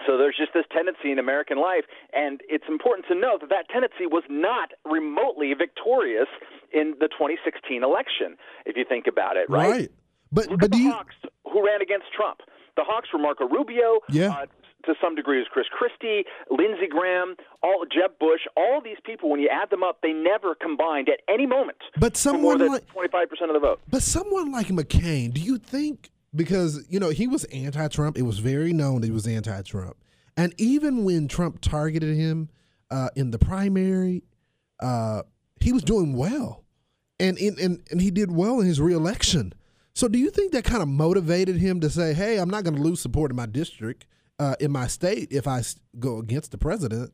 So 0.07 0.17
there's 0.17 0.37
just 0.39 0.55
this 0.55 0.65
tendency 0.73 1.11
in 1.11 1.19
American 1.19 1.59
life, 1.59 1.85
and 2.13 2.41
it's 2.49 2.65
important 2.69 3.07
to 3.09 3.15
note 3.15 3.41
that 3.41 3.51
that 3.51 3.69
tendency 3.69 4.07
was 4.07 4.23
not 4.31 4.71
remotely 4.85 5.53
victorious 5.53 6.29
in 6.73 6.95
the 6.99 7.09
2016 7.09 7.83
election, 7.83 8.37
if 8.65 8.77
you 8.77 8.85
think 8.89 9.07
about 9.07 9.37
it, 9.37 9.51
right? 9.51 9.71
Right. 9.71 9.91
But 10.33 10.49
Look 10.49 10.61
but 10.61 10.65
at 10.67 10.71
the 10.71 10.77
do 10.79 10.83
you 10.83 10.93
Hawks 10.93 11.15
who 11.53 11.65
ran 11.65 11.83
against 11.83 12.07
Trump. 12.17 12.41
The 12.77 12.85
Hawks 12.85 13.09
were 13.13 13.19
Marco 13.19 13.49
Rubio. 13.49 14.01
Yeah. 14.09 14.31
Uh, 14.31 14.47
to 14.87 14.95
some 15.01 15.15
degree, 15.15 15.37
it 15.37 15.41
was 15.41 15.49
Chris 15.53 15.67
Christie, 15.71 16.25
Lindsey 16.51 16.89
Graham, 16.89 17.37
all 17.63 17.85
Jeb 17.85 18.19
Bush. 18.19 18.41
All 18.57 18.81
these 18.83 18.97
people, 19.05 19.31
when 19.31 19.41
you 19.41 19.49
add 19.49 19.71
them 19.71 19.83
up, 19.83 20.01
they 20.03 20.13
never 20.13 20.55
combined 20.55 21.09
at 21.09 21.21
any 21.33 21.47
moment 21.47 21.79
But 21.97 22.17
someone 22.17 22.59
like 22.67 22.89
25 22.89 23.31
percent 23.31 23.51
of 23.51 23.55
the 23.55 23.61
vote. 23.61 23.81
But 23.89 24.03
someone 24.03 24.51
like 24.51 24.69
McCain, 24.69 25.33
do 25.33 25.41
you 25.41 25.59
think 25.59 26.11
because 26.35 26.85
you 26.89 26.99
know 26.99 27.11
he 27.11 27.27
was 27.27 27.45
anti-Trump, 27.45 28.19
it 28.19 28.23
was 28.23 28.39
very 28.39 28.73
known 28.73 29.03
that 29.03 29.07
he 29.07 29.13
was 29.13 29.27
anti-Trump, 29.27 29.97
and 30.37 30.55
even 30.59 31.05
when 31.05 31.29
Trump 31.29 31.61
targeted 31.61 32.17
him 32.17 32.49
uh, 32.91 33.11
in 33.15 33.31
the 33.31 33.39
primary, 33.39 34.25
uh, 34.81 35.23
he 35.61 35.73
was 35.73 35.83
doing 35.83 36.17
well, 36.17 36.65
and, 37.21 37.39
and 37.39 37.83
and 37.91 38.01
he 38.01 38.11
did 38.11 38.33
well 38.33 38.61
in 38.61 38.67
his 38.67 38.81
reelection. 38.81 39.53
So, 39.95 40.09
do 40.09 40.19
you 40.19 40.31
think 40.31 40.53
that 40.53 40.65
kind 40.65 40.83
of 40.83 40.89
motivated 40.89 41.57
him 41.57 41.81
to 41.81 41.91
say, 41.91 42.15
"Hey, 42.15 42.39
I'm 42.39 42.51
not 42.51 42.65
going 42.65 42.77
to 42.77 42.83
lose 42.83 43.01
support 43.01 43.31
in 43.31 43.37
my 43.37 43.47
district, 43.47 44.07
uh, 44.39 44.57
in 44.59 44.73
my 44.73 44.87
state, 44.87 45.29
if 45.31 45.47
I 45.47 45.63
go 45.99 46.19
against 46.19 46.51
the 46.51 46.59
president"? 46.59 47.13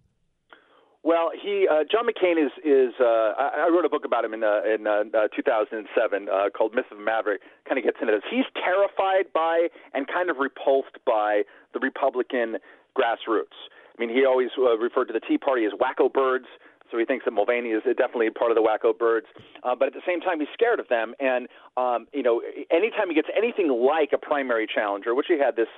Well, 1.02 1.30
he 1.32 1.66
uh, 1.70 1.84
John 1.90 2.06
McCain 2.06 2.36
is 2.36 2.52
is 2.64 2.92
uh, 3.00 3.32
I, 3.38 3.66
I 3.66 3.68
wrote 3.72 3.84
a 3.84 3.88
book 3.88 4.04
about 4.04 4.24
him 4.24 4.34
in 4.34 4.44
uh, 4.44 4.60
in 4.62 4.86
uh, 4.86 5.04
uh, 5.16 5.28
2007 5.34 6.28
uh, 6.28 6.50
called 6.50 6.74
Myth 6.74 6.90
of 6.90 6.98
Maverick. 6.98 7.40
Kind 7.66 7.78
of 7.78 7.84
gets 7.84 7.98
into 8.00 8.12
this. 8.12 8.22
He's 8.30 8.44
terrified 8.54 9.32
by 9.32 9.68
and 9.94 10.06
kind 10.06 10.28
of 10.28 10.36
repulsed 10.38 10.98
by 11.06 11.42
the 11.72 11.80
Republican 11.80 12.58
grassroots. 12.98 13.56
I 13.96 14.00
mean, 14.00 14.10
he 14.10 14.24
always 14.26 14.50
uh, 14.58 14.76
referred 14.76 15.06
to 15.06 15.12
the 15.12 15.20
Tea 15.20 15.38
Party 15.38 15.64
as 15.64 15.72
wacko 15.72 16.12
birds. 16.12 16.46
So 16.90 16.98
he 16.98 17.04
thinks 17.04 17.24
that 17.24 17.32
Mulvaney 17.32 17.70
is 17.70 17.82
definitely 17.84 18.30
part 18.30 18.50
of 18.50 18.56
the 18.56 18.62
wacko 18.62 18.96
birds, 18.96 19.26
uh, 19.62 19.74
but 19.74 19.88
at 19.88 19.94
the 19.94 20.02
same 20.06 20.20
time 20.20 20.40
he's 20.40 20.48
scared 20.52 20.80
of 20.80 20.88
them. 20.88 21.14
And 21.20 21.48
um, 21.76 22.06
you 22.12 22.22
know, 22.22 22.42
anytime 22.70 23.08
he 23.08 23.14
gets 23.14 23.28
anything 23.36 23.68
like 23.68 24.10
a 24.12 24.18
primary 24.18 24.66
challenger, 24.66 25.14
which 25.14 25.26
he 25.28 25.38
had 25.38 25.56
this 25.56 25.68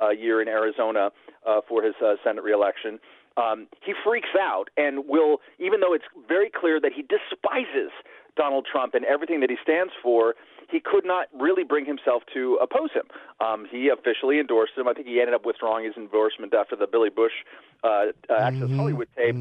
uh, 0.00 0.10
year 0.10 0.40
in 0.40 0.48
Arizona 0.48 1.10
uh, 1.46 1.60
for 1.68 1.82
his 1.82 1.94
uh, 2.04 2.14
Senate 2.22 2.44
reelection, 2.44 2.98
um, 3.36 3.68
he 3.84 3.92
freaks 4.04 4.34
out 4.38 4.68
and 4.76 5.06
will, 5.06 5.38
even 5.58 5.80
though 5.80 5.94
it's 5.94 6.04
very 6.28 6.50
clear 6.50 6.80
that 6.80 6.92
he 6.92 7.02
despises 7.02 7.92
Donald 8.36 8.66
Trump 8.70 8.94
and 8.94 9.04
everything 9.04 9.40
that 9.40 9.50
he 9.50 9.56
stands 9.62 9.92
for, 10.02 10.34
he 10.70 10.80
could 10.80 11.04
not 11.04 11.26
really 11.38 11.64
bring 11.64 11.86
himself 11.86 12.22
to 12.34 12.58
oppose 12.60 12.90
him. 12.92 13.04
Um, 13.40 13.66
he 13.70 13.88
officially 13.88 14.38
endorsed 14.38 14.72
him. 14.76 14.86
I 14.86 14.92
think 14.92 15.06
he 15.06 15.20
ended 15.20 15.34
up 15.34 15.46
withdrawing 15.46 15.84
his 15.84 15.94
endorsement 15.96 16.52
after 16.54 16.76
the 16.76 16.86
Billy 16.86 17.10
Bush 17.10 17.32
uh, 17.82 18.06
uh, 18.28 18.34
Access 18.34 18.70
Hollywood 18.70 19.08
tape. 19.16 19.34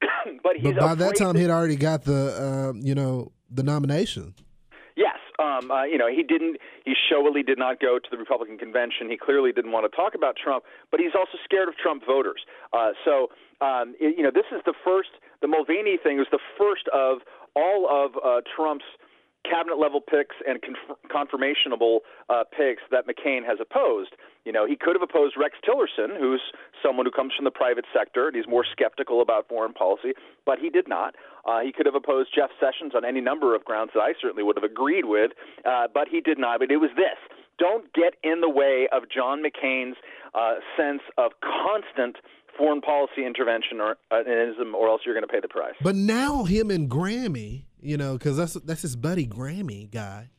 but 0.42 0.56
he's 0.56 0.74
But 0.74 0.80
by 0.80 0.94
that 0.94 1.16
time, 1.16 1.34
to- 1.34 1.40
he'd 1.40 1.50
already 1.50 1.76
got 1.76 2.04
the 2.04 2.72
uh, 2.74 2.78
you 2.78 2.94
know 2.94 3.32
the 3.50 3.62
nomination. 3.62 4.34
Yes, 4.96 5.18
um, 5.38 5.70
uh, 5.70 5.84
you 5.84 5.98
know 5.98 6.08
he 6.08 6.22
didn't. 6.22 6.58
He 6.84 6.94
showily 7.10 7.42
did 7.42 7.58
not 7.58 7.80
go 7.80 7.98
to 7.98 8.08
the 8.10 8.16
Republican 8.16 8.58
convention. 8.58 9.10
He 9.10 9.16
clearly 9.16 9.52
didn't 9.52 9.72
want 9.72 9.90
to 9.90 9.94
talk 9.94 10.14
about 10.14 10.36
Trump, 10.36 10.64
but 10.90 11.00
he's 11.00 11.14
also 11.14 11.38
scared 11.44 11.68
of 11.68 11.76
Trump 11.76 12.04
voters. 12.06 12.40
Uh, 12.72 12.92
so 13.04 13.28
um, 13.60 13.94
it, 14.00 14.16
you 14.16 14.22
know 14.22 14.30
this 14.32 14.46
is 14.54 14.62
the 14.64 14.74
first. 14.84 15.10
The 15.42 15.48
Mulvaney 15.48 15.98
thing 16.02 16.16
was 16.16 16.28
the 16.30 16.40
first 16.58 16.88
of 16.92 17.18
all 17.54 17.88
of 17.88 18.16
uh, 18.24 18.40
Trump's 18.56 18.84
cabinet 19.48 19.78
level 19.78 20.00
picks 20.00 20.36
and 20.46 20.60
conf- 20.62 20.98
confirmationable 21.08 22.00
uh, 22.28 22.44
picks 22.50 22.82
that 22.90 23.06
McCain 23.06 23.44
has 23.46 23.58
opposed. 23.60 24.12
You 24.44 24.52
know, 24.52 24.66
he 24.66 24.76
could 24.76 24.94
have 24.94 25.02
opposed 25.02 25.36
Rex 25.36 25.56
Tillerson, 25.66 26.18
who's 26.18 26.42
someone 26.82 27.06
who 27.06 27.12
comes 27.12 27.32
from 27.34 27.44
the 27.44 27.50
private 27.50 27.84
sector 27.94 28.28
and 28.28 28.36
he's 28.36 28.46
more 28.46 28.64
skeptical 28.70 29.20
about 29.20 29.48
foreign 29.48 29.72
policy, 29.72 30.12
but 30.44 30.58
he 30.58 30.70
did 30.70 30.88
not. 30.88 31.14
Uh, 31.44 31.60
he 31.60 31.72
could 31.72 31.86
have 31.86 31.94
opposed 31.94 32.30
Jeff 32.34 32.50
Sessions 32.60 32.92
on 32.94 33.04
any 33.04 33.20
number 33.20 33.54
of 33.54 33.64
grounds 33.64 33.92
that 33.94 34.00
I 34.00 34.14
certainly 34.20 34.42
would 34.42 34.56
have 34.56 34.64
agreed 34.64 35.04
with, 35.04 35.32
uh, 35.64 35.88
but 35.92 36.08
he 36.08 36.20
did 36.20 36.38
not. 36.38 36.60
But 36.60 36.70
it 36.70 36.78
was 36.78 36.90
this 36.96 37.18
don't 37.58 37.92
get 37.94 38.14
in 38.22 38.40
the 38.40 38.50
way 38.50 38.88
of 38.92 39.04
John 39.08 39.42
McCain's 39.42 39.96
uh, 40.34 40.56
sense 40.76 41.00
of 41.16 41.32
constant 41.42 42.16
foreign 42.56 42.80
policy 42.80 43.24
intervention 43.24 43.80
or, 43.80 43.96
uh, 44.10 44.22
or 44.74 44.88
else 44.88 45.02
you're 45.04 45.14
going 45.14 45.26
to 45.26 45.32
pay 45.32 45.40
the 45.40 45.48
price. 45.48 45.74
But 45.82 45.94
now 45.94 46.44
him 46.44 46.70
and 46.70 46.90
Grammy, 46.90 47.64
you 47.80 47.96
know, 47.96 48.14
because 48.14 48.36
that's 48.36 48.54
that's 48.54 48.82
his 48.82 48.96
buddy 48.96 49.26
Grammy 49.26 49.90
guy, 49.90 50.30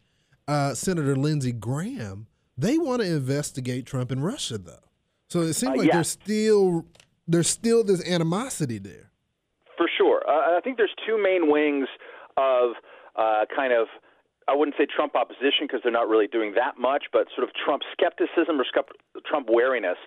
uh, 0.48 0.74
Senator 0.74 1.16
Lindsey 1.16 1.52
Graham. 1.52 2.28
They 2.58 2.78
want 2.78 3.02
to 3.02 3.08
investigate 3.08 3.86
Trump 3.86 4.10
and 4.12 4.24
Russia, 4.24 4.58
though. 4.58 4.90
So 5.30 5.42
it 5.42 5.54
seems 5.54 5.74
Uh, 5.76 5.78
like 5.78 5.88
yeah. 5.88 5.94
there's 5.96 6.10
still 6.10 6.86
there's 7.28 7.50
still 7.50 7.84
this 7.84 8.02
animosity 8.10 8.80
there. 8.80 9.12
For 9.78 9.88
sure. 9.98 10.24
Uh, 10.28 10.58
I 10.58 10.62
think 10.64 10.78
there's 10.78 10.96
two 11.06 11.22
main 11.22 11.52
wings 11.52 11.88
of 12.38 12.72
uh, 13.16 13.46
kind 13.56 13.74
of, 13.74 13.88
I 14.48 14.56
wouldn't 14.56 14.78
say 14.78 14.88
Trump 14.88 15.16
opposition 15.16 15.68
because 15.68 15.82
they're 15.84 15.92
not 15.92 16.08
really 16.08 16.28
doing 16.28 16.54
that 16.56 16.80
much, 16.80 17.06
but 17.12 17.28
sort 17.36 17.48
of 17.48 17.54
Trump 17.54 17.84
skepticism 17.92 18.60
or 18.60 18.66
Trump 19.26 19.50
wariness. 19.50 19.98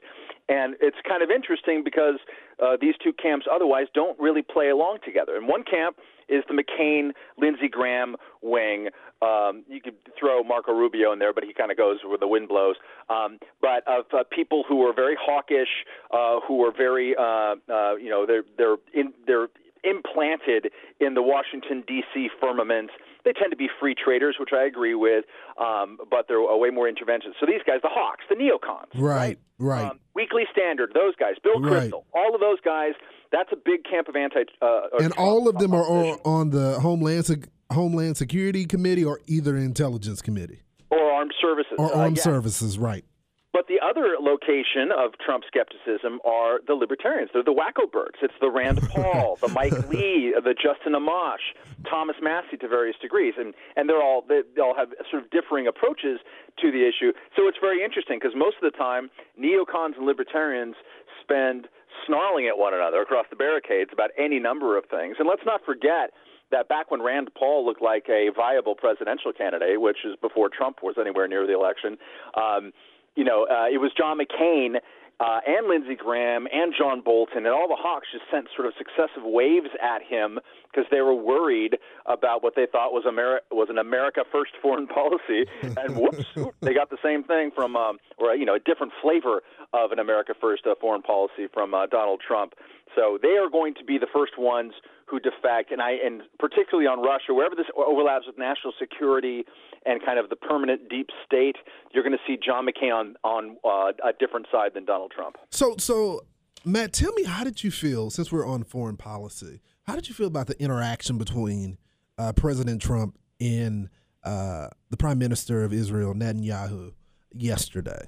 And 0.49 0.75
it's 0.81 0.97
kind 1.07 1.23
of 1.23 1.31
interesting 1.31 1.85
because 1.85 2.19
uh, 2.59 2.77
these 2.81 2.95
two 3.05 3.13
camps 3.13 3.47
otherwise 3.53 3.87
don't 3.95 4.19
really 4.19 4.43
play 4.43 4.71
along 4.71 4.99
together. 5.05 5.37
In 5.37 5.47
one 5.47 5.63
camp 5.63 5.99
is 6.31 6.45
the 6.49 6.55
McCain, 6.55 7.11
Lindsey 7.39 7.69
Graham 7.69 8.17
wing. 8.43 8.89
Um, 9.23 9.65
you 9.69 9.81
could 9.81 9.97
throw 10.19 10.43
Marco 10.43 10.73
Rubio 10.73 11.13
in 11.13 11.19
there, 11.19 11.33
but 11.33 11.45
he 11.45 11.53
kind 11.53 11.71
of 11.71 11.77
goes 11.77 11.99
where 12.07 12.19
the 12.19 12.29
wind 12.29 12.49
blows. 12.49 12.77
Um, 13.09 13.39
but 13.61 13.87
of 13.87 14.07
uh, 14.13 14.25
people 14.31 14.65
who 14.69 14.87
are 14.87 14.95
very 14.95 15.17
hawkish, 15.21 15.85
uh, 16.11 16.41
who 16.47 16.65
are 16.65 16.73
very, 16.73 17.15
uh, 17.17 17.57
uh, 17.71 17.97
you 17.97 18.09
know, 18.09 18.25
they're 18.27 18.45
they're 18.57 18.77
in 18.95 19.13
they're 19.27 19.49
implanted 19.85 20.71
in 21.01 21.15
the 21.15 21.23
Washington 21.23 21.83
D.C. 21.87 22.29
firmament. 22.41 22.91
They 23.25 23.33
tend 23.33 23.51
to 23.51 23.57
be 23.57 23.69
free 23.81 23.95
traders, 23.95 24.37
which 24.41 24.51
I 24.53 24.65
agree 24.65 24.95
with, 24.95 25.25
um, 25.59 25.99
but 26.11 26.27
they're 26.29 26.41
uh, 26.43 26.57
way 26.57 26.71
more 26.71 26.89
interventions. 26.89 27.35
So 27.41 27.47
these 27.47 27.61
guys, 27.67 27.81
the 27.83 27.89
Hawks, 27.91 28.25
the 28.29 28.35
neocons, 28.37 28.89
Right, 28.95 29.39
right. 29.59 29.91
um, 29.91 30.01
Weekly 30.15 30.45
Standard, 30.53 30.93
those 30.95 31.15
guys, 31.17 31.35
Bill 31.43 31.61
Right. 31.61 31.91
Kristol, 31.91 32.05
all 32.15 32.35
of 32.35 32.41
those 32.41 32.61
guys. 32.65 32.93
That's 33.33 33.51
a 33.53 33.57
big 33.57 33.85
camp 33.85 34.09
of 34.09 34.17
anti. 34.17 34.41
Uh, 34.61 34.67
or 34.93 35.03
and 35.03 35.13
all 35.15 35.49
of 35.49 35.57
them 35.59 35.73
are 35.75 35.85
on, 35.85 36.19
on 36.25 36.51
the 36.51 36.81
Homeland 36.81 37.27
Sec- 37.27 37.49
Homeland 37.73 38.17
Security 38.17 38.65
Committee 38.67 39.05
or 39.05 39.21
either 39.27 39.57
Intelligence 39.57 40.21
Committee 40.21 40.61
or 40.91 40.99
armed 41.13 41.33
services. 41.41 41.75
or 41.79 41.95
Uh, 41.95 41.99
Armed 42.01 42.17
yeah. 42.17 42.23
Services, 42.25 42.79
right? 42.79 43.05
But 43.53 43.67
the 43.67 43.81
other 43.83 44.15
location 44.21 44.95
of 44.97 45.19
Trump 45.19 45.43
skepticism 45.47 46.21
are 46.25 46.61
the 46.67 46.75
libertarians. 46.75 47.31
They're 47.33 47.43
the 47.43 47.55
wacko 47.55 47.91
birds. 47.91 48.17
It's 48.23 48.35
the 48.41 48.51
Rand 48.51 48.81
Paul, 48.91 49.39
the 49.41 49.49
Mike 49.49 49.73
Lee, 49.89 50.33
the 50.43 50.55
Justin 50.55 50.93
Amash, 50.95 51.43
Thomas 51.89 52.17
Massie 52.23 52.57
to 52.59 52.69
various 52.69 52.97
degrees, 53.03 53.35
and 53.37 53.53
and 53.77 53.89
they're 53.89 54.03
all 54.03 54.25
they, 54.29 54.43
they 54.55 54.63
all 54.63 54.77
have 54.77 54.91
sort 55.11 55.25
of 55.25 55.31
differing 55.31 55.67
approaches 55.67 56.21
to 56.61 56.71
the 56.71 56.87
issue. 56.87 57.13
So 57.37 57.49
it's 57.49 57.59
very 57.61 57.83
interesting 57.83 58.19
because 58.21 58.37
most 58.37 58.57
of 58.63 58.71
the 58.71 58.77
time 58.77 59.11
neocons 59.39 59.97
and 59.97 60.07
libertarians 60.07 60.77
spend 61.21 61.67
snarling 62.07 62.47
at 62.47 62.57
one 62.57 62.73
another 62.73 63.03
across 63.03 63.27
the 63.31 63.37
barricades 63.37 63.91
about 63.93 64.11
any 64.17 64.39
number 64.39 64.79
of 64.79 64.85
things. 64.87 65.17
And 65.19 65.29
let's 65.29 65.43
not 65.45 65.61
forget 65.65 66.11
that 66.51 66.69
back 66.69 66.91
when 66.91 67.03
Rand 67.03 67.31
Paul 67.39 67.65
looked 67.65 67.83
like 67.83 68.09
a 68.09 68.31
viable 68.35 68.75
presidential 68.75 69.33
candidate, 69.33 69.81
which 69.81 69.99
is 70.05 70.17
before 70.21 70.49
Trump 70.49 70.79
was 70.83 70.97
anywhere 71.01 71.29
near 71.29 71.47
the 71.47 71.55
election, 71.55 71.97
um, 72.35 72.73
you 73.17 73.25
know, 73.25 73.47
uh, 73.51 73.67
it 73.73 73.79
was 73.79 73.93
John 73.97 74.19
McCain 74.19 74.77
uh, 75.21 75.41
and 75.47 75.69
Lindsey 75.69 75.95
Graham 75.95 76.49
and 76.51 76.73
John 76.77 77.03
Bolton 77.03 77.45
and 77.45 77.49
all 77.49 77.69
the 77.69 77.77
Hawks 77.77 78.09
just 78.11 78.25
sent 78.33 78.49
sort 78.57 78.67
of 78.67 78.73
successive 78.79 79.23
waves 79.23 79.69
at 79.83 80.03
him 80.03 80.41
because 80.73 80.89
they 80.91 81.03
were 81.03 81.15
worried 81.15 81.77
about 82.07 82.43
what 82.43 82.55
they 82.57 82.67
thought 82.71 82.93
was 82.93 83.05
Ameri- 83.05 83.45
was 83.51 83.69
an 83.69 83.77
America 83.77 84.25
First 84.33 84.53
foreign 84.63 84.87
policy, 85.01 85.45
and 85.63 85.97
whoops, 85.97 86.25
they 86.61 86.73
got 86.73 86.89
the 86.89 86.99
same 87.05 87.23
thing 87.23 87.51
from, 87.55 87.77
um, 87.77 87.99
or 88.17 88.35
you 88.35 88.47
know, 88.47 88.55
a 88.55 88.61
different 88.61 88.93
flavor 89.03 89.43
of 89.75 89.93
an 89.93 89.99
America 89.99 90.33
First 90.41 90.67
uh, 90.67 90.75
foreign 90.81 91.03
policy 91.03 91.49
from 91.53 91.75
uh, 91.75 91.87
Donald 91.87 92.23
Trump. 92.27 92.55
So 92.95 93.19
they 93.23 93.37
are 93.37 93.49
going 93.51 93.75
to 93.75 93.85
be 93.85 93.99
the 93.99 94.09
first 94.13 94.33
ones 94.39 94.73
who 95.07 95.21
defect, 95.21 95.73
and 95.73 95.83
I 95.83 95.93
and 96.05 96.23
particularly 96.39 96.87
on 96.87 97.03
Russia, 97.03 97.35
wherever 97.35 97.55
this 97.55 97.67
overlaps 97.77 98.27
with 98.27 98.39
national 98.39 98.73
security 98.79 99.45
and 99.85 100.05
kind 100.05 100.19
of 100.19 100.29
the 100.31 100.37
permanent 100.37 100.89
deep 100.89 101.09
state, 101.25 101.57
you're 101.93 102.05
going 102.05 102.17
to 102.17 102.25
see 102.27 102.39
John 102.45 102.67
McCain 102.67 102.93
on 102.93 103.17
on 103.25 103.57
uh, 103.65 103.93
a 104.09 104.13
different 104.19 104.47
side 104.53 104.73
than 104.75 104.85
Donald 104.85 105.13
Trump. 105.15 105.37
So, 105.51 105.77
so 105.79 106.23
Matt, 106.65 106.93
tell 106.93 107.13
me, 107.13 107.25
how 107.25 107.45
did 107.45 107.65
you 107.65 107.71
feel 107.71 108.11
since 108.11 108.31
we're 108.31 108.47
on 108.47 108.65
foreign 108.65 108.97
policy? 108.97 109.61
How 109.85 109.95
did 109.95 110.09
you 110.09 110.15
feel 110.15 110.27
about 110.27 110.47
the 110.47 110.61
interaction 110.63 111.19
between 111.19 111.79
uh, 112.19 112.33
President 112.33 112.83
Trump 112.83 113.19
and 113.41 113.89
uh, 114.23 114.69
the 114.91 114.97
Prime 114.97 115.19
Minister 115.19 115.65
of 115.65 115.73
Israel, 115.73 116.15
Netanyahu, 116.15 116.93
yesterday? 117.33 118.07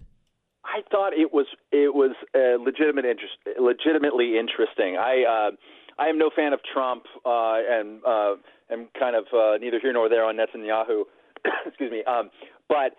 I 0.72 0.80
thought 0.90 1.12
it 1.12 1.32
was 1.32 1.46
it 1.70 1.94
was 1.94 2.16
uh, 2.34 2.62
legitimate 2.62 3.04
interest, 3.04 3.34
legitimately 3.60 4.38
interesting. 4.38 4.96
I 4.96 5.24
uh, 5.28 5.50
I 5.98 6.08
am 6.08 6.18
no 6.18 6.30
fan 6.34 6.54
of 6.54 6.60
Trump 6.72 7.04
uh, 7.26 7.60
and 7.68 8.00
uh, 8.06 8.34
am 8.70 8.88
kind 8.98 9.14
of 9.14 9.24
uh, 9.34 9.58
neither 9.58 9.78
here 9.80 9.92
nor 9.92 10.08
there 10.08 10.24
on 10.24 10.36
Netanyahu. 10.36 11.04
Excuse 11.66 11.90
me. 11.90 12.02
Um, 12.04 12.30
but 12.68 12.96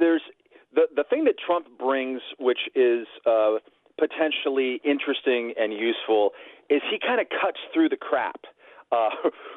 there's 0.00 0.22
the 0.74 0.86
the 0.96 1.04
thing 1.04 1.24
that 1.24 1.36
Trump 1.38 1.66
brings, 1.78 2.20
which 2.40 2.68
is 2.74 3.06
uh, 3.24 3.58
potentially 3.98 4.80
interesting 4.84 5.54
and 5.58 5.72
useful 5.72 6.32
is 6.68 6.82
he 6.90 6.98
kind 6.98 7.20
of 7.20 7.28
cuts 7.28 7.58
through 7.72 7.88
the 7.88 7.96
crap. 7.96 8.40
Uh, 8.90 9.10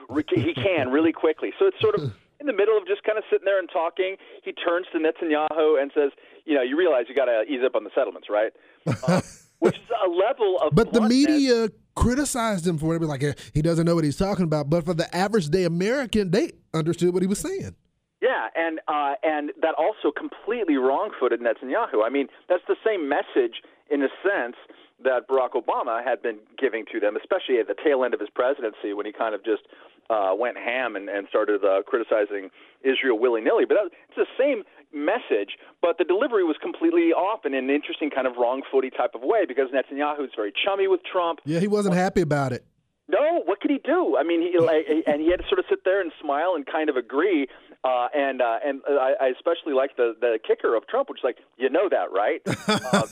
he 0.35 0.53
can 0.53 0.89
really 0.89 1.13
quickly. 1.13 1.51
So 1.57 1.65
it's 1.65 1.79
sort 1.81 1.95
of 1.95 2.13
in 2.39 2.47
the 2.47 2.53
middle 2.53 2.77
of 2.77 2.87
just 2.87 3.03
kind 3.03 3.17
of 3.17 3.23
sitting 3.29 3.45
there 3.45 3.59
and 3.59 3.69
talking. 3.71 4.15
He 4.43 4.51
turns 4.51 4.87
to 4.93 4.99
Netanyahu 4.99 5.81
and 5.81 5.91
says, 5.93 6.11
"You 6.45 6.55
know, 6.55 6.61
you 6.61 6.77
realize 6.77 7.05
you 7.09 7.15
got 7.15 7.25
to 7.25 7.43
ease 7.43 7.61
up 7.65 7.75
on 7.75 7.83
the 7.83 7.91
settlements, 7.93 8.29
right?" 8.29 8.51
Uh, 8.87 9.21
which 9.59 9.75
is 9.75 9.89
a 10.05 10.09
level 10.09 10.57
of. 10.61 10.73
But 10.73 10.93
the 10.93 11.01
media 11.01 11.69
criticized 11.95 12.65
him 12.65 12.77
for 12.77 12.95
it. 12.95 13.01
Like 13.01 13.23
eh, 13.23 13.33
he 13.53 13.61
doesn't 13.61 13.85
know 13.85 13.95
what 13.95 14.03
he's 14.03 14.17
talking 14.17 14.45
about. 14.45 14.69
But 14.69 14.85
for 14.85 14.93
the 14.93 15.13
average 15.15 15.49
day 15.49 15.65
American, 15.65 16.31
they 16.31 16.51
understood 16.73 17.13
what 17.13 17.21
he 17.21 17.27
was 17.27 17.39
saying. 17.39 17.75
Yeah, 18.21 18.47
and 18.55 18.79
uh, 18.87 19.15
and 19.23 19.51
that 19.61 19.75
also 19.75 20.11
completely 20.11 20.75
wrong-footed 20.75 21.39
Netanyahu. 21.39 22.03
I 22.03 22.09
mean, 22.09 22.27
that's 22.49 22.63
the 22.67 22.75
same 22.85 23.07
message 23.07 23.63
in 23.89 24.03
a 24.03 24.09
sense 24.23 24.55
that 25.03 25.27
Barack 25.29 25.51
Obama 25.51 26.03
had 26.03 26.21
been 26.21 26.39
giving 26.57 26.83
to 26.91 26.99
them, 26.99 27.15
especially 27.15 27.59
at 27.59 27.67
the 27.67 27.75
tail 27.81 28.03
end 28.03 28.13
of 28.13 28.19
his 28.19 28.29
presidency 28.29 28.91
when 28.93 29.05
he 29.05 29.13
kind 29.13 29.33
of 29.33 29.43
just 29.45 29.63
uh, 30.09 30.33
went 30.37 30.57
ham 30.57 30.95
and, 30.95 31.09
and 31.09 31.27
started 31.29 31.63
uh, 31.63 31.83
criticizing 31.83 32.49
Israel 32.83 33.19
willy-nilly. 33.19 33.65
But 33.65 33.75
that, 33.75 33.91
it's 34.09 34.17
the 34.17 34.33
same 34.37 34.63
message, 34.93 35.57
but 35.81 35.97
the 35.97 36.03
delivery 36.03 36.43
was 36.43 36.57
completely 36.61 37.13
off 37.13 37.45
in 37.45 37.53
an 37.53 37.69
interesting 37.69 38.09
kind 38.09 38.25
of 38.25 38.33
wrong-footy 38.37 38.89
type 38.91 39.13
of 39.13 39.21
way 39.21 39.45
because 39.47 39.69
Netanyahu 39.69 40.25
is 40.25 40.31
very 40.35 40.53
chummy 40.65 40.87
with 40.87 41.01
Trump. 41.03 41.39
Yeah, 41.45 41.59
he 41.59 41.67
wasn't 41.67 41.95
happy 41.95 42.21
about 42.21 42.51
it. 42.53 42.65
No, 43.09 43.41
what 43.45 43.59
could 43.59 43.71
he 43.71 43.79
do? 43.83 44.17
I 44.17 44.23
mean, 44.23 44.41
he 44.41 44.59
like, 44.59 44.85
and 45.07 45.19
he 45.19 45.31
had 45.31 45.39
to 45.39 45.47
sort 45.47 45.57
of 45.57 45.65
sit 45.67 45.83
there 45.83 45.99
and 45.99 46.11
smile 46.21 46.53
and 46.55 46.63
kind 46.65 46.89
of 46.89 46.95
agree. 46.95 47.47
Uh, 47.83 48.07
and 48.13 48.39
uh, 48.39 48.59
and 48.63 48.81
I, 48.87 49.13
I 49.19 49.27
especially 49.29 49.73
like 49.73 49.97
the 49.97 50.13
the 50.19 50.37
kicker 50.45 50.75
of 50.75 50.85
Trump, 50.87 51.09
which 51.09 51.19
is 51.19 51.23
like, 51.23 51.37
you 51.57 51.71
know 51.71 51.89
that, 51.89 52.11
right? 52.11 52.41
uh, 52.67 53.07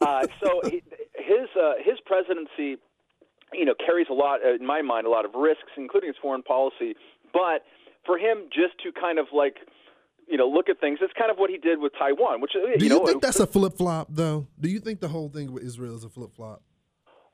uh, 0.00 0.26
so 0.40 0.60
he, 0.70 0.82
his 1.16 1.48
uh, 1.60 1.72
his 1.82 1.98
presidency, 2.06 2.76
you 3.58 3.64
know, 3.64 3.74
carries 3.84 4.06
a 4.10 4.14
lot, 4.14 4.40
uh, 4.44 4.54
in 4.54 4.66
my 4.66 4.82
mind, 4.82 5.06
a 5.06 5.10
lot 5.10 5.24
of 5.24 5.32
risks, 5.34 5.72
including 5.76 6.08
his 6.08 6.16
foreign 6.20 6.42
policy. 6.42 6.94
But 7.32 7.64
for 8.06 8.18
him, 8.18 8.44
just 8.52 8.78
to 8.84 8.92
kind 8.92 9.18
of 9.18 9.26
like, 9.32 9.56
you 10.28 10.36
know, 10.38 10.48
look 10.48 10.68
at 10.68 10.80
things, 10.80 10.98
it's 11.02 11.12
kind 11.18 11.30
of 11.30 11.36
what 11.36 11.50
he 11.50 11.58
did 11.58 11.80
with 11.80 11.92
Taiwan, 11.98 12.40
which 12.40 12.52
uh, 12.56 12.60
Do 12.78 12.84
you 12.84 12.90
you, 12.92 12.98
know, 13.00 13.06
think 13.06 13.22
that's 13.22 13.40
a 13.40 13.46
flip 13.46 13.76
flop, 13.76 14.08
though? 14.10 14.46
Do 14.60 14.68
you 14.68 14.80
think 14.80 15.00
the 15.00 15.08
whole 15.08 15.28
thing 15.28 15.52
with 15.52 15.62
Israel 15.64 15.96
is 15.96 16.04
a 16.04 16.08
flip 16.08 16.32
flop? 16.34 16.62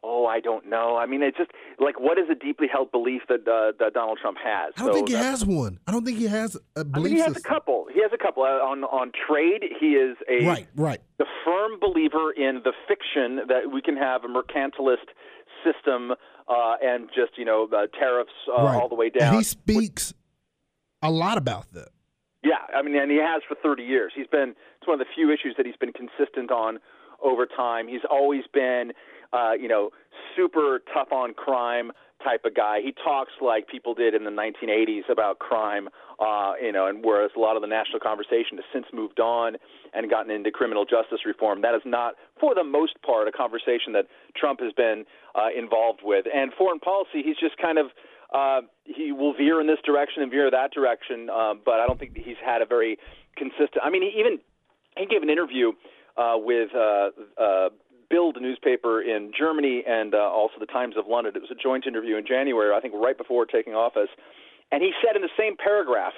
Oh, 0.02 0.24
I 0.24 0.40
don't 0.40 0.66
know. 0.66 0.96
I 0.96 1.04
mean, 1.04 1.22
it's 1.22 1.36
just 1.36 1.50
like 1.78 2.00
what 2.00 2.16
is 2.18 2.24
a 2.30 2.34
deeply 2.34 2.66
held 2.72 2.90
belief 2.90 3.20
that 3.28 3.46
uh, 3.46 3.72
that 3.78 3.92
Donald 3.92 4.18
Trump 4.18 4.38
has? 4.42 4.72
I 4.78 4.80
don't 4.80 4.88
So 4.88 4.94
think 4.94 5.08
he 5.10 5.14
has 5.14 5.44
one. 5.44 5.78
I 5.86 5.92
don't 5.92 6.06
think 6.06 6.16
he 6.16 6.26
has 6.26 6.56
a 6.74 6.84
belief 6.84 7.04
mean, 7.04 7.16
he 7.16 7.20
has 7.22 7.36
a 7.36 7.40
couple. 7.42 7.86
He 7.92 8.00
has 8.00 8.10
a 8.10 8.16
couple 8.16 8.42
uh, 8.44 8.46
on 8.64 8.82
on 8.84 9.12
trade. 9.28 9.62
He 9.78 9.88
is 9.88 10.16
a 10.26 10.46
Right, 10.46 10.66
right. 10.74 11.00
the 11.18 11.26
firm 11.44 11.78
believer 11.78 12.32
in 12.32 12.62
the 12.64 12.72
fiction 12.88 13.46
that 13.48 13.70
we 13.70 13.82
can 13.82 13.94
have 13.98 14.24
a 14.24 14.28
mercantilist 14.28 15.04
system 15.64 16.12
uh, 16.48 16.74
and 16.82 17.08
just 17.14 17.36
you 17.38 17.44
know 17.44 17.68
uh, 17.72 17.86
tariffs 17.98 18.30
uh, 18.48 18.62
right. 18.62 18.74
all 18.76 18.88
the 18.88 18.94
way 18.94 19.06
And 19.06 19.20
down. 19.20 19.34
he 19.34 19.42
speaks 19.42 20.12
a 21.02 21.10
lot 21.10 21.38
about 21.38 21.66
that. 21.72 21.88
Yeah, 22.42 22.54
I 22.74 22.82
mean, 22.82 22.96
and 22.96 23.10
he 23.10 23.18
has 23.18 23.42
for 23.46 23.54
30 23.62 23.82
years. 23.82 24.12
He's 24.16 24.26
been 24.26 24.54
it's 24.78 24.86
one 24.88 24.98
of 25.00 25.06
the 25.06 25.12
few 25.14 25.30
issues 25.30 25.54
that 25.56 25.66
he's 25.66 25.76
been 25.76 25.92
consistent 25.92 26.50
on 26.50 26.78
over 27.22 27.44
time. 27.46 27.86
He's 27.86 28.00
always 28.10 28.44
been, 28.52 28.92
uh, 29.32 29.52
you 29.52 29.68
know, 29.68 29.90
super 30.36 30.80
tough 30.92 31.12
on 31.12 31.34
crime 31.34 31.92
type 32.22 32.44
of 32.44 32.54
guy. 32.54 32.80
He 32.82 32.92
talks 32.92 33.32
like 33.40 33.66
people 33.68 33.94
did 33.94 34.14
in 34.14 34.24
the 34.24 34.30
1980s 34.30 35.10
about 35.10 35.38
crime, 35.38 35.88
uh, 36.18 36.52
you 36.60 36.72
know, 36.72 36.86
and 36.86 37.02
whereas 37.04 37.30
a 37.36 37.40
lot 37.40 37.56
of 37.56 37.62
the 37.62 37.68
national 37.68 38.00
conversation 38.00 38.56
has 38.56 38.64
since 38.72 38.86
moved 38.92 39.20
on 39.20 39.56
and 39.94 40.10
gotten 40.10 40.30
into 40.30 40.50
criminal 40.50 40.84
justice 40.84 41.20
reform, 41.24 41.62
that 41.62 41.74
is 41.74 41.82
not, 41.84 42.14
for 42.38 42.54
the 42.54 42.64
most 42.64 43.00
part, 43.02 43.26
a 43.26 43.32
conversation 43.32 43.92
that 43.94 44.06
Trump 44.36 44.60
has 44.60 44.72
been 44.72 45.04
uh, 45.34 45.48
involved 45.56 46.00
with. 46.04 46.26
And 46.32 46.52
foreign 46.52 46.78
policy, 46.78 47.22
he's 47.24 47.38
just 47.38 47.56
kind 47.56 47.78
of 47.78 47.86
uh, 48.32 48.60
he 48.84 49.10
will 49.10 49.34
veer 49.34 49.60
in 49.60 49.66
this 49.66 49.80
direction 49.84 50.22
and 50.22 50.30
veer 50.30 50.50
that 50.50 50.72
direction, 50.72 51.28
uh, 51.30 51.54
but 51.64 51.80
I 51.80 51.86
don't 51.86 51.98
think 51.98 52.16
he's 52.16 52.38
had 52.44 52.62
a 52.62 52.66
very 52.66 52.96
consistent. 53.36 53.82
I 53.82 53.90
mean, 53.90 54.02
he 54.02 54.20
even 54.20 54.38
he 54.96 55.06
gave 55.06 55.22
an 55.22 55.30
interview 55.30 55.72
uh, 56.16 56.34
with 56.36 56.70
uh, 56.74 57.10
uh, 57.40 57.68
Bild 58.10 58.36
newspaper 58.40 59.00
in 59.00 59.32
Germany 59.36 59.84
and 59.86 60.14
uh, 60.14 60.18
also 60.18 60.54
the 60.58 60.66
Times 60.66 60.96
of 60.96 61.06
London. 61.06 61.32
It 61.36 61.40
was 61.40 61.50
a 61.50 61.60
joint 61.60 61.86
interview 61.86 62.16
in 62.16 62.26
January, 62.26 62.74
I 62.74 62.80
think, 62.80 62.94
right 62.94 63.16
before 63.16 63.46
taking 63.46 63.74
office, 63.74 64.10
and 64.72 64.82
he 64.82 64.92
said 65.04 65.16
in 65.16 65.22
the 65.22 65.30
same 65.38 65.56
paragraph, 65.56 66.12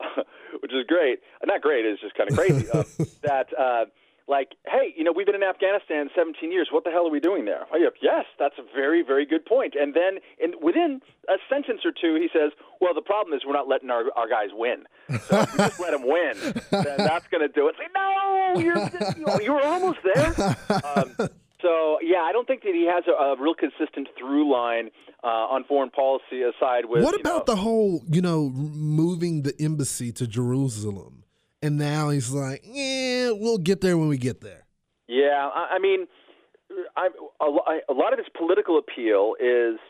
which 0.60 0.72
is 0.72 0.84
great, 0.86 1.20
not 1.44 1.60
great, 1.60 1.84
it's 1.84 2.00
just 2.00 2.14
kind 2.14 2.30
of 2.30 2.36
crazy, 2.36 2.68
uh, 2.74 2.84
that. 3.22 3.46
Uh, 3.58 3.84
like, 4.26 4.52
hey, 4.66 4.94
you 4.96 5.04
know, 5.04 5.12
we've 5.12 5.26
been 5.26 5.34
in 5.34 5.42
Afghanistan 5.42 6.08
17 6.16 6.50
years. 6.50 6.68
What 6.70 6.84
the 6.84 6.90
hell 6.90 7.06
are 7.06 7.10
we 7.10 7.20
doing 7.20 7.44
there? 7.44 7.66
Oh, 7.72 7.76
yeah, 7.76 7.88
yes, 8.00 8.24
that's 8.38 8.54
a 8.58 8.62
very, 8.74 9.02
very 9.02 9.26
good 9.26 9.44
point. 9.44 9.74
And 9.78 9.94
then, 9.94 10.18
in, 10.40 10.54
within 10.62 11.00
a 11.28 11.36
sentence 11.48 11.80
or 11.84 11.92
two, 11.92 12.14
he 12.16 12.28
says, 12.32 12.52
"Well, 12.80 12.94
the 12.94 13.02
problem 13.02 13.36
is 13.36 13.42
we're 13.46 13.52
not 13.52 13.68
letting 13.68 13.90
our, 13.90 14.04
our 14.16 14.28
guys 14.28 14.48
win. 14.52 14.84
So 15.28 15.40
if 15.40 15.52
we 15.52 15.58
just 15.58 15.80
let 15.80 15.90
them 15.92 16.06
win, 16.06 16.34
then 16.70 16.96
that's 16.98 17.26
going 17.28 17.46
to 17.46 17.52
do 17.52 17.68
it." 17.68 17.76
Like, 17.78 17.90
no, 17.94 18.60
you're 18.60 19.40
you 19.42 19.52
were 19.52 19.62
almost 19.62 19.98
there. 20.02 20.56
Um, 20.96 21.16
so, 21.64 21.98
yeah, 22.02 22.20
I 22.20 22.32
don't 22.32 22.46
think 22.46 22.62
that 22.62 22.74
he 22.74 22.86
has 22.86 23.04
a, 23.08 23.12
a 23.12 23.36
real 23.40 23.54
consistent 23.54 24.08
through 24.18 24.52
line 24.52 24.90
uh, 25.22 25.26
on 25.26 25.64
foreign 25.64 25.90
policy 25.90 26.42
aside 26.42 26.84
with. 26.84 27.02
what 27.02 27.16
you 27.16 27.22
know, 27.22 27.30
about 27.30 27.46
the 27.46 27.56
whole, 27.56 28.02
you 28.08 28.20
know, 28.20 28.50
moving 28.50 29.42
the 29.42 29.54
embassy 29.58 30.12
to 30.12 30.26
Jerusalem? 30.26 31.23
And 31.64 31.78
now 31.78 32.10
he's 32.10 32.30
like, 32.30 32.60
yeah, 32.62 33.30
we'll 33.30 33.56
get 33.56 33.80
there 33.80 33.96
when 33.96 34.08
we 34.08 34.18
get 34.18 34.42
there. 34.42 34.66
Yeah, 35.08 35.48
I, 35.48 35.76
I 35.76 35.78
mean, 35.78 36.06
I, 36.94 37.08
a, 37.40 37.46
a 37.90 37.94
lot 37.94 38.12
of 38.12 38.18
his 38.18 38.28
political 38.36 38.78
appeal 38.78 39.32
is 39.40 39.80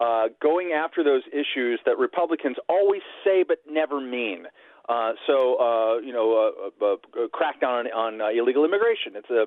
uh, 0.00 0.28
going 0.40 0.70
after 0.70 1.02
those 1.02 1.22
issues 1.32 1.80
that 1.86 1.98
Republicans 1.98 2.54
always 2.68 3.02
say 3.24 3.42
but 3.42 3.58
never 3.68 4.00
mean. 4.00 4.46
Uh, 4.88 5.14
so, 5.26 5.56
uh, 5.58 5.98
you 5.98 6.12
know, 6.12 6.52
uh, 6.80 6.84
uh, 6.84 6.92
uh, 6.92 7.26
crackdown 7.34 7.90
on, 7.92 8.20
on 8.20 8.20
uh, 8.20 8.28
illegal 8.28 8.64
immigration. 8.64 9.14
It's 9.16 9.30
a 9.30 9.46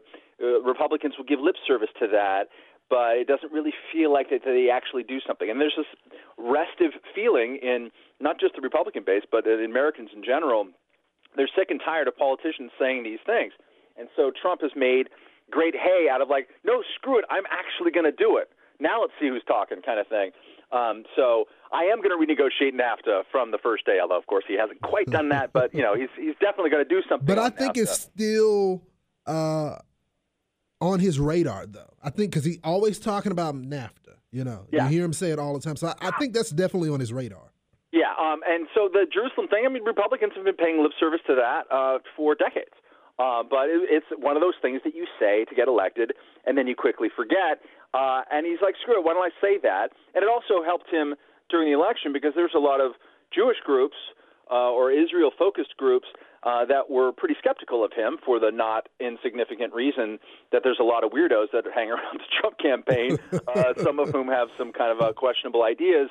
Republicans 0.65 1.13
will 1.17 1.23
give 1.23 1.39
lip 1.39 1.55
service 1.65 1.89
to 2.01 2.07
that, 2.11 2.49
but 2.89 3.15
it 3.15 3.27
doesn't 3.27 3.53
really 3.53 3.73
feel 3.93 4.11
like 4.11 4.29
that 4.29 4.41
they 4.43 4.67
actually 4.69 5.03
do 5.03 5.19
something. 5.25 5.49
And 5.49 5.61
there's 5.61 5.77
this 5.77 5.87
restive 6.37 6.99
feeling 7.15 7.59
in 7.61 7.91
not 8.19 8.41
just 8.41 8.55
the 8.55 8.61
Republican 8.61 9.03
base, 9.05 9.23
but 9.31 9.47
in 9.47 9.63
Americans 9.63 10.09
in 10.13 10.21
general 10.21 10.67
they're 11.37 11.49
sick 11.55 11.69
and 11.69 11.79
tired 11.83 12.07
of 12.07 12.17
politicians 12.17 12.71
saying 12.79 13.03
these 13.03 13.19
things. 13.25 13.53
And 13.97 14.07
so 14.15 14.31
Trump 14.41 14.61
has 14.61 14.71
made 14.75 15.09
great 15.49 15.75
hay 15.75 16.07
out 16.11 16.21
of 16.21 16.29
like, 16.29 16.49
no, 16.65 16.83
screw 16.95 17.17
it, 17.19 17.25
I'm 17.29 17.45
actually 17.49 17.91
going 17.91 18.05
to 18.05 18.11
do 18.11 18.37
it. 18.37 18.49
Now 18.79 19.01
let's 19.01 19.13
see 19.19 19.27
who's 19.29 19.43
talking, 19.47 19.81
kind 19.81 19.99
of 19.99 20.07
thing. 20.07 20.31
Um, 20.71 21.03
so 21.15 21.45
I 21.71 21.83
am 21.85 22.01
going 22.01 22.11
to 22.11 22.19
renegotiate 22.19 22.73
NAFTA 22.75 23.23
from 23.31 23.51
the 23.51 23.57
first 23.57 23.85
day, 23.85 23.99
although 24.01 24.17
of 24.17 24.27
course 24.27 24.43
he 24.47 24.55
hasn't 24.57 24.81
quite 24.81 25.07
done 25.07 25.29
that. 25.29 25.53
But 25.53 25.73
you 25.73 25.81
know, 25.81 25.95
he's 25.95 26.09
he's 26.17 26.35
definitely 26.41 26.69
going 26.71 26.83
to 26.83 26.89
do 26.89 27.01
something. 27.09 27.25
But 27.25 27.39
I 27.39 27.49
think 27.49 27.73
NAFTA. 27.75 27.81
it's 27.83 27.99
still 28.01 28.83
uh, 29.25 29.77
on 30.81 30.99
his 30.99 31.19
radar, 31.19 31.65
though. 31.65 31.93
I 32.03 32.09
think 32.09 32.31
because 32.31 32.43
he's 32.45 32.59
always 32.63 32.99
talking 32.99 33.31
about 33.31 33.55
NAFTA. 33.55 34.15
You 34.31 34.43
know, 34.43 34.67
Yeah. 34.71 34.83
you 34.83 34.97
hear 34.97 35.05
him 35.05 35.13
say 35.13 35.31
it 35.31 35.39
all 35.39 35.53
the 35.53 35.61
time. 35.61 35.77
So 35.77 35.87
I, 35.87 36.09
I 36.09 36.11
think 36.19 36.33
that's 36.33 36.49
definitely 36.51 36.89
on 36.89 36.99
his 36.99 37.13
radar. 37.13 37.53
Yeah, 37.97 38.13
um, 38.13 38.45
and 38.45 38.69
so 38.77 38.85
the 38.93 39.09
Jerusalem 39.09 39.49
thing, 39.49 39.65
I 39.65 39.69
mean, 39.73 39.81
Republicans 39.81 40.33
have 40.37 40.45
been 40.45 40.53
paying 40.53 40.83
lip 40.85 40.93
service 40.99 41.21
to 41.25 41.33
that 41.33 41.65
uh, 41.73 41.97
for 42.15 42.35
decades. 42.35 42.77
Uh, 43.17 43.41
but 43.41 43.65
it, 43.73 43.81
it's 43.89 44.05
one 44.21 44.37
of 44.37 44.41
those 44.45 44.53
things 44.61 44.81
that 44.85 44.93
you 44.93 45.09
say 45.17 45.45
to 45.49 45.55
get 45.55 45.67
elected, 45.67 46.13
and 46.45 46.53
then 46.53 46.67
you 46.67 46.75
quickly 46.75 47.09
forget. 47.09 47.57
Uh, 47.97 48.21
and 48.29 48.45
he's 48.45 48.61
like, 48.61 48.75
screw 48.81 49.01
it, 49.01 49.03
why 49.03 49.17
don't 49.17 49.25
I 49.25 49.33
say 49.41 49.57
that? 49.63 49.89
And 50.13 50.21
it 50.21 50.29
also 50.29 50.61
helped 50.63 50.93
him 50.93 51.15
during 51.49 51.73
the 51.73 51.73
election 51.73 52.13
because 52.13 52.33
there's 52.35 52.53
a 52.53 52.61
lot 52.61 52.79
of 52.79 52.93
Jewish 53.33 53.57
groups 53.65 53.97
uh, 54.51 54.69
or 54.69 54.91
Israel 54.91 55.31
focused 55.33 55.75
groups 55.77 56.05
uh, 56.43 56.65
that 56.65 56.89
were 56.89 57.11
pretty 57.11 57.33
skeptical 57.39 57.83
of 57.83 57.91
him 57.91 58.17
for 58.23 58.39
the 58.39 58.51
not 58.51 58.87
insignificant 58.99 59.73
reason 59.73 60.19
that 60.51 60.61
there's 60.63 60.79
a 60.79 60.85
lot 60.85 61.03
of 61.03 61.09
weirdos 61.09 61.49
that 61.51 61.65
hang 61.73 61.89
around 61.95 62.21
the 62.21 62.29
Trump 62.39 62.59
campaign, 62.59 63.17
uh, 63.49 63.73
some 63.81 63.97
of 63.97 64.09
whom 64.09 64.27
have 64.27 64.49
some 64.55 64.71
kind 64.71 64.91
of 64.91 65.01
uh, 65.01 65.11
questionable 65.13 65.63
ideas 65.63 66.09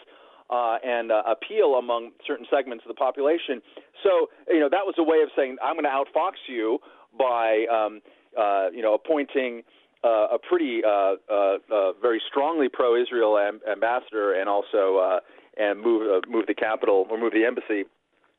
uh, 0.51 0.77
and 0.85 1.11
uh, 1.11 1.23
appeal 1.27 1.75
among 1.75 2.11
certain 2.27 2.47
segments 2.51 2.85
of 2.85 2.89
the 2.89 2.95
population. 2.95 3.61
So, 4.03 4.29
you 4.49 4.61
know, 4.61 4.69
that 4.71 4.85
was 4.85 4.95
a 4.99 5.03
way 5.03 5.23
of 5.23 5.31
saying, 5.37 5.57
I'm 5.63 5.75
going 5.75 5.85
to 5.85 5.91
outfox 5.91 6.33
you 6.49 6.79
by, 7.19 7.67
um, 7.73 8.01
uh, 8.39 8.69
you 8.73 8.83
know, 8.83 8.95
appointing 8.95 9.63
uh, 10.05 10.29
a 10.35 10.39
pretty, 10.39 10.83
uh, 10.87 11.17
uh, 11.31 11.57
uh, 11.73 11.93
very 12.01 12.21
strongly 12.31 12.69
pro-Israel 12.69 13.39
am- 13.39 13.61
ambassador 13.71 14.35
and 14.35 14.49
also 14.49 14.99
uh, 14.99 15.21
and 15.57 15.81
move 15.81 16.03
uh, 16.03 16.21
move 16.31 16.47
the 16.47 16.55
capital 16.55 17.07
or 17.11 17.19
move 17.19 17.33
the 17.33 17.45
embassy. 17.45 17.85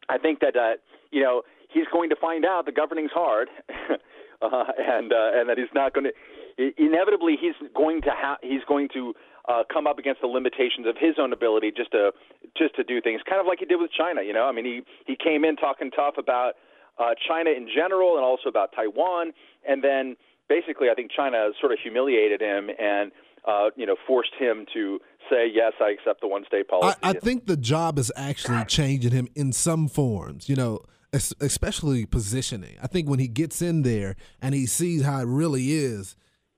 I 0.09 0.17
think 0.17 0.39
that 0.39 0.55
uh, 0.55 0.77
you 1.11 1.23
know 1.23 1.41
he's 1.69 1.87
going 1.91 2.09
to 2.09 2.15
find 2.15 2.45
out 2.45 2.65
the 2.65 2.71
governing's 2.71 3.11
hard, 3.11 3.49
uh, 3.69 4.63
and 4.77 5.11
uh, 5.11 5.31
and 5.33 5.49
that 5.49 5.57
he's 5.57 5.73
not 5.73 5.93
going 5.93 6.05
to. 6.05 6.11
Inevitably, 6.57 7.37
he's 7.39 7.55
going 7.75 8.01
to 8.01 8.11
ha- 8.11 8.37
he's 8.41 8.63
going 8.67 8.89
to 8.93 9.13
uh, 9.47 9.63
come 9.71 9.87
up 9.87 9.99
against 9.99 10.21
the 10.21 10.27
limitations 10.27 10.87
of 10.87 10.95
his 10.99 11.15
own 11.19 11.31
ability 11.31 11.71
just 11.75 11.91
to 11.91 12.11
just 12.57 12.75
to 12.75 12.83
do 12.83 12.99
things, 13.01 13.21
kind 13.27 13.39
of 13.39 13.47
like 13.47 13.59
he 13.59 13.65
did 13.65 13.79
with 13.79 13.91
China. 13.91 14.21
You 14.23 14.33
know, 14.33 14.45
I 14.45 14.51
mean, 14.51 14.65
he 14.65 14.81
he 15.05 15.15
came 15.15 15.45
in 15.45 15.55
talking 15.55 15.91
tough 15.91 16.15
about 16.17 16.53
uh, 16.99 17.11
China 17.27 17.51
in 17.51 17.67
general 17.73 18.15
and 18.15 18.25
also 18.25 18.49
about 18.49 18.71
Taiwan, 18.75 19.33
and 19.67 19.83
then 19.83 20.15
basically, 20.49 20.89
I 20.89 20.95
think 20.95 21.11
China 21.15 21.49
sort 21.59 21.71
of 21.71 21.79
humiliated 21.81 22.41
him 22.41 22.69
and 22.79 23.11
uh, 23.47 23.69
you 23.75 23.85
know 23.85 23.95
forced 24.07 24.33
him 24.37 24.65
to 24.73 24.99
say 25.29 25.47
yes, 25.53 25.73
I 25.81 25.91
accept 25.91 26.21
the 26.21 26.27
one-state 26.27 26.67
policy. 26.67 26.97
I, 27.03 27.09
I 27.09 27.13
think 27.13 27.47
the 27.47 27.57
job 27.57 27.99
is 27.99 28.11
actually 28.15 28.65
changing 28.65 29.11
him 29.11 29.27
in 29.35 29.53
some 29.53 29.87
forms. 29.87 30.49
You 30.49 30.55
know, 30.55 30.79
especially 31.13 32.05
positioning. 32.05 32.77
I 32.81 32.87
think 32.87 33.09
when 33.09 33.19
he 33.19 33.27
gets 33.27 33.61
in 33.61 33.83
there 33.83 34.15
and 34.41 34.53
he 34.53 34.65
sees 34.65 35.03
how 35.03 35.19
it 35.19 35.25
really 35.25 35.71
is, 35.71 36.15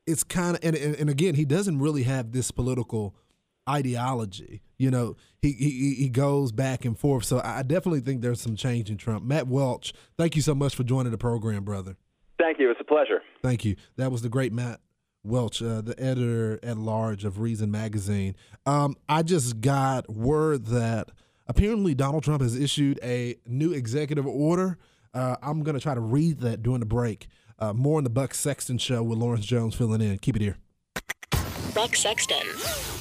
it's 0.10 0.24
kind 0.24 0.58
of 0.58 0.64
and, 0.64 0.76
and, 0.76 0.96
and 0.96 1.10
again, 1.10 1.36
he 1.36 1.46
doesn't 1.46 1.80
really 1.80 2.04
have 2.04 2.32
this 2.32 2.52
political 2.52 3.16
ideology. 3.68 4.62
You 4.78 4.92
know, 4.92 5.16
he, 5.42 5.52
he 5.52 5.94
he 5.96 6.10
goes 6.10 6.52
back 6.52 6.86
and 6.86 6.98
forth. 6.98 7.26
So 7.26 7.42
I 7.44 7.64
definitely 7.64 8.02
think 8.02 8.22
there's 8.22 8.42
some 8.42 8.56
change 8.56 8.90
in 8.90 8.98
Trump. 8.98 9.24
Matt 9.24 9.48
Welch, 9.48 9.94
thank 10.18 10.36
you 10.36 10.42
so 10.42 10.56
much 10.56 10.76
for 10.76 10.84
joining 10.84 11.12
the 11.12 11.18
program, 11.18 11.64
brother. 11.64 11.96
Thank 12.40 12.60
you. 12.60 12.72
It's 12.72 12.80
a 12.80 12.86
pleasure. 12.86 13.22
Thank 13.44 13.66
you. 13.66 13.76
That 13.98 14.12
was 14.12 14.22
the 14.22 14.30
great 14.30 14.54
Matt 14.54 14.80
Welch, 15.24 15.62
uh, 15.62 15.82
the 15.82 15.96
editor 16.00 16.60
at 16.64 16.78
large 16.78 17.26
of 17.26 17.40
Reason 17.40 17.70
Magazine. 17.70 18.36
Um, 18.66 18.96
I 19.08 19.24
just 19.24 19.60
got 19.62 20.10
word 20.10 20.68
that 20.68 21.10
apparently 21.48 21.94
Donald 21.94 22.24
Trump 22.24 22.42
has 22.42 22.56
issued 22.56 23.00
a 23.04 23.36
new 23.46 23.74
executive 23.74 24.26
order. 24.26 24.78
Uh, 25.14 25.36
I'm 25.42 25.64
going 25.64 25.76
to 25.76 25.82
try 25.82 25.94
to 25.94 26.02
read 26.02 26.40
that 26.40 26.64
during 26.64 26.80
the 26.80 26.86
break. 26.86 27.28
Uh, 27.60 27.74
more 27.74 27.98
on 27.98 28.06
the 28.06 28.10
Buck 28.10 28.34
Sexton 28.34 28.78
show 28.78 29.04
with 29.04 29.20
Lawrence 29.20 29.46
Jones 29.46 29.76
filling 29.76 30.02
in. 30.02 30.18
Keep 30.20 30.38
it 30.38 30.42
here. 30.42 30.58
Buck 31.76 31.96
Sexton, 31.96 32.48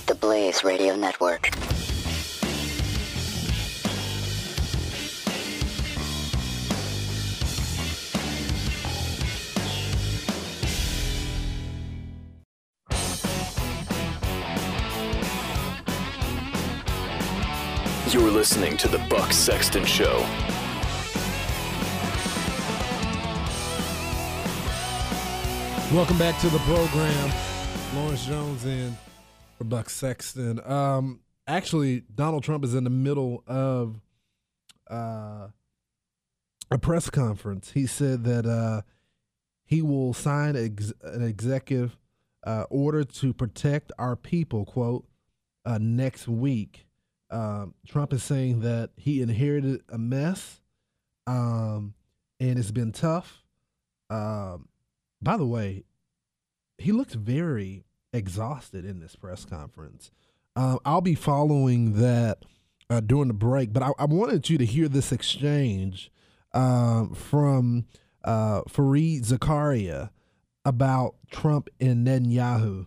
the 0.07 0.17
Blaze 0.17 0.65
Radio 0.65 0.97
Network. 0.97 1.51
You're 18.11 18.31
listening 18.31 18.77
to 18.79 18.89
the 18.89 18.99
Buck 19.11 19.33
Sexton 19.33 19.85
Show. 19.85 20.27
Welcome 25.93 26.19
back 26.19 26.39
to 26.43 26.51
the 26.51 26.59
program. 26.59 27.33
Lawrence 27.95 28.27
Jones 28.27 28.67
in 28.67 28.95
for 29.57 29.65
Buck 29.65 29.89
Sexton. 29.89 30.61
Um, 30.71 31.21
actually, 31.47 32.03
Donald 32.15 32.45
Trump 32.45 32.63
is 32.63 32.75
in 32.75 32.85
the 32.85 32.91
middle 32.91 33.43
of 33.47 33.99
uh, 34.91 35.49
a 36.71 36.79
press 36.79 37.09
conference. 37.09 37.71
He 37.71 37.87
said 37.87 38.25
that 38.25 38.45
uh, 38.45 38.83
he 39.65 39.81
will 39.81 40.13
sign 40.13 40.57
ex- 40.57 40.93
an 41.03 41.25
executive 41.25 41.97
uh, 42.47 42.65
order 42.69 43.03
to 43.03 43.33
protect 43.33 43.91
our 43.99 44.15
people, 44.15 44.67
quote, 44.67 45.07
uh, 45.65 45.79
next 45.81 46.29
week. 46.29 46.87
Um, 47.31 47.73
Trump 47.87 48.13
is 48.13 48.23
saying 48.23 48.61
that 48.61 48.91
he 48.97 49.23
inherited 49.23 49.81
a 49.89 49.97
mess 49.97 50.61
um, 51.27 51.95
and 52.39 52.59
it's 52.59 52.71
been 52.73 52.93
tough. 52.93 53.43
Um, 54.11 54.69
by 55.21 55.37
the 55.37 55.47
way, 55.47 55.85
he 56.79 56.93
looked 56.93 57.15
very 57.15 57.85
exhausted 58.13 58.85
in 58.85 59.01
this 59.01 59.17
press 59.17 59.45
conference. 59.45 60.11
Uh, 60.57 60.79
I'll 60.85 61.01
be 61.01 61.15
following 61.15 61.95
that 62.01 62.45
uh, 62.91 63.01
during 63.01 63.29
the 63.29 63.35
break, 63.35 63.73
but 63.73 63.83
I, 63.83 63.91
I, 63.99 64.05
wanted 64.07 64.49
you 64.49 64.59
to 64.59 64.65
hear 64.65 64.89
this 64.89 65.13
exchange 65.13 66.11
um, 66.53 67.15
from 67.15 67.87
uh, 68.25 68.63
Fareed 68.63 69.27
Zakaria 69.27 70.11
about 70.65 71.17
Trump 71.31 71.69
and 71.81 72.07
Netanyahu. 72.07 72.87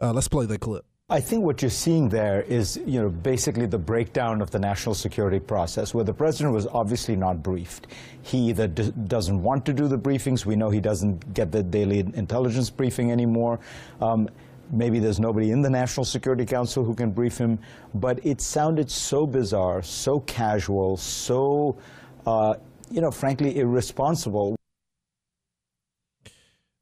Uh, 0.00 0.12
let's 0.12 0.28
play 0.28 0.46
the 0.46 0.58
clip. 0.58 0.84
I 1.12 1.18
think 1.18 1.42
what 1.42 1.60
you're 1.60 1.72
seeing 1.72 2.08
there 2.08 2.42
is, 2.42 2.80
you 2.86 3.02
know, 3.02 3.08
basically 3.08 3.66
the 3.66 3.78
breakdown 3.78 4.40
of 4.40 4.52
the 4.52 4.60
national 4.60 4.94
security 4.94 5.40
process, 5.40 5.92
where 5.92 6.04
the 6.04 6.14
president 6.14 6.54
was 6.54 6.68
obviously 6.68 7.16
not 7.16 7.42
briefed. 7.42 7.88
He 8.22 8.50
either 8.50 8.68
doesn't 8.68 9.42
want 9.42 9.66
to 9.66 9.72
do 9.72 9.88
the 9.88 9.98
briefings. 9.98 10.46
We 10.46 10.54
know 10.54 10.70
he 10.70 10.78
doesn't 10.78 11.34
get 11.34 11.50
the 11.50 11.64
daily 11.64 11.98
intelligence 11.98 12.70
briefing 12.70 13.10
anymore. 13.10 13.58
Um, 14.00 14.28
maybe 14.70 15.00
there's 15.00 15.18
nobody 15.18 15.50
in 15.50 15.62
the 15.62 15.70
National 15.70 16.04
Security 16.04 16.46
Council 16.46 16.84
who 16.84 16.94
can 16.94 17.10
brief 17.10 17.36
him. 17.36 17.58
But 17.92 18.24
it 18.24 18.40
sounded 18.40 18.88
so 18.88 19.26
bizarre, 19.26 19.82
so 19.82 20.20
casual, 20.20 20.96
so, 20.96 21.76
uh, 22.24 22.54
you 22.88 23.00
know, 23.00 23.10
frankly, 23.10 23.58
irresponsible. 23.58 24.54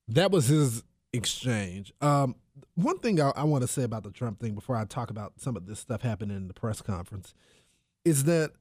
That 0.06 0.30
was 0.30 0.48
his 0.48 0.82
exchange. 1.14 1.94
Um, 2.02 2.34
one 2.78 3.00
thing 3.00 3.20
I, 3.20 3.32
I 3.34 3.42
want 3.42 3.62
to 3.62 3.68
say 3.68 3.82
about 3.82 4.04
the 4.04 4.10
Trump 4.10 4.38
thing 4.38 4.54
before 4.54 4.76
I 4.76 4.84
talk 4.84 5.10
about 5.10 5.34
some 5.38 5.56
of 5.56 5.66
this 5.66 5.80
stuff 5.80 6.02
happening 6.02 6.36
in 6.36 6.46
the 6.46 6.54
press 6.54 6.80
conference 6.80 7.34
is 8.04 8.24
that 8.24 8.52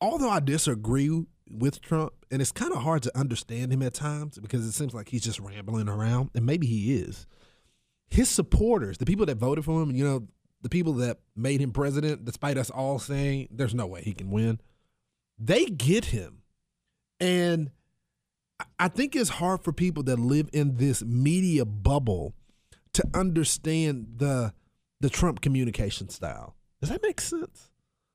although 0.00 0.30
I 0.30 0.38
disagree 0.38 1.26
with 1.50 1.80
Trump, 1.80 2.12
and 2.30 2.40
it's 2.40 2.52
kind 2.52 2.72
of 2.72 2.82
hard 2.82 3.02
to 3.02 3.18
understand 3.18 3.72
him 3.72 3.82
at 3.82 3.92
times 3.92 4.38
because 4.38 4.64
it 4.64 4.72
seems 4.72 4.94
like 4.94 5.08
he's 5.08 5.24
just 5.24 5.40
rambling 5.40 5.88
around, 5.88 6.30
and 6.34 6.46
maybe 6.46 6.68
he 6.68 6.94
is. 6.94 7.26
His 8.08 8.28
supporters, 8.28 8.98
the 8.98 9.04
people 9.04 9.26
that 9.26 9.36
voted 9.36 9.64
for 9.64 9.82
him, 9.82 9.90
you 9.90 10.04
know, 10.04 10.28
the 10.62 10.68
people 10.68 10.92
that 10.94 11.18
made 11.34 11.60
him 11.60 11.72
president, 11.72 12.24
despite 12.24 12.56
us 12.56 12.70
all 12.70 13.00
saying 13.00 13.48
there's 13.50 13.74
no 13.74 13.86
way 13.86 14.02
he 14.02 14.14
can 14.14 14.30
win, 14.30 14.60
they 15.38 15.66
get 15.66 16.06
him. 16.06 16.42
And 17.18 17.72
I 18.78 18.86
think 18.86 19.16
it's 19.16 19.28
hard 19.28 19.64
for 19.64 19.72
people 19.72 20.04
that 20.04 20.20
live 20.20 20.48
in 20.52 20.76
this 20.76 21.02
media 21.02 21.64
bubble 21.64 22.34
to 22.94 23.04
understand 23.14 24.06
the 24.16 24.52
the 25.00 25.10
Trump 25.10 25.40
communication 25.40 26.08
style. 26.08 26.56
Does 26.80 26.90
that 26.90 27.02
make 27.02 27.20
sense? 27.20 27.70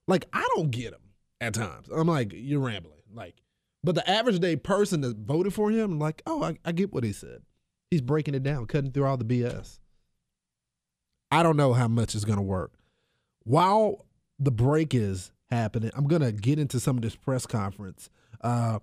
Like 0.08 0.28
I 0.34 0.48
don't 0.56 0.72
get 0.72 0.94
him 0.94 1.02
at 1.40 1.54
times. 1.54 1.88
I'm 1.94 2.08
like, 2.08 2.32
you're 2.34 2.60
rambling. 2.60 2.96
Like, 3.14 3.36
but 3.84 3.96
the 3.96 4.10
average 4.10 4.40
day 4.40 4.56
person 4.56 5.02
that 5.02 5.18
voted 5.18 5.54
for 5.54 5.72
him, 5.72 5.94
I'm 5.94 6.00
like, 6.00 6.22
oh, 6.26 6.44
I, 6.44 6.58
I 6.66 6.72
get 6.72 6.92
what 6.94 7.04
he 7.04 7.14
said. 7.14 7.42
He's 7.92 8.02
breaking 8.02 8.36
it 8.36 8.44
down, 8.44 8.66
cutting 8.66 8.92
through 8.92 9.06
all 9.06 9.18
the 9.18 9.26
BS. 9.26 9.80
I 11.32 11.44
don't 11.44 11.58
know 11.58 11.74
how 11.74 11.88
much 11.88 12.16
is 12.16 12.26
to 12.38 12.44
work. 12.44 12.74
While 13.44 14.06
the 14.40 14.52
break 14.52 14.94
is 14.94 15.32
happening, 15.50 15.92
I'm 15.96 16.08
to 16.22 16.32
get 16.32 16.60
into 16.60 16.80
some 16.80 16.98
of 16.98 17.04
this 17.04 17.16
press 17.16 17.46
conference. 17.46 18.10
Uh, 18.42 18.80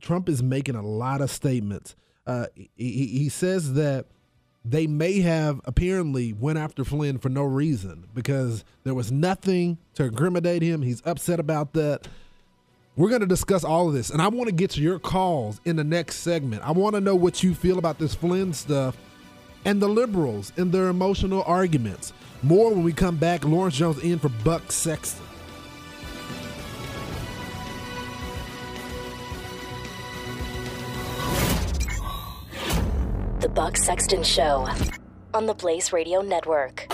Trump 0.00 0.28
is 0.28 0.42
making 0.42 0.74
a 0.74 0.82
lot 0.82 1.20
of 1.20 1.30
statements. 1.30 1.94
Uh, 2.26 2.46
he, 2.54 3.06
he 3.06 3.28
says 3.28 3.74
that 3.74 4.06
they 4.64 4.86
may 4.86 5.20
have 5.20 5.60
apparently 5.64 6.32
went 6.32 6.58
after 6.58 6.84
Flynn 6.84 7.18
for 7.18 7.28
no 7.28 7.42
reason 7.42 8.06
because 8.14 8.64
there 8.84 8.94
was 8.94 9.10
nothing 9.10 9.78
to 9.94 10.04
incriminate 10.04 10.62
him. 10.62 10.82
He's 10.82 11.02
upset 11.04 11.40
about 11.40 11.72
that. 11.72 12.06
We're 12.94 13.08
going 13.08 13.22
to 13.22 13.26
discuss 13.26 13.64
all 13.64 13.88
of 13.88 13.94
this, 13.94 14.10
and 14.10 14.20
I 14.20 14.28
want 14.28 14.48
to 14.48 14.54
get 14.54 14.70
to 14.72 14.80
your 14.82 14.98
calls 14.98 15.60
in 15.64 15.76
the 15.76 15.84
next 15.84 16.16
segment. 16.16 16.62
I 16.62 16.72
want 16.72 16.94
to 16.94 17.00
know 17.00 17.16
what 17.16 17.42
you 17.42 17.54
feel 17.54 17.78
about 17.78 17.98
this 17.98 18.14
Flynn 18.14 18.52
stuff 18.52 18.96
and 19.64 19.80
the 19.80 19.88
liberals 19.88 20.52
and 20.56 20.70
their 20.70 20.88
emotional 20.88 21.42
arguments. 21.46 22.12
More 22.42 22.70
when 22.70 22.82
we 22.82 22.92
come 22.92 23.16
back. 23.16 23.44
Lawrence 23.44 23.76
Jones 23.76 23.98
in 24.02 24.18
for 24.18 24.28
Buck 24.28 24.70
Sexton. 24.70 25.21
The 33.42 33.48
Buck 33.48 33.76
Sexton 33.76 34.22
Show 34.22 34.68
on 35.34 35.46
the 35.46 35.54
Blaze 35.54 35.92
Radio 35.92 36.22
Network. 36.22 36.86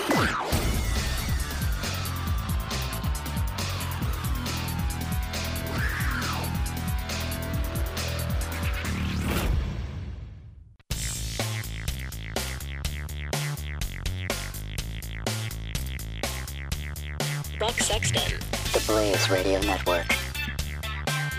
Buck 17.59 17.77
Sexton, 17.77 18.39
the 18.73 18.83
Blaze 18.87 19.29
Radio 19.29 19.59
Network. 19.61 20.07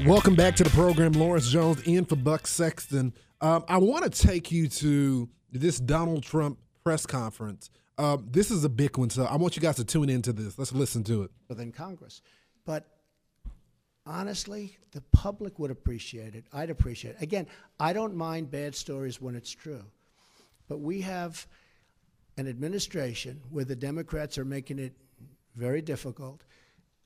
Welcome 0.06 0.36
back 0.36 0.54
to 0.54 0.62
the 0.62 0.70
program. 0.70 1.11
Lawrence 1.11 1.50
Jones 1.50 1.82
in 1.82 2.04
for 2.04 2.14
Buck 2.14 2.46
Sexton. 2.46 3.12
Um, 3.41 3.64
I 3.68 3.78
want 3.78 4.05
to 4.05 4.11
take 4.11 4.53
you 4.53 4.68
to 4.68 5.28
this 5.53 5.80
Donald 5.80 6.22
Trump 6.22 6.59
press 6.84 7.07
conference. 7.07 7.70
Um, 7.99 8.28
this 8.30 8.51
is 8.51 8.64
a 8.64 8.68
big 8.68 8.97
one, 8.97 9.11
so 9.11 9.24
I 9.24 9.36
want 9.36 9.57
you 9.57 9.62
guys 9.62 9.76
to 9.76 9.84
tune 9.84 10.09
into 10.09 10.32
this. 10.32 10.59
Let's 10.59 10.72
listen 10.72 11.05
to 11.05 11.22
it. 11.22 11.30
Within 11.49 11.72
Congress. 11.72 12.22
But 12.64 12.86
honestly, 14.07 14.76
the 14.93 15.03
public 15.12 15.59
would 15.59 15.70
appreciate 15.70 16.34
it. 16.34 16.45
I'd 16.53 16.70
appreciate 16.70 17.16
it. 17.16 17.22
Again, 17.22 17.47
I 17.78 17.93
don't 17.93 18.14
mind 18.14 18.51
bad 18.51 18.74
stories 18.74 19.20
when 19.20 19.34
it's 19.34 19.51
true. 19.51 19.84
But 20.68 20.80
we 20.80 21.01
have 21.03 21.47
an 22.36 22.49
administration 22.49 23.41
where 23.51 23.64
the 23.64 23.76
Democrats 23.76 24.38
are 24.38 24.45
making 24.45 24.78
it 24.78 24.95
very 25.57 25.82
difficult. 25.82 26.45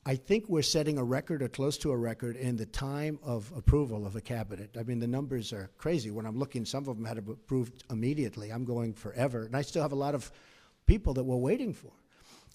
I 0.06 0.16
think 0.16 0.48
we're 0.48 0.62
setting 0.62 0.98
a 0.98 1.04
record 1.04 1.42
or 1.42 1.48
close 1.48 1.78
to 1.78 1.90
a 1.90 1.96
record 1.96 2.36
in 2.36 2.56
the 2.56 2.66
time 2.66 3.18
of 3.22 3.50
approval 3.56 4.06
of 4.06 4.16
a 4.16 4.20
cabinet. 4.20 4.76
I 4.78 4.82
mean, 4.82 4.98
the 4.98 5.06
numbers 5.06 5.52
are 5.52 5.70
crazy. 5.78 6.10
When 6.10 6.26
I'm 6.26 6.38
looking, 6.38 6.66
some 6.66 6.86
of 6.86 6.96
them 6.96 7.06
had 7.06 7.18
approved 7.18 7.84
immediately. 7.90 8.50
I'm 8.50 8.64
going 8.64 8.92
forever. 8.92 9.44
And 9.44 9.56
I 9.56 9.62
still 9.62 9.80
have 9.82 9.92
a 9.92 9.96
lot 9.96 10.14
of 10.14 10.30
people 10.86 11.14
that 11.14 11.24
we're 11.24 11.36
waiting 11.36 11.72
for. 11.72 11.90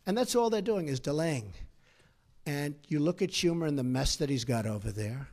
And 0.06 0.16
that's 0.18 0.36
all 0.36 0.50
they're 0.52 0.62
doing 0.62 0.90
is 0.90 1.00
delaying. 1.00 1.54
And 2.46 2.76
you 2.88 3.00
look 3.00 3.22
at 3.22 3.30
Schumer 3.30 3.68
and 3.68 3.78
the 3.78 3.84
mess 3.84 4.16
that 4.18 4.30
he's 4.30 4.46
got 4.46 4.66
over 4.66 4.92
there, 4.92 5.28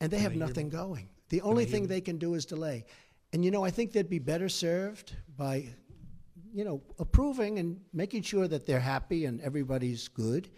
and 0.00 0.10
they 0.10 0.18
have 0.18 0.36
nothing 0.36 0.68
going. 0.68 1.08
The 1.30 1.40
only 1.42 1.64
thing 1.64 1.86
they 1.86 2.00
can 2.00 2.18
do 2.18 2.34
is 2.34 2.46
delay. 2.46 2.84
And 3.32 3.44
you 3.44 3.50
know, 3.50 3.64
I 3.64 3.70
think 3.70 3.92
they'd 3.92 4.08
be 4.08 4.18
better 4.18 4.48
served 4.48 5.14
by, 5.36 5.68
you 6.54 6.64
know, 6.64 6.82
approving 6.98 7.58
and 7.58 7.80
making 7.92 8.22
sure 8.22 8.48
that 8.48 8.66
they're 8.66 8.80
happy 8.80 9.24
and 9.24 9.40
everybody's 9.40 10.08
good. 10.08 10.48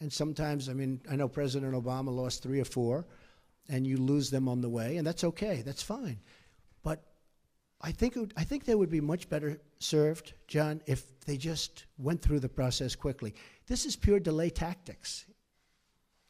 And 0.00 0.12
sometimes, 0.12 0.68
I 0.68 0.72
mean, 0.72 1.00
I 1.10 1.16
know 1.16 1.28
President 1.28 1.74
Obama 1.74 2.14
lost 2.14 2.42
three 2.42 2.60
or 2.60 2.64
four, 2.64 3.06
and 3.68 3.86
you 3.86 3.96
lose 3.96 4.30
them 4.30 4.48
on 4.48 4.60
the 4.60 4.68
way, 4.68 4.96
and 4.96 5.06
that's 5.06 5.22
okay. 5.24 5.62
That's 5.64 5.82
fine. 5.82 6.18
But 6.82 7.04
I 7.80 7.92
think 7.92 8.16
would, 8.16 8.34
I 8.36 8.42
think 8.42 8.64
they 8.64 8.74
would 8.74 8.90
be 8.90 9.00
much 9.00 9.28
better 9.28 9.60
served, 9.78 10.34
John, 10.48 10.80
if 10.86 11.20
they 11.20 11.36
just 11.36 11.86
went 11.98 12.20
through 12.20 12.40
the 12.40 12.48
process 12.48 12.96
quickly. 12.96 13.34
This 13.66 13.86
is 13.86 13.94
pure 13.94 14.18
delay 14.18 14.50
tactics, 14.50 15.26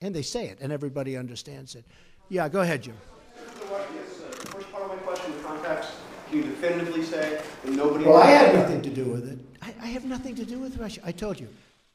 and 0.03 0.15
they 0.15 0.23
say 0.23 0.49
it, 0.49 0.59
and 0.61 0.71
everybody 0.71 1.17
understands 1.17 1.75
it. 1.75 1.87
Yeah, 2.29 2.49
go 2.49 2.61
ahead, 2.61 2.83
Jim. 2.83 2.97
First 3.35 4.71
part 4.71 4.85
of 4.85 4.91
my 4.91 4.97
question, 4.97 5.35
the 5.37 5.43
context, 5.43 5.93
can 6.33 6.43
you 6.43 6.49
definitively 6.49 7.03
say 7.03 7.43
that 7.63 7.73
nobody... 7.73 8.07
Well, 8.07 8.17
I 8.17 8.31
had 8.31 8.55
nothing 8.55 8.81
to 8.83 8.89
do 8.89 9.05
with 9.05 9.29
it. 9.31 9.39
I, 9.61 9.75
I 9.83 9.87
have 9.89 10.07
nothing 10.07 10.35
to 10.37 10.47
do 10.47 10.59
with 10.59 10.79
Russia. 10.79 11.03
I 11.05 11.13
told 11.13 11.39
you. 11.39 11.49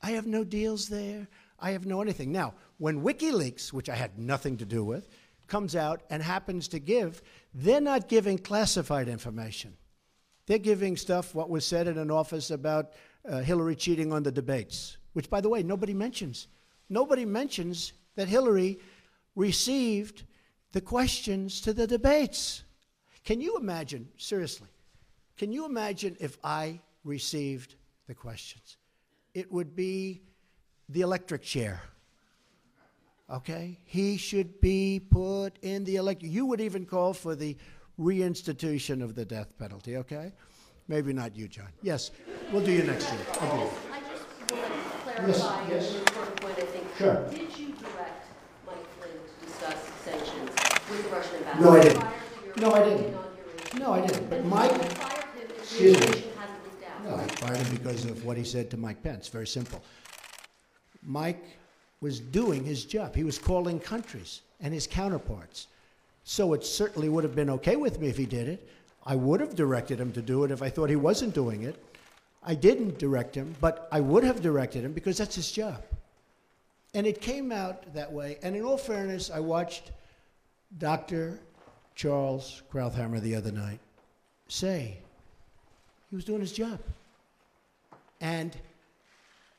I 0.03 0.11
have 0.11 0.27
no 0.27 0.43
deals 0.43 0.87
there. 0.87 1.27
I 1.59 1.71
have 1.71 1.87
no 1.87 2.01
anything. 2.01 2.31
Now, 2.31 2.53
when 2.77 3.01
WikiLeaks, 3.01 3.73
which 3.73 3.89
I 3.89 3.95
had 3.95 4.19
nothing 4.19 4.55
to 4.57 4.65
do 4.65 4.83
with, 4.83 5.09
comes 5.47 5.75
out 5.75 6.03
and 6.11 6.21
happens 6.21 6.67
to 6.67 6.79
give, 6.79 7.23
they're 7.51 7.81
not 7.81 8.09
giving 8.09 8.37
classified 8.37 9.07
information. 9.07 9.75
They're 10.45 10.59
giving 10.59 10.97
stuff, 10.97 11.33
what 11.33 11.49
was 11.49 11.65
said 11.65 11.87
in 11.87 11.97
an 11.97 12.11
office 12.11 12.51
about 12.51 12.91
uh, 13.27 13.39
Hillary 13.39 13.75
cheating 13.75 14.13
on 14.13 14.21
the 14.21 14.31
debates, 14.31 14.97
which, 15.13 15.31
by 15.31 15.41
the 15.41 15.49
way, 15.49 15.63
nobody 15.63 15.95
mentions. 15.95 16.47
Nobody 16.89 17.25
mentions 17.25 17.93
that 18.15 18.27
Hillary 18.27 18.79
received 19.35 20.25
the 20.73 20.81
questions 20.81 21.59
to 21.61 21.73
the 21.73 21.87
debates. 21.87 22.63
Can 23.27 23.41
you 23.41 23.57
imagine, 23.57 24.07
seriously, 24.15 24.69
can 25.35 25.51
you 25.51 25.65
imagine 25.65 26.15
if 26.21 26.37
I 26.45 26.79
received 27.03 27.75
the 28.07 28.13
questions? 28.13 28.77
It 29.33 29.51
would 29.51 29.75
be 29.75 30.21
the 30.87 31.01
electric 31.01 31.43
chair. 31.43 31.81
Okay? 33.29 33.79
He 33.83 34.15
should 34.15 34.61
be 34.61 35.01
put 35.11 35.59
in 35.61 35.83
the 35.83 35.97
electric. 35.97 36.31
You 36.31 36.45
would 36.45 36.61
even 36.61 36.85
call 36.85 37.13
for 37.13 37.35
the 37.35 37.57
reinstitution 37.99 39.03
of 39.03 39.13
the 39.13 39.25
death 39.25 39.57
penalty, 39.59 39.97
okay? 39.97 40.31
Maybe 40.87 41.11
not 41.11 41.35
you, 41.35 41.49
John. 41.49 41.67
Yes, 41.81 42.11
we'll 42.53 42.63
do 42.63 42.71
you 42.71 42.83
next 42.83 43.11
year. 43.11 43.21
I'll 43.41 43.57
do. 43.57 43.75
I 43.91 43.99
just 44.09 44.53
want 44.53 44.63
to 44.63 44.79
clarify 45.03 45.67
yes. 45.67 45.91
an 45.91 45.97
important 45.97 46.41
point, 46.41 46.59
I 46.59 46.61
think. 46.61 46.85
Sure. 46.97 47.29
Did 47.29 47.57
you 47.59 47.73
direct 47.73 48.25
Mike 48.65 48.87
Flynn 48.97 49.11
to 49.11 49.45
discuss 49.45 49.91
sanctions 50.05 50.49
with 50.89 51.03
the 51.03 51.09
Russian 51.09 51.35
ambassador? 51.39 51.61
No, 51.61 51.71
I 51.71 51.83
didn't. 51.83 52.16
Prior 52.57 52.83
to 52.83 52.89
your 52.89 52.91
No, 52.91 52.93
I 52.93 52.97
didn't. 52.97 53.79
No, 53.79 53.93
I 53.93 54.05
didn't. 54.05 54.29
But 54.29 54.45
Mike, 54.45 54.71
you 54.71 54.77
fired 54.77 55.23
him 55.23 55.29
if 55.41 55.47
the 55.47 55.55
excuse 55.55 55.99
me. 55.99 56.05
information 56.05 56.31
hasn't 56.37 56.63
leaked 56.63 56.89
out. 56.89 57.03
No, 57.03 57.15
I 57.15 57.27
fired 57.27 57.57
him 57.57 57.77
because 57.77 58.05
of 58.05 58.25
what 58.25 58.37
he 58.37 58.43
said 58.43 58.69
to 58.71 58.77
Mike 58.77 59.01
Pence. 59.03 59.27
Very 59.27 59.47
simple. 59.47 59.81
Mike 61.03 61.43
was 62.01 62.19
doing 62.19 62.63
his 62.63 62.85
job. 62.85 63.15
He 63.15 63.23
was 63.23 63.37
calling 63.39 63.79
countries 63.79 64.41
and 64.61 64.73
his 64.73 64.87
counterparts. 64.87 65.67
So 66.23 66.53
it 66.53 66.65
certainly 66.65 67.09
would 67.09 67.23
have 67.23 67.35
been 67.35 67.49
okay 67.51 67.75
with 67.75 67.99
me 67.99 68.07
if 68.07 68.17
he 68.17 68.25
did 68.25 68.47
it. 68.47 68.67
I 69.05 69.15
would 69.15 69.39
have 69.39 69.55
directed 69.55 69.99
him 69.99 70.11
to 70.13 70.21
do 70.21 70.43
it 70.43 70.51
if 70.51 70.61
I 70.61 70.69
thought 70.69 70.89
he 70.89 70.97
wasn't 70.97 71.33
doing 71.33 71.63
it. 71.63 71.81
I 72.43 72.55
didn't 72.55 72.99
direct 72.99 73.33
him, 73.35 73.55
but 73.61 73.87
I 73.91 74.01
would 74.01 74.23
have 74.23 74.41
directed 74.41 74.83
him 74.83 74.93
because 74.93 75.17
that's 75.17 75.35
his 75.35 75.51
job. 75.51 75.83
And 76.93 77.07
it 77.07 77.21
came 77.21 77.51
out 77.51 77.93
that 77.93 78.11
way. 78.11 78.37
And 78.43 78.55
in 78.55 78.63
all 78.63 78.77
fairness, 78.77 79.29
I 79.29 79.39
watched 79.39 79.91
Dr. 80.77 81.39
Charles 81.97 82.61
Krauthammer 82.71 83.19
the 83.19 83.33
other 83.35 83.51
night 83.51 83.79
say 84.47 84.99
he 86.11 86.15
was 86.15 86.23
doing 86.23 86.39
his 86.41 86.51
job. 86.51 86.79
And 88.21 88.55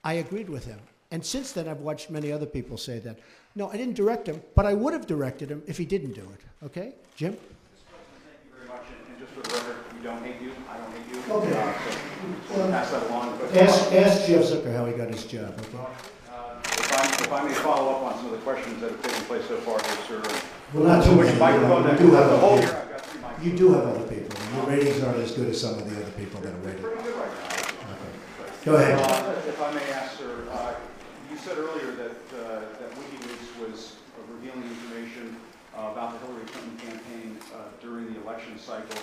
I 0.04 0.14
agreed 0.14 0.48
with 0.48 0.64
him. 0.64 0.78
And 1.10 1.24
since 1.24 1.50
then, 1.52 1.68
I've 1.68 1.80
watched 1.80 2.10
many 2.10 2.30
other 2.30 2.46
people 2.46 2.78
say 2.78 3.00
that. 3.00 3.18
No, 3.56 3.68
I 3.68 3.76
didn't 3.76 3.94
direct 3.94 4.28
him, 4.28 4.40
but 4.54 4.66
I 4.66 4.74
would 4.74 4.92
have 4.92 5.06
directed 5.06 5.50
him 5.50 5.62
if 5.66 5.76
he 5.76 5.84
didn't 5.84 6.12
do 6.12 6.20
it. 6.20 6.64
Okay? 6.66 6.92
Jim? 7.16 7.32
Thank 7.32 7.42
you 8.44 8.56
very 8.56 8.68
much, 8.68 8.86
and- 8.86 9.08
and 9.08 9.18
just 9.18 9.32
for 9.32 9.40
the 9.42 9.54
record, 9.58 9.96
we 9.96 10.02
don't 10.04 10.22
hate 10.24 10.40
you, 10.40 10.52
I 10.70 10.76
don't 10.78 10.92
hate 10.92 11.14
you. 11.26 11.32
Okay. 11.34 11.60
Uh, 11.60 12.54
so 12.54 12.70
Pass 12.70 12.90
that 12.92 13.02
along. 13.10 13.40
Ask, 13.54 13.92
ask 13.92 14.26
Jeff 14.26 14.44
Zucker 14.44 14.72
how 14.76 14.86
he 14.86 14.92
got 14.92 15.08
his 15.08 15.24
job. 15.24 15.58
Okay? 15.58 15.86
If 17.20 17.32
I, 17.32 17.42
may 17.44 17.52
follow 17.54 17.90
up 17.96 18.02
on 18.02 18.16
some 18.18 18.26
of 18.26 18.32
the 18.32 18.38
questions 18.38 18.80
that 18.80 18.90
have 18.90 19.02
taken 19.02 19.22
place 19.24 19.44
so 19.48 19.56
far 19.58 19.78
here, 19.82 19.98
sir. 20.06 20.22
Well, 20.72 20.84
not 20.84 21.04
too 21.04 21.16
microphone 21.38 21.82
You 21.82 21.88
that- 21.88 21.98
do 21.98 22.10
have 22.12 22.30
the 22.30 22.36
whole 22.38 22.58
people. 22.58 22.70
year 22.72 22.82
I've 22.82 22.90
got 22.90 23.00
three 23.02 23.20
microphones. 23.20 23.46
You 23.52 23.58
do 23.58 23.72
have 23.74 23.84
other 23.86 24.06
people. 24.06 24.36
Your 24.54 24.64
ratings 24.66 25.02
aren't 25.02 25.18
as 25.18 25.32
good 25.32 25.48
as 25.48 25.60
some 25.60 25.74
of 25.78 25.84
the 25.90 25.96
other 26.00 26.12
people 26.12 26.40
that 26.40 26.52
are 26.54 26.62
rated. 26.64 26.82
Pretty 26.82 27.02
good 27.02 27.16
right 27.16 27.28
now. 27.28 27.58
Go 28.64 28.74
ahead. 28.76 28.98
Uh, 29.00 29.34
If 29.48 29.60
I 29.62 29.70
may 29.72 29.90
ask, 29.92 30.18
sir, 30.18 30.44
uh, 30.52 30.74
you 31.30 31.36
said 31.36 31.58
earlier 31.58 31.92
that, 31.92 32.16
uh, 32.36 32.60
that 32.80 32.90
WikiLeaks 32.96 33.48
was 33.66 33.96
uh, 34.18 34.32
revealing 34.32 34.62
information 34.68 35.36
uh, 35.76 35.90
about 35.92 36.12
the 36.20 36.26
Hillary 36.26 36.44
Clinton 36.52 36.76
campaign 36.76 37.38
uh, 37.54 37.68
during 37.80 38.12
the 38.12 38.20
election 38.22 38.58
cycle. 38.58 39.00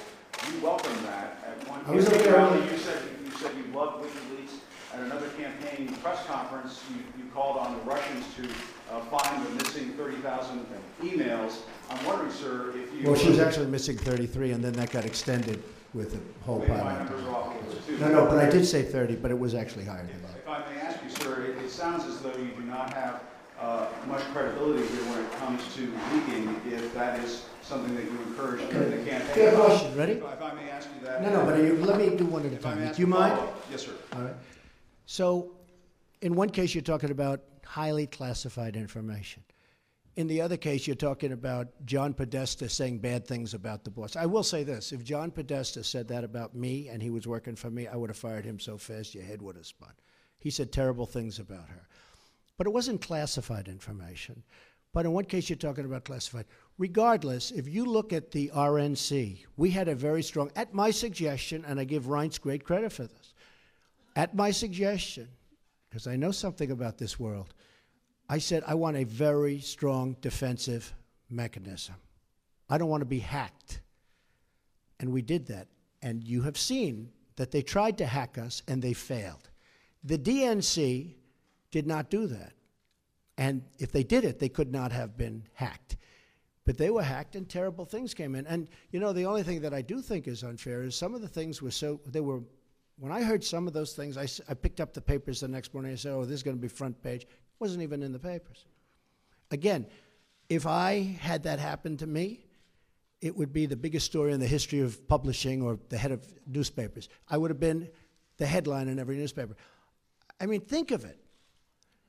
You 0.51 0.59
welcomed 0.61 0.99
that. 1.05 1.41
At 1.47 1.67
one 1.69 1.79
I 1.87 1.91
was 1.91 2.07
okay. 2.09 2.25
you 2.71 2.77
said, 2.77 3.01
you 3.23 3.31
said 3.31 3.51
you 3.57 3.73
loved 3.73 4.03
WikiLeaks. 4.03 4.59
At 4.95 5.01
another 5.01 5.27
campaign 5.31 5.93
press 6.01 6.25
conference, 6.25 6.81
you, 6.89 6.95
you 7.21 7.29
called 7.31 7.57
on 7.57 7.77
the 7.77 7.81
Russians 7.83 8.23
to 8.37 8.47
uh, 8.93 9.01
find 9.01 9.45
the 9.45 9.49
missing 9.55 9.89
30,000 9.91 10.65
emails. 11.01 11.57
I'm 11.89 12.05
wondering, 12.05 12.31
sir, 12.31 12.73
if 12.77 12.93
you... 12.93 13.05
Well, 13.09 13.19
she 13.19 13.27
was 13.27 13.39
actually 13.39 13.65
missing 13.65 13.97
33, 13.97 14.51
and 14.51 14.63
then 14.63 14.71
that 14.73 14.91
got 14.91 15.03
extended 15.03 15.61
with 15.93 16.15
a 16.15 16.45
whole 16.45 16.59
Maybe 16.59 16.71
my 16.71 16.79
pile. 16.79 16.97
numbers 16.99 17.25
are 17.25 17.29
off 17.35 17.53
a 17.53 17.67
little 17.67 17.81
too. 17.83 17.97
No, 17.97 18.07
no, 18.07 18.25
but 18.25 18.37
I 18.37 18.49
did 18.49 18.65
say 18.65 18.83
30, 18.83 19.15
but 19.17 19.31
it 19.31 19.37
was 19.37 19.53
actually 19.53 19.83
higher 19.83 20.05
than 20.05 20.21
that. 20.21 20.37
If 20.37 20.47
I 20.47 20.59
may 20.73 20.79
ask 20.79 21.03
you, 21.03 21.09
sir, 21.09 21.43
it, 21.43 21.61
it 21.61 21.69
sounds 21.69 22.05
as 22.05 22.21
though 22.21 22.37
you 22.37 22.51
do 22.57 22.61
not 22.61 22.93
have 22.93 23.21
uh, 23.59 23.87
much 24.07 24.21
credibility 24.31 24.87
here 24.87 25.03
when 25.11 25.25
it 25.25 25.31
comes 25.39 25.61
to 25.75 25.81
leaking, 26.13 26.61
if 26.71 26.93
that 26.93 27.19
is 27.21 27.43
something 27.61 27.93
that 27.95 28.05
you 28.05 28.11
encourage 28.27 28.61
in 28.61 28.91
the 28.91 29.09
campaign. 29.09 29.35
Good 29.35 29.55
question. 29.55 29.97
Ready? 29.97 30.13
If 30.13 30.41
I 30.41 30.53
may 30.53 30.69
ask 30.69 30.87
you 30.97 31.05
that. 31.05 31.21
No, 31.21 31.31
no, 31.31 31.45
but 31.45 31.61
you, 31.61 31.75
let 31.83 31.97
me 31.97 32.15
do 32.15 32.25
one 32.25 32.45
at 32.45 32.53
a 32.53 32.55
If 32.55 32.65
I 32.65 32.75
may 32.75 32.85
time. 32.85 32.93
Do 32.93 33.01
you 33.01 33.07
mind? 33.07 33.33
follow-up. 33.33 33.65
Yes, 33.69 33.85
sir. 33.85 33.91
All 34.13 34.21
right. 34.21 34.33
So, 35.05 35.57
in 36.21 36.35
one 36.35 36.49
case, 36.49 36.73
you're 36.73 36.81
talking 36.81 37.11
about 37.11 37.41
highly 37.65 38.07
classified 38.07 38.75
information. 38.75 39.43
In 40.15 40.27
the 40.27 40.41
other 40.41 40.55
case, 40.55 40.87
you're 40.87 40.95
talking 40.95 41.33
about 41.33 41.67
John 41.85 42.13
Podesta 42.13 42.69
saying 42.69 42.99
bad 42.99 43.27
things 43.27 43.53
about 43.53 43.83
the 43.83 43.91
boss. 43.91 44.15
I 44.15 44.25
will 44.25 44.43
say 44.43 44.63
this 44.63 44.93
if 44.93 45.03
John 45.03 45.29
Podesta 45.29 45.83
said 45.83 46.07
that 46.07 46.23
about 46.23 46.55
me 46.55 46.87
and 46.87 47.01
he 47.01 47.09
was 47.09 47.27
working 47.27 47.55
for 47.55 47.69
me, 47.69 47.87
I 47.87 47.97
would 47.97 48.09
have 48.09 48.17
fired 48.17 48.45
him 48.45 48.59
so 48.59 48.77
fast 48.77 49.13
your 49.13 49.25
head 49.25 49.41
would 49.41 49.57
have 49.57 49.65
spun. 49.65 49.91
He 50.39 50.49
said 50.49 50.71
terrible 50.71 51.05
things 51.05 51.39
about 51.39 51.67
her. 51.67 51.87
But 52.57 52.67
it 52.67 52.73
wasn't 52.73 53.01
classified 53.01 53.67
information. 53.67 54.43
But 54.93 55.05
in 55.05 55.11
one 55.11 55.25
case, 55.25 55.49
you're 55.49 55.57
talking 55.57 55.83
about 55.83 56.05
classified. 56.05 56.45
Regardless, 56.77 57.51
if 57.51 57.67
you 57.67 57.83
look 57.83 58.13
at 58.13 58.31
the 58.31 58.49
RNC, 58.55 59.43
we 59.57 59.69
had 59.71 59.89
a 59.89 59.95
very 59.95 60.23
strong, 60.23 60.49
at 60.55 60.73
my 60.73 60.91
suggestion, 60.91 61.65
and 61.67 61.77
I 61.77 61.83
give 61.83 62.05
Reince 62.05 62.39
great 62.39 62.63
credit 62.63 62.93
for 62.93 63.03
this, 63.03 63.24
at 64.15 64.35
my 64.35 64.51
suggestion, 64.51 65.27
because 65.89 66.07
I 66.07 66.15
know 66.15 66.31
something 66.31 66.71
about 66.71 66.97
this 66.97 67.19
world, 67.19 67.53
I 68.29 68.39
said 68.39 68.63
I 68.65 68.75
want 68.75 68.97
a 68.97 69.03
very 69.03 69.59
strong 69.59 70.15
defensive 70.21 70.93
mechanism. 71.29 71.95
I 72.69 72.77
don't 72.77 72.89
want 72.89 73.01
to 73.01 73.05
be 73.05 73.19
hacked. 73.19 73.81
And 74.99 75.11
we 75.11 75.21
did 75.21 75.47
that. 75.47 75.67
And 76.01 76.23
you 76.23 76.41
have 76.43 76.57
seen 76.57 77.11
that 77.35 77.51
they 77.51 77.61
tried 77.61 77.97
to 77.97 78.05
hack 78.05 78.37
us 78.37 78.63
and 78.67 78.81
they 78.81 78.93
failed. 78.93 79.49
The 80.03 80.17
DNC 80.17 81.15
did 81.71 81.87
not 81.87 82.09
do 82.09 82.27
that. 82.27 82.53
And 83.37 83.63
if 83.79 83.91
they 83.91 84.03
did 84.03 84.23
it, 84.23 84.39
they 84.39 84.49
could 84.49 84.71
not 84.71 84.91
have 84.91 85.17
been 85.17 85.43
hacked. 85.53 85.97
But 86.65 86.77
they 86.77 86.89
were 86.89 87.03
hacked 87.03 87.35
and 87.35 87.47
terrible 87.47 87.85
things 87.85 88.13
came 88.13 88.33
in. 88.33 88.47
And, 88.47 88.69
you 88.91 88.99
know, 88.99 89.13
the 89.13 89.25
only 89.25 89.43
thing 89.43 89.61
that 89.61 89.73
I 89.73 89.81
do 89.81 90.01
think 90.01 90.27
is 90.27 90.43
unfair 90.43 90.83
is 90.83 90.95
some 90.95 91.13
of 91.13 91.21
the 91.21 91.27
things 91.27 91.61
were 91.61 91.71
so, 91.71 91.99
they 92.05 92.21
were, 92.21 92.41
when 92.97 93.11
I 93.11 93.21
heard 93.23 93.43
some 93.43 93.67
of 93.67 93.73
those 93.73 93.93
things, 93.93 94.17
I, 94.17 94.27
I 94.49 94.53
picked 94.53 94.79
up 94.79 94.93
the 94.93 95.01
papers 95.01 95.41
the 95.41 95.47
next 95.47 95.73
morning 95.73 95.91
and 95.91 95.99
said, 95.99 96.13
oh, 96.13 96.23
this 96.23 96.35
is 96.35 96.43
going 96.43 96.55
to 96.55 96.61
be 96.61 96.67
front 96.67 97.01
page. 97.01 97.23
It 97.23 97.29
wasn't 97.59 97.83
even 97.83 98.01
in 98.01 98.11
the 98.11 98.19
papers. 98.19 98.65
Again, 99.51 99.85
if 100.49 100.65
I 100.65 101.17
had 101.19 101.43
that 101.43 101.59
happen 101.59 101.97
to 101.97 102.07
me, 102.07 102.45
it 103.21 103.35
would 103.35 103.51
be 103.51 103.65
the 103.65 103.75
biggest 103.75 104.05
story 104.05 104.33
in 104.33 104.39
the 104.39 104.47
history 104.47 104.79
of 104.79 105.07
publishing 105.07 105.61
or 105.61 105.79
the 105.89 105.97
head 105.97 106.11
of 106.11 106.25
newspapers. 106.47 107.09
I 107.27 107.37
would 107.37 107.49
have 107.49 107.59
been 107.59 107.89
the 108.37 108.45
headline 108.45 108.87
in 108.87 108.99
every 108.99 109.17
newspaper. 109.17 109.55
I 110.39 110.45
mean, 110.45 110.61
think 110.61 110.91
of 110.91 111.05
it. 111.05 111.17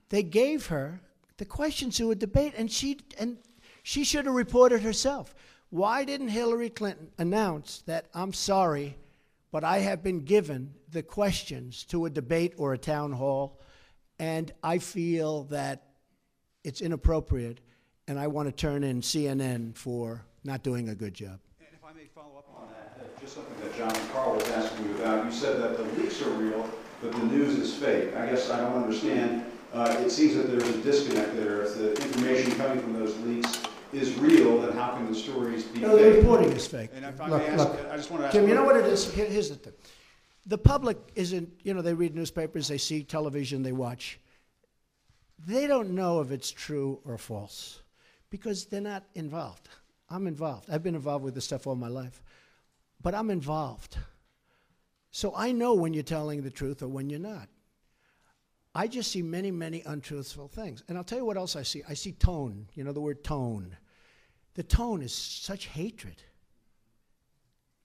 they 0.08 0.22
gave 0.22 0.66
her 0.66 1.00
the 1.36 1.44
questions 1.44 1.96
to 1.98 2.10
a 2.10 2.14
debate, 2.14 2.54
and 2.56 2.70
she 2.70 2.98
and 3.18 3.38
she 3.82 4.04
should 4.04 4.26
have 4.26 4.34
reported 4.34 4.82
herself. 4.82 5.34
Why 5.70 6.04
didn't 6.04 6.28
Hillary 6.28 6.70
Clinton 6.70 7.10
announce 7.18 7.82
that 7.86 8.06
I'm 8.14 8.32
sorry, 8.32 8.96
but 9.56 9.64
I 9.64 9.78
have 9.78 10.02
been 10.02 10.20
given 10.20 10.74
the 10.90 11.02
questions 11.02 11.84
to 11.84 12.04
a 12.04 12.10
debate 12.10 12.52
or 12.58 12.74
a 12.74 12.78
town 12.78 13.10
hall, 13.10 13.58
and 14.18 14.52
I 14.62 14.76
feel 14.76 15.44
that 15.44 15.92
it's 16.62 16.82
inappropriate, 16.82 17.62
and 18.06 18.18
I 18.18 18.26
want 18.26 18.48
to 18.48 18.52
turn 18.52 18.84
in 18.84 19.00
CNN 19.00 19.74
for 19.74 20.26
not 20.44 20.62
doing 20.62 20.90
a 20.90 20.94
good 20.94 21.14
job. 21.14 21.40
And 21.58 21.68
if 21.72 21.82
I 21.82 21.94
may 21.94 22.04
follow 22.04 22.36
up 22.36 22.44
on 22.54 22.68
that, 22.68 23.02
uh, 23.02 23.18
just 23.18 23.32
something 23.32 23.58
that 23.62 23.74
Jon 23.78 24.08
Karl 24.12 24.34
was 24.34 24.46
asking 24.50 24.90
you 24.90 24.94
about. 24.96 25.24
You 25.24 25.32
said 25.32 25.58
that 25.62 25.78
the 25.78 25.84
leaks 26.02 26.20
are 26.20 26.28
real, 26.32 26.68
but 27.00 27.12
the 27.12 27.24
news 27.24 27.54
is 27.54 27.74
fake. 27.74 28.14
I 28.14 28.26
guess 28.26 28.50
I 28.50 28.60
don't 28.60 28.82
understand. 28.82 29.42
Uh, 29.72 30.02
it 30.04 30.10
seems 30.10 30.34
that 30.34 30.50
there's 30.50 30.68
a 30.68 30.82
disconnect 30.82 31.34
there. 31.34 31.62
If 31.62 31.78
the 31.78 31.94
information 31.94 32.52
coming 32.56 32.78
from 32.78 32.92
those 32.92 33.16
leaks 33.20 33.62
is 33.92 34.14
real, 34.18 34.60
then 34.60 34.72
how 34.72 34.94
can 34.94 35.06
the 35.10 35.14
stories 35.14 35.64
be 35.64 35.80
No, 35.80 35.96
the 35.96 36.02
fake? 36.12 36.16
reporting 36.16 36.52
is 36.52 36.66
fake. 36.66 36.90
And 36.94 37.04
if 37.04 37.20
I 37.20 37.28
look, 37.28 37.42
may 37.42 37.48
ask, 37.48 37.58
look, 37.68 37.86
I 37.90 37.96
just 37.96 38.10
want 38.10 38.22
to 38.22 38.26
ask. 38.28 38.32
Tim, 38.36 38.48
you 38.48 38.54
know 38.54 38.64
what 38.64 38.76
it 38.76 38.86
is? 38.86 39.12
Here- 39.12 39.26
here's 39.26 39.48
the 39.50 39.56
thing. 39.56 39.72
The 40.46 40.58
public 40.58 40.98
isn't, 41.14 41.48
you 41.64 41.74
know, 41.74 41.82
they 41.82 41.94
read 41.94 42.14
newspapers, 42.14 42.68
they 42.68 42.78
see 42.78 43.02
television, 43.02 43.62
they 43.62 43.72
watch. 43.72 44.20
They 45.44 45.66
don't 45.66 45.90
know 45.90 46.20
if 46.20 46.30
it's 46.30 46.50
true 46.50 47.00
or 47.04 47.18
false 47.18 47.80
because 48.30 48.66
they're 48.66 48.80
not 48.80 49.04
involved. 49.14 49.68
I'm 50.08 50.26
involved. 50.26 50.70
I've 50.70 50.82
been 50.82 50.94
involved 50.94 51.24
with 51.24 51.34
this 51.34 51.44
stuff 51.44 51.66
all 51.66 51.74
my 51.74 51.88
life, 51.88 52.22
but 53.02 53.14
I'm 53.14 53.30
involved. 53.30 53.98
So 55.10 55.32
I 55.36 55.50
know 55.52 55.74
when 55.74 55.94
you're 55.94 56.02
telling 56.02 56.42
the 56.42 56.50
truth 56.50 56.82
or 56.82 56.88
when 56.88 57.10
you're 57.10 57.18
not. 57.20 57.48
I 58.76 58.88
just 58.88 59.10
see 59.10 59.22
many, 59.22 59.50
many 59.50 59.82
untruthful 59.86 60.48
things. 60.48 60.84
And 60.86 60.98
I'll 60.98 61.04
tell 61.04 61.16
you 61.16 61.24
what 61.24 61.38
else 61.38 61.56
I 61.56 61.62
see. 61.62 61.82
I 61.88 61.94
see 61.94 62.12
tone. 62.12 62.68
You 62.74 62.84
know 62.84 62.92
the 62.92 63.00
word 63.00 63.24
tone. 63.24 63.74
The 64.54 64.62
tone 64.62 65.00
is 65.00 65.14
such 65.14 65.64
hatred. 65.64 66.22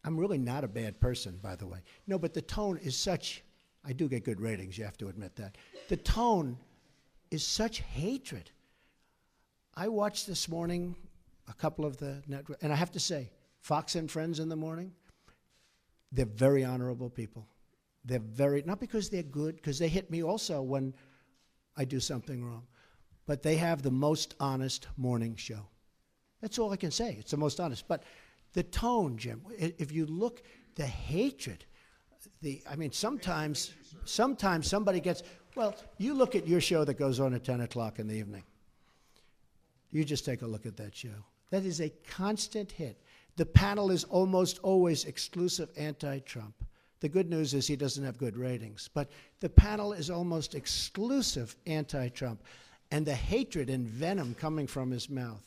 I'm 0.03 0.19
really 0.19 0.37
not 0.37 0.65
a 0.65 0.67
bad 0.67 0.99
person, 0.99 1.39
by 1.41 1.55
the 1.55 1.65
way. 1.65 1.79
No, 2.07 2.19
but 2.19 2.33
the 2.33 2.41
tone 2.41 2.77
is 2.77 2.97
such, 2.97 3.41
I 3.85 3.93
do 3.93 4.09
get 4.09 4.25
good 4.25 4.41
ratings, 4.41 4.77
you 4.77 4.83
have 4.83 4.97
to 4.97 5.07
admit 5.07 5.37
that. 5.37 5.57
The 5.87 5.95
tone 5.97 6.57
is 7.29 7.45
such 7.45 7.79
hatred. 7.79 8.51
I 9.75 9.87
watched 9.87 10.27
this 10.27 10.49
morning 10.49 10.95
a 11.47 11.53
couple 11.53 11.85
of 11.85 11.97
the 11.97 12.21
network, 12.27 12.57
and 12.61 12.73
I 12.73 12.75
have 12.75 12.91
to 12.91 12.99
say, 12.99 13.31
Fox 13.61 13.95
and 13.95 14.11
Friends 14.11 14.39
in 14.39 14.49
the 14.49 14.57
morning, 14.57 14.91
they're 16.11 16.25
very 16.25 16.65
honorable 16.65 17.09
people. 17.09 17.47
They're 18.03 18.19
very, 18.19 18.63
not 18.65 18.79
because 18.79 19.09
they're 19.09 19.23
good, 19.23 19.55
because 19.55 19.77
they 19.77 19.87
hit 19.87 20.09
me 20.09 20.23
also 20.23 20.61
when 20.61 20.93
I 21.77 21.85
do 21.85 21.99
something 21.99 22.43
wrong, 22.43 22.63
but 23.25 23.43
they 23.43 23.55
have 23.57 23.81
the 23.81 23.91
most 23.91 24.35
honest 24.39 24.87
morning 24.97 25.35
show. 25.35 25.67
That's 26.41 26.57
all 26.57 26.71
I 26.71 26.75
can 26.75 26.91
say. 26.91 27.15
It's 27.19 27.31
the 27.31 27.37
most 27.37 27.59
honest. 27.59 27.87
But 27.87 28.03
the 28.53 28.63
tone, 28.63 29.17
Jim, 29.17 29.41
if 29.57 29.91
you 29.91 30.05
look, 30.07 30.43
the 30.75 30.85
hatred, 30.85 31.65
the, 32.41 32.61
I 32.69 32.75
mean, 32.75 32.91
sometimes, 32.91 33.73
sometimes 34.05 34.67
somebody 34.67 34.99
gets, 34.99 35.23
well, 35.55 35.75
you 35.97 36.13
look 36.13 36.35
at 36.35 36.47
your 36.47 36.61
show 36.61 36.83
that 36.83 36.95
goes 36.95 37.19
on 37.19 37.33
at 37.33 37.43
10 37.43 37.61
o'clock 37.61 37.99
in 37.99 38.07
the 38.07 38.15
evening. 38.15 38.43
You 39.91 40.03
just 40.03 40.25
take 40.25 40.41
a 40.41 40.47
look 40.47 40.65
at 40.65 40.77
that 40.77 40.95
show. 40.95 41.25
That 41.51 41.65
is 41.65 41.81
a 41.81 41.89
constant 42.07 42.71
hit. 42.71 43.01
The 43.35 43.45
panel 43.45 43.91
is 43.91 44.03
almost 44.05 44.59
always 44.59 45.05
exclusive 45.05 45.69
anti 45.77 46.19
Trump. 46.19 46.55
The 47.01 47.09
good 47.09 47.29
news 47.29 47.53
is 47.53 47.67
he 47.67 47.75
doesn't 47.75 48.03
have 48.03 48.17
good 48.17 48.37
ratings, 48.37 48.89
but 48.93 49.09
the 49.39 49.49
panel 49.49 49.91
is 49.91 50.09
almost 50.09 50.55
exclusive 50.55 51.55
anti 51.65 52.09
Trump. 52.09 52.43
And 52.91 53.05
the 53.05 53.15
hatred 53.15 53.69
and 53.69 53.87
venom 53.87 54.35
coming 54.35 54.67
from 54.67 54.91
his 54.91 55.09
mouth, 55.09 55.43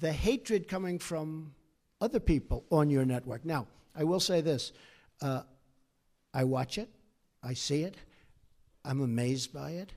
the 0.00 0.12
hatred 0.12 0.66
coming 0.66 0.98
from 0.98 1.54
other 2.00 2.20
people 2.20 2.64
on 2.70 2.90
your 2.90 3.04
network. 3.04 3.44
Now, 3.44 3.66
I 3.94 4.04
will 4.04 4.20
say 4.20 4.40
this 4.40 4.72
uh, 5.20 5.42
I 6.34 6.44
watch 6.44 6.78
it, 6.78 6.88
I 7.42 7.54
see 7.54 7.82
it, 7.82 7.94
I'm 8.84 9.00
amazed 9.00 9.52
by 9.52 9.72
it. 9.72 9.92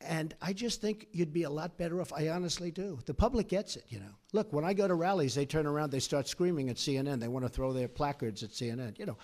And 0.00 0.34
I 0.42 0.52
just 0.52 0.80
think 0.80 1.08
you'd 1.12 1.32
be 1.32 1.44
a 1.44 1.50
lot 1.50 1.78
better 1.78 2.00
off. 2.00 2.12
I 2.12 2.28
honestly 2.28 2.70
do. 2.70 2.98
The 3.06 3.14
public 3.14 3.48
gets 3.48 3.76
it, 3.76 3.84
you 3.88 3.98
know. 3.98 4.14
Look, 4.32 4.52
when 4.52 4.64
I 4.64 4.74
go 4.74 4.86
to 4.86 4.94
rallies, 4.94 5.34
they 5.34 5.46
turn 5.46 5.66
around, 5.66 5.90
they 5.90 6.00
start 6.00 6.28
screaming 6.28 6.68
at 6.68 6.76
CNN. 6.76 7.18
They 7.18 7.28
want 7.28 7.44
to 7.46 7.48
throw 7.48 7.72
their 7.72 7.88
placards 7.88 8.42
at 8.42 8.50
CNN. 8.50 8.98
You 8.98 9.06
know, 9.06 9.16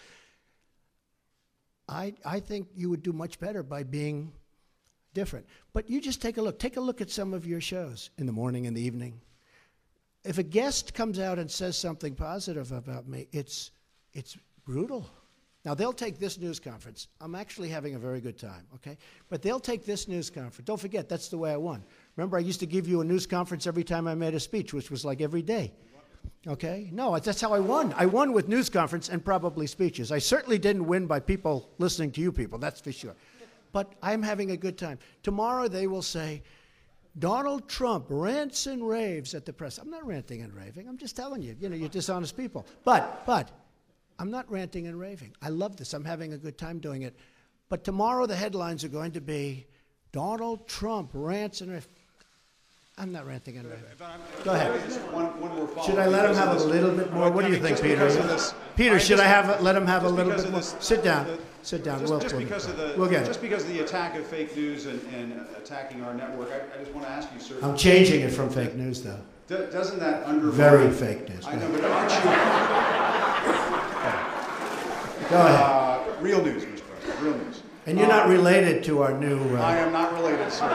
I, 1.89 2.15
I 2.25 2.41
think 2.41 2.69
you 2.75 2.89
would 2.89 3.03
do 3.03 3.13
much 3.13 3.39
better 3.39 3.63
by 3.63 3.83
being 3.83 4.33
different. 5.13 5.47
But 5.75 5.91
you 5.91 6.01
just 6.01 6.23
take 6.23 6.39
a 6.39 6.43
look. 6.43 6.59
Take 6.59 6.79
a 6.79 6.81
look 6.81 7.01
at 7.01 7.11
some 7.11 7.35
of 7.35 7.47
your 7.47 7.61
shows 7.61 8.11
in 8.17 8.27
the 8.27 8.33
morning 8.33 8.67
and 8.67 8.77
the 8.77 8.83
evening. 8.83 9.21
If 10.25 10.39
a 10.39 10.43
guest 10.43 10.95
comes 10.95 11.19
out 11.19 11.39
and 11.39 11.51
says 11.51 11.77
something 11.77 12.15
positive 12.15 12.73
about 12.73 13.09
me, 13.09 13.29
it's, 13.33 13.73
it's 14.15 14.39
brutal. 14.65 15.11
Now, 15.65 15.75
they'll 15.75 15.93
take 15.93 16.19
this 16.19 16.39
news 16.39 16.59
conference. 16.59 17.07
I'm 17.21 17.37
actually 17.37 17.69
having 17.69 17.95
a 17.95 17.99
very 17.99 18.21
good 18.21 18.37
time, 18.37 18.67
okay? 18.75 18.99
But 19.29 19.43
they'll 19.43 19.61
take 19.61 19.85
this 19.85 20.09
news 20.09 20.29
conference. 20.29 20.67
Don't 20.67 20.81
forget, 20.81 21.09
that's 21.09 21.29
the 21.29 21.39
way 21.39 21.53
I 21.53 21.57
won. 21.57 21.85
Remember, 22.17 22.37
I 22.37 22.41
used 22.41 22.59
to 22.61 22.67
give 22.67 22.89
you 22.89 23.01
a 23.01 23.05
news 23.05 23.27
conference 23.27 23.69
every 23.69 23.85
time 23.85 24.09
I 24.09 24.15
made 24.15 24.35
a 24.35 24.41
speech, 24.41 24.75
which 24.75 24.91
was 24.91 25.05
like 25.05 25.21
every 25.21 25.43
day. 25.43 25.73
Okay? 26.49 26.91
No, 26.93 27.17
that's 27.17 27.41
how 27.41 27.53
I 27.53 27.61
won. 27.61 27.95
I 27.97 28.07
won 28.07 28.33
with 28.33 28.49
news 28.49 28.69
conference 28.69 29.09
and 29.09 29.25
probably 29.25 29.69
speeches. 29.69 30.11
I 30.11 30.19
certainly 30.19 30.59
didn't 30.59 30.87
win 30.87 31.07
by 31.07 31.21
people 31.21 31.71
listening 31.79 32.11
to 32.13 32.21
you 32.21 32.33
people, 32.33 32.59
that's 32.59 32.81
for 32.81 32.91
sure. 32.91 33.15
But 33.71 33.93
I'm 34.03 34.23
having 34.23 34.51
a 34.51 34.57
good 34.57 34.77
time. 34.77 34.99
Tomorrow 35.23 35.69
they 35.69 35.87
will 35.87 36.03
say, 36.03 36.43
Donald 37.19 37.69
Trump 37.69 38.07
rants 38.09 38.67
and 38.67 38.87
raves 38.87 39.35
at 39.35 39.45
the 39.45 39.53
press. 39.53 39.79
I'm 39.79 39.91
not 39.91 40.05
ranting 40.07 40.43
and 40.43 40.53
raving. 40.55 40.89
I'm 40.89 40.99
just 40.99 41.15
telling 41.15 41.43
you, 41.43 41.55
you 41.61 41.69
know, 41.69 41.77
you're 41.77 41.89
dishonest 41.89 42.37
people. 42.37 42.67
But, 42.85 43.25
but, 43.27 43.51
I'm 44.23 44.31
not 44.31 44.49
ranting 44.49 44.87
and 44.87 45.01
raving. 45.01 45.33
I 45.43 45.49
love 45.49 45.77
this. 45.77 45.93
I'm 45.95 46.05
having 46.05 46.33
a 46.33 46.39
good 46.39 46.57
time 46.57 46.79
doing 46.79 47.03
it. 47.03 47.17
But 47.69 47.83
tomorrow 47.83 48.25
the 48.27 48.37
headlines 48.37 48.85
are 48.85 48.89
going 48.89 49.11
to 49.13 49.21
be 49.21 49.67
Donald 50.13 50.69
Trump 50.69 51.11
rants 51.13 51.61
and 51.61 51.73
raves. 51.73 51.89
I'm 52.97 53.11
not 53.11 53.27
ranting 53.27 53.57
and 53.57 53.69
raving. 53.69 53.85
Go 54.45 54.53
ahead. 54.53 54.71
One, 55.13 55.25
one 55.41 55.57
more 55.57 55.85
Should 55.85 55.99
I 55.99 56.07
let 56.07 56.31
him 56.31 56.37
have 56.37 56.57
a 56.61 56.65
little 56.65 56.93
bit 56.93 57.13
more? 57.13 57.33
What 57.33 57.45
do 57.47 57.51
you 57.51 57.59
think, 57.59 57.83
Peter? 57.83 57.97
because 57.97 58.15
of 58.17 58.29
this- 58.29 58.55
Peter, 58.77 59.01
should 59.01 59.19
I 59.19 59.25
have 59.25 59.61
let 59.61 59.75
him 59.75 59.87
have 59.89 60.05
a 60.05 60.09
little 60.09 60.33
bit 60.37 60.49
more? 60.53 60.61
this- 60.61 60.77
Sit 60.79 61.03
down. 61.03 61.27
the- 61.27 61.41
Sit 61.63 61.83
down. 61.83 61.99
Just, 61.99 62.11
We'll, 62.13 62.21
just 62.21 62.33
we'll- 62.35 62.45
because 62.45 62.67
of 62.69 62.77
the 62.77 62.95
we'll 62.97 63.11
get 63.11 63.27
just 63.27 63.41
it. 63.41 63.43
because 63.43 63.65
of 63.65 63.71
the 63.71 63.81
attack 63.81 64.17
of 64.17 64.25
fake 64.25 64.55
news 64.57 64.87
and, 64.87 65.01
and 65.15 65.33
uh, 65.33 65.45
attacking 65.59 66.05
our 66.05 66.15
network, 66.15 66.51
I, 66.53 66.77
I 66.77 66.79
just 66.81 66.95
want 66.95 67.07
to 67.09 67.13
ask 67.13 67.29
you, 67.35 67.41
sir. 67.41 67.57
I'm 67.61 67.77
changing 67.77 68.21
it 68.21 68.31
from 68.31 68.51
fake 68.51 68.77
news, 68.77 69.03
though. 69.03 69.19
Doesn't 69.49 69.99
that 69.99 70.25
undermine? 70.27 70.55
Very 70.57 70.93
fake 70.93 71.29
news. 71.29 71.45
I 71.45 71.57
know, 71.57 71.69
but 71.73 71.85
aren't 71.85 72.13
you? 73.57 73.62
Go 75.31 75.37
ahead. 75.37 75.61
Uh, 75.61 76.01
real 76.21 76.43
news, 76.43 76.65
Mr. 76.65 76.81
President. 76.89 77.21
Real 77.23 77.37
news. 77.39 77.63
And 77.87 77.99
you're 77.99 78.09
not 78.09 78.27
Uh, 78.27 78.31
related 78.31 78.85
to 78.85 79.03
our 79.03 79.13
new. 79.13 79.57
Uh, 79.57 79.61
I 79.61 79.77
am 79.77 79.93
not 79.93 80.13
related, 80.15 80.53
sir. 80.53 80.69
No. 80.69 80.75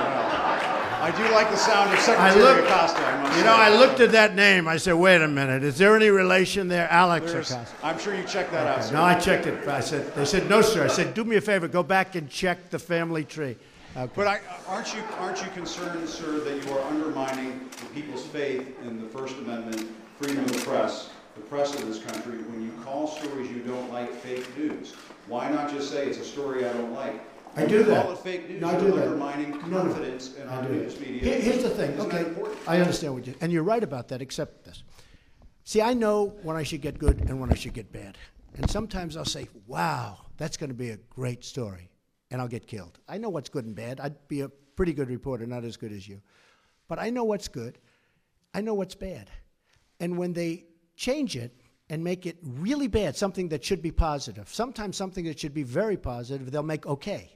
I 0.99 1.11
do 1.15 1.23
like 1.33 1.49
the 1.51 1.55
sound 1.57 1.93
of 1.93 1.99
I 2.19 2.33
looked, 2.33 2.61
Acosta. 2.67 2.99
I 2.99 3.27
you 3.27 3.33
say. 3.35 3.43
know, 3.45 3.53
I 3.55 3.69
looked 3.69 3.99
at 4.01 4.11
that 4.13 4.35
name. 4.35 4.67
I 4.67 4.77
said, 4.77 4.95
"Wait 4.95 5.21
a 5.21 5.27
minute. 5.27 5.63
Is 5.63 5.77
there 5.77 5.95
any 5.95 6.09
relation 6.09 6.67
there, 6.67 6.87
Alex 6.91 7.31
There's- 7.31 7.51
Acosta?" 7.51 7.75
I'm 7.83 7.97
sure 7.99 8.13
you 8.15 8.23
checked 8.23 8.51
that 8.51 8.67
out, 8.67 8.83
sir. 8.83 8.95
No, 8.95 9.03
I 9.03 9.13
checked 9.13 9.45
it. 9.45 9.65
I 9.69 9.79
said, 9.79 10.13
"They 10.15 10.25
said 10.25 10.49
no, 10.49 10.61
sir." 10.61 10.83
I 10.83 10.87
said, 10.87 11.13
"Do 11.13 11.23
me 11.23 11.35
a 11.37 11.41
favor. 11.41 11.67
Go 11.67 11.83
back 11.83 12.15
and 12.15 12.29
check 12.29 12.71
the 12.71 12.79
family 12.79 13.23
tree." 13.23 13.55
Okay. 13.95 14.11
But 14.15 14.27
I, 14.27 14.39
aren't 14.67 14.93
you 14.93 15.01
aren't 15.19 15.39
you 15.41 15.47
concerned, 15.53 16.09
sir, 16.09 16.39
that 16.39 16.65
you 16.65 16.73
are 16.73 16.83
undermining 16.89 17.69
the 17.79 17.85
people's 17.93 18.25
faith 18.25 18.65
in 18.83 18.99
the 19.01 19.07
First 19.17 19.35
Amendment, 19.37 19.87
freedom 20.19 20.45
press, 21.49 21.73
of 21.75 21.85
this 21.87 22.03
country, 22.03 22.37
when 22.43 22.61
you 22.63 22.71
call 22.83 23.07
stories 23.07 23.49
you 23.49 23.59
don't 23.61 23.91
like 23.91 24.11
fake 24.13 24.45
news? 24.57 24.93
Why 25.27 25.49
not 25.49 25.69
just 25.71 25.91
say 25.91 26.07
it's 26.07 26.17
a 26.17 26.23
story 26.23 26.65
I 26.65 26.73
don't 26.73 26.93
like? 26.93 27.21
I 27.55 27.65
do 27.65 27.83
that. 27.83 28.03
Call 28.03 28.13
it 28.13 28.19
fake 28.19 28.49
news. 28.49 28.61
No, 28.61 28.67
I 28.69 28.79
do 28.79 28.91
that. 28.91 29.03
undermining 29.07 29.51
No, 29.51 29.67
no. 29.67 29.81
confidence 29.83 30.35
in 30.35 30.47
I 30.47 30.57
our 30.57 30.63
do 30.63 30.73
news 30.73 30.99
media. 30.99 31.23
Here- 31.23 31.39
here's 31.41 31.63
the 31.63 31.69
thing. 31.71 31.91
Isn't 31.93 32.13
okay. 32.13 32.51
I 32.67 32.79
understand 32.79 33.13
what 33.15 33.25
you 33.25 33.33
and 33.41 33.51
you're 33.51 33.63
right 33.63 33.83
about 33.83 34.09
that. 34.09 34.21
Except 34.21 34.63
this. 34.65 34.83
See, 35.63 35.81
I 35.81 35.93
know 35.93 36.35
when 36.43 36.55
I 36.55 36.63
should 36.63 36.81
get 36.81 36.99
good 36.99 37.19
and 37.29 37.41
when 37.41 37.51
I 37.51 37.55
should 37.55 37.73
get 37.73 37.91
bad. 37.91 38.17
And 38.55 38.69
sometimes 38.69 39.17
I'll 39.17 39.25
say, 39.25 39.47
"Wow, 39.65 40.19
that's 40.37 40.55
going 40.57 40.69
to 40.69 40.75
be 40.75 40.89
a 40.91 40.97
great 40.97 41.43
story," 41.43 41.89
and 42.31 42.39
I'll 42.41 42.47
get 42.47 42.67
killed. 42.67 42.99
I 43.07 43.17
know 43.17 43.29
what's 43.29 43.49
good 43.49 43.65
and 43.65 43.75
bad. 43.75 43.99
I'd 43.99 44.27
be 44.27 44.41
a 44.41 44.49
pretty 44.49 44.93
good 44.93 45.09
reporter, 45.09 45.45
not 45.47 45.63
as 45.63 45.77
good 45.77 45.91
as 45.91 46.07
you, 46.07 46.21
but 46.87 46.99
I 46.99 47.09
know 47.09 47.23
what's 47.23 47.47
good. 47.47 47.79
I 48.53 48.61
know 48.61 48.75
what's 48.75 48.95
bad. 48.95 49.29
And 49.99 50.17
when 50.17 50.33
they 50.33 50.65
change 50.97 51.37
it 51.37 51.55
and 51.89 52.03
make 52.03 52.25
it 52.25 52.37
really 52.41 52.87
bad, 52.87 53.15
something 53.15 53.47
that 53.49 53.63
should 53.63 53.81
be 53.81 53.91
positive, 53.91 54.49
sometimes 54.49 54.97
something 54.97 55.23
that 55.25 55.39
should 55.39 55.53
be 55.53 55.63
very 55.63 55.95
positive, 55.95 56.51
they'll 56.51 56.63
make 56.63 56.85
okay. 56.85 57.31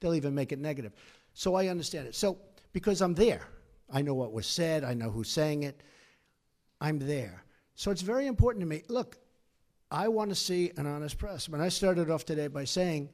They'll 0.00 0.14
even 0.14 0.34
make 0.34 0.52
it 0.52 0.58
negative. 0.58 0.92
So 1.32 1.54
I 1.54 1.68
understand 1.68 2.08
it. 2.08 2.14
So 2.14 2.38
because 2.72 3.00
I'm 3.00 3.14
there, 3.14 3.48
I 3.90 4.02
know 4.02 4.14
what 4.14 4.32
was 4.32 4.46
said, 4.46 4.84
I 4.84 4.92
know 4.94 5.10
who's 5.10 5.30
saying 5.30 5.62
it, 5.62 5.82
I'm 6.80 6.98
there. 6.98 7.44
So 7.74 7.90
it's 7.90 8.02
very 8.02 8.26
important 8.26 8.60
to 8.62 8.66
me. 8.66 8.82
Look, 8.88 9.16
I 9.90 10.08
want 10.08 10.30
to 10.30 10.34
see 10.34 10.72
an 10.76 10.86
honest 10.86 11.16
press. 11.16 11.48
When 11.48 11.60
I 11.60 11.68
started 11.68 12.10
off 12.10 12.24
today 12.24 12.48
by 12.48 12.64
saying 12.64 13.10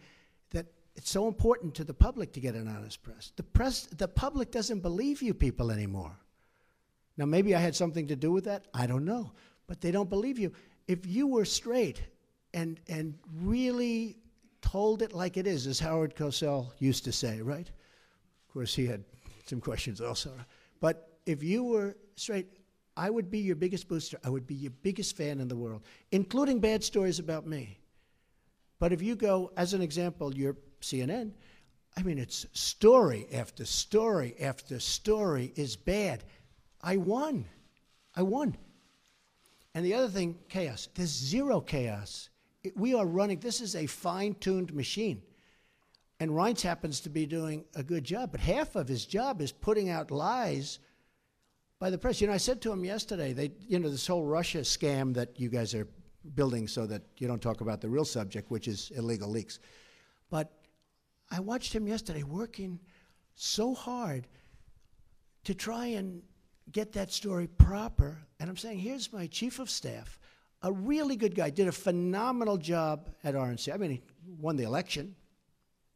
that 0.51 0.66
it's 0.97 1.11
so 1.11 1.28
important 1.28 1.74
to 1.77 1.85
the 1.85 1.95
public 1.95 2.32
to 2.32 2.40
get 2.40 2.55
an 2.55 2.66
honest 2.66 3.03
press. 3.03 3.32
The 3.36 3.43
press, 3.43 3.82
the 3.86 4.09
public 4.09 4.51
doesn't 4.51 4.81
believe 4.81 5.23
you 5.23 5.35
people 5.35 5.70
anymore. 5.70 6.16
Now, 7.16 7.27
maybe 7.27 7.55
I 7.55 7.61
had 7.61 7.77
something 7.77 8.07
to 8.09 8.16
do 8.16 8.32
with 8.32 8.45
that. 8.45 8.66
I 8.73 8.86
don't 8.86 9.05
know, 9.05 9.32
but 9.69 9.81
they 9.81 9.93
don't 9.93 10.11
believe 10.11 10.39
you. 10.39 10.53
If 10.89 11.07
you 11.07 11.28
were 11.28 11.45
straight 11.45 12.03
and 12.53 12.81
and 12.89 13.15
really 13.36 14.16
told 14.62 15.03
it 15.03 15.12
like 15.12 15.36
it 15.36 15.47
is, 15.47 15.69
as 15.69 15.78
Howard 15.78 16.16
Cosell 16.16 16.73
used 16.78 17.05
to 17.05 17.12
say, 17.12 17.40
right? 17.40 17.69
Of 17.69 18.53
course, 18.53 18.74
he 18.74 18.86
had 18.86 19.05
some 19.47 19.61
questions 19.61 20.01
also. 20.01 20.32
But 20.81 21.19
if 21.27 21.43
you 21.43 21.62
were 21.62 21.97
straight, 22.16 22.49
I 22.97 23.11
would 23.11 23.31
be 23.31 23.39
your 23.39 23.55
biggest 23.55 23.86
booster. 23.86 24.19
I 24.24 24.31
would 24.31 24.47
be 24.47 24.55
your 24.55 24.73
biggest 24.82 25.16
fan 25.16 25.39
in 25.39 25.47
the 25.47 25.57
world, 25.57 25.82
including 26.11 26.59
bad 26.59 26.82
stories 26.82 27.19
about 27.19 27.47
me. 27.47 27.78
But 28.81 28.93
if 28.93 29.03
you 29.03 29.15
go, 29.15 29.53
as 29.57 29.74
an 29.74 29.82
example, 29.82 30.35
you're 30.35 30.57
CNN, 30.81 31.32
I 31.97 32.03
mean, 32.03 32.19
it's 32.19 32.47
story 32.53 33.27
after 33.32 33.65
story 33.65 34.35
after 34.40 34.78
story 34.81 35.53
is 35.57 35.77
bad. 35.77 36.24
I 36.81 36.97
won. 36.97 37.45
I 38.15 38.23
won. 38.23 38.57
And 39.78 39.86
the 39.86 39.94
other 39.94 40.09
thing, 40.09 40.40
chaos. 40.48 40.88
There's 40.92 41.09
zero 41.09 41.60
chaos. 41.60 42.30
It, 42.64 42.76
we 42.76 42.94
are 42.94 43.06
running, 43.06 43.38
this 43.38 43.60
is 43.60 43.76
a 43.76 43.86
fine 43.86 44.34
tuned 44.34 44.74
machine. 44.74 45.22
And 46.18 46.32
Reince 46.32 46.62
happens 46.62 46.98
to 47.02 47.09
be 47.09 47.26
doing 47.26 47.64
a 47.76 47.84
good 47.84 48.02
job, 48.02 48.32
but 48.32 48.40
half 48.40 48.74
of 48.74 48.88
his 48.88 49.06
job 49.06 49.40
is 49.40 49.52
putting 49.52 49.88
out 49.88 50.10
lies 50.10 50.80
by 51.78 51.90
the 51.90 51.96
press. 51.96 52.20
You 52.20 52.26
know, 52.26 52.32
I 52.32 52.38
said 52.38 52.60
to 52.62 52.72
him 52.72 52.84
yesterday, 52.84 53.32
they, 53.32 53.52
you 53.68 53.78
know, 53.78 53.88
this 53.88 54.09
whole 54.09 54.24
Russia 54.24 54.62
scam 54.62 55.14
that 55.14 55.38
you 55.38 55.48
guys 55.48 55.76
are 55.76 55.86
building 56.34 56.66
so 56.66 56.84
that 56.84 57.02
you 57.18 57.28
don't 57.28 57.40
talk 57.40 57.60
about 57.60 57.80
the 57.80 57.88
real 57.88 58.05
subject, 58.05 58.50
which 58.50 58.66
is 58.66 58.90
illegal 58.96 59.30
leaks. 59.30 59.60
But 60.28 60.50
I 61.30 61.38
watched 61.38 61.72
him 61.72 61.86
yesterday 61.86 62.24
working 62.24 62.80
so 63.36 63.74
hard 63.74 64.26
to 65.44 65.55
try 65.55 65.86
and 65.86 66.22
get 66.73 66.93
that 66.93 67.12
story 67.12 67.47
proper. 67.47 68.19
And 68.40 68.49
I'm 68.49 68.57
saying, 68.57 68.78
here's 68.78 69.12
my 69.12 69.27
chief 69.27 69.59
of 69.59 69.70
staff, 69.70 70.19
a 70.62 70.73
really 70.73 71.16
good 71.16 71.35
guy, 71.35 71.51
did 71.51 71.69
a 71.69 71.73
phenomenal 71.73 72.57
job 72.57 73.11
at 73.24 73.35
RNC. 73.35 73.73
I 73.73 73.77
mean, 73.77 73.90
he 73.90 74.03
won 74.39 74.57
the 74.57 74.65
election, 74.65 75.15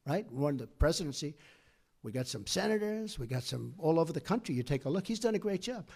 right? 0.07 0.31
Won 0.31 0.57
the 0.57 0.67
presidency. 0.67 1.37
We 2.03 2.11
got 2.11 2.27
some 2.27 2.47
senators, 2.47 3.19
we 3.19 3.27
got 3.27 3.45
some 3.45 3.75
all 3.79 4.01
over 4.01 4.13
the 4.13 4.21
country. 4.21 4.55
You 4.55 4.63
take 4.63 4.85
a 4.87 4.89
look, 4.89 5.07
he's 5.07 5.21
done 5.21 5.35
a 5.35 5.39
great 5.39 5.63
job. 5.63 5.89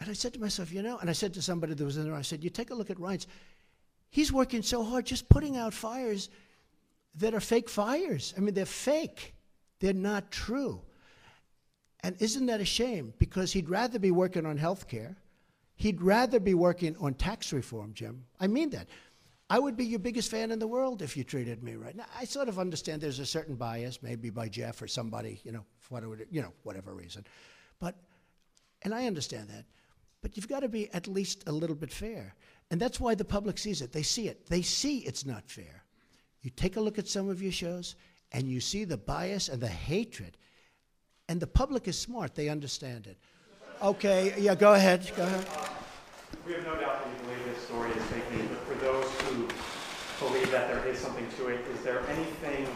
And 0.00 0.10
I 0.10 0.12
said 0.12 0.34
to 0.34 0.40
myself, 0.40 0.72
you 0.72 0.82
know, 0.82 0.98
and 0.98 1.08
I 1.08 1.12
said 1.14 1.32
to 1.34 1.42
somebody 1.42 1.72
that 1.74 1.84
was 1.84 1.96
in 1.96 2.04
there, 2.04 2.14
I 2.14 2.22
said, 2.22 2.44
you 2.44 2.50
take 2.50 2.70
a 2.70 2.74
look 2.74 2.90
at 2.90 2.98
Reince. 2.98 3.26
He's 4.10 4.32
working 4.32 4.62
so 4.62 4.84
hard 4.84 5.06
just 5.06 5.28
putting 5.28 5.56
out 5.56 5.72
fires 5.72 6.28
that 7.16 7.32
are 7.32 7.40
fake 7.40 7.68
fires. 7.68 8.34
I 8.36 8.40
mean, 8.40 8.54
they're 8.54 8.66
fake, 8.66 9.34
they're 9.80 9.92
not 9.92 10.30
true. 10.30 10.82
And 12.04 12.20
isn't 12.20 12.44
that 12.46 12.60
a 12.60 12.66
shame? 12.66 13.14
Because 13.18 13.50
he'd 13.54 13.70
rather 13.70 13.98
be 13.98 14.10
working 14.10 14.44
on 14.44 14.58
health 14.58 14.88
care. 14.88 15.16
He'd 15.74 16.02
rather 16.02 16.38
be 16.38 16.52
working 16.52 16.94
on 17.00 17.14
tax 17.14 17.50
reform, 17.50 17.94
Jim. 17.94 18.26
I 18.38 18.46
mean 18.46 18.68
that. 18.70 18.88
I 19.48 19.58
would 19.58 19.74
be 19.74 19.86
your 19.86 19.98
biggest 19.98 20.30
fan 20.30 20.50
in 20.50 20.58
the 20.58 20.66
world 20.66 21.00
if 21.00 21.16
you 21.16 21.24
treated 21.24 21.62
me 21.62 21.76
right. 21.76 21.96
Now, 21.96 22.04
I 22.14 22.26
sort 22.26 22.48
of 22.48 22.58
understand 22.58 23.00
there's 23.00 23.20
a 23.20 23.26
certain 23.26 23.54
bias, 23.54 24.02
maybe 24.02 24.28
by 24.28 24.48
Jeff 24.50 24.82
or 24.82 24.86
somebody, 24.86 25.40
you 25.44 25.52
know, 25.52 25.64
for 25.80 25.94
whatever, 25.94 26.18
you 26.30 26.42
know, 26.42 26.52
whatever 26.62 26.92
reason. 26.92 27.24
But, 27.80 27.94
and 28.82 28.94
I 28.94 29.06
understand 29.06 29.48
that. 29.48 29.64
But 30.20 30.36
you've 30.36 30.48
got 30.48 30.60
to 30.60 30.68
be 30.68 30.92
at 30.92 31.08
least 31.08 31.44
a 31.46 31.52
little 31.52 31.76
bit 31.76 31.90
fair. 31.90 32.34
And 32.70 32.78
that's 32.78 33.00
why 33.00 33.14
the 33.14 33.24
public 33.24 33.56
sees 33.56 33.80
it. 33.80 33.92
They 33.92 34.02
see 34.02 34.28
it. 34.28 34.46
They 34.46 34.60
see 34.60 34.98
it's 34.98 35.24
not 35.24 35.48
fair. 35.48 35.84
You 36.42 36.50
take 36.50 36.76
a 36.76 36.80
look 36.82 36.98
at 36.98 37.08
some 37.08 37.30
of 37.30 37.42
your 37.42 37.52
shows, 37.52 37.96
and 38.32 38.46
you 38.46 38.60
see 38.60 38.84
the 38.84 38.98
bias 38.98 39.48
and 39.48 39.60
the 39.60 39.68
hatred. 39.68 40.36
And 41.28 41.40
the 41.40 41.46
public 41.46 41.88
is 41.88 41.98
smart, 41.98 42.34
they 42.34 42.48
understand 42.48 43.06
it. 43.06 43.16
Okay, 43.82 44.34
yeah, 44.38 44.54
go 44.54 44.74
ahead. 44.74 45.10
Go 45.16 45.22
ahead. 45.22 45.46
We 46.46 46.52
have 46.52 46.64
no 46.64 46.74
doubt 46.76 47.02
that 47.02 47.10
you 47.10 47.24
believe 47.24 47.44
this 47.46 47.64
story 47.64 47.90
is 47.90 48.02
fake 48.04 48.30
news, 48.32 48.48
but 48.48 48.58
for 48.66 48.74
those 48.84 49.10
who 49.22 49.48
believe 50.26 50.50
that 50.50 50.68
there 50.68 50.86
is 50.86 50.98
something 50.98 51.26
to 51.38 51.48
it, 51.48 51.60
is 51.72 51.82
there 51.82 52.00
anything 52.08 52.66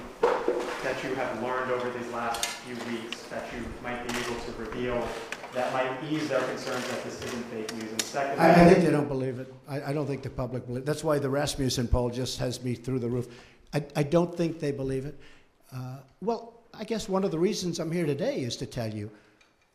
that 0.82 1.04
you 1.04 1.14
have 1.14 1.42
learned 1.42 1.70
over 1.70 1.90
these 1.90 2.10
last 2.10 2.46
few 2.46 2.74
weeks 2.92 3.22
that 3.24 3.44
you 3.54 3.64
might 3.82 4.06
be 4.08 4.14
able 4.18 4.40
to 4.40 4.52
reveal 4.58 5.06
that 5.54 5.72
might 5.72 5.90
ease 6.10 6.28
their 6.28 6.40
concerns 6.40 6.86
that 6.88 7.04
this 7.04 7.22
isn't 7.24 7.44
fake 7.50 7.74
news? 7.74 7.90
And 7.90 8.02
secondly, 8.02 8.44
I, 8.44 8.64
I 8.64 8.72
think 8.72 8.84
they 8.84 8.90
don't 8.90 9.08
believe 9.08 9.38
it. 9.40 9.52
I, 9.68 9.90
I 9.90 9.92
don't 9.92 10.06
think 10.06 10.22
the 10.22 10.30
public 10.30 10.66
believes 10.66 10.86
That's 10.86 11.04
why 11.04 11.18
the 11.18 11.28
Rasmussen 11.28 11.88
poll 11.88 12.08
just 12.08 12.38
has 12.38 12.62
me 12.64 12.74
through 12.74 13.00
the 13.00 13.08
roof. 13.08 13.28
I, 13.74 13.84
I 13.94 14.02
don't 14.04 14.34
think 14.34 14.58
they 14.58 14.72
believe 14.72 15.04
it. 15.04 15.18
Uh, 15.70 15.98
well, 16.22 16.57
I 16.78 16.84
guess 16.84 17.08
one 17.08 17.24
of 17.24 17.32
the 17.32 17.38
reasons 17.38 17.80
I'm 17.80 17.90
here 17.90 18.06
today 18.06 18.36
is 18.36 18.56
to 18.58 18.66
tell 18.66 18.92
you 18.92 19.10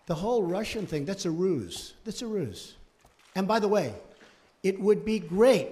the 0.06 0.16
whole 0.16 0.42
Russian 0.42 0.88
thing, 0.88 1.04
that's 1.04 1.26
a 1.26 1.32
ruse. 1.32 1.94
That's 2.06 2.22
a 2.22 2.28
ruse. 2.28 2.76
And 3.36 3.46
by 3.46 3.60
the 3.60 3.68
way, 3.68 3.94
it 4.64 4.80
would 4.80 5.04
be 5.04 5.20
great 5.20 5.70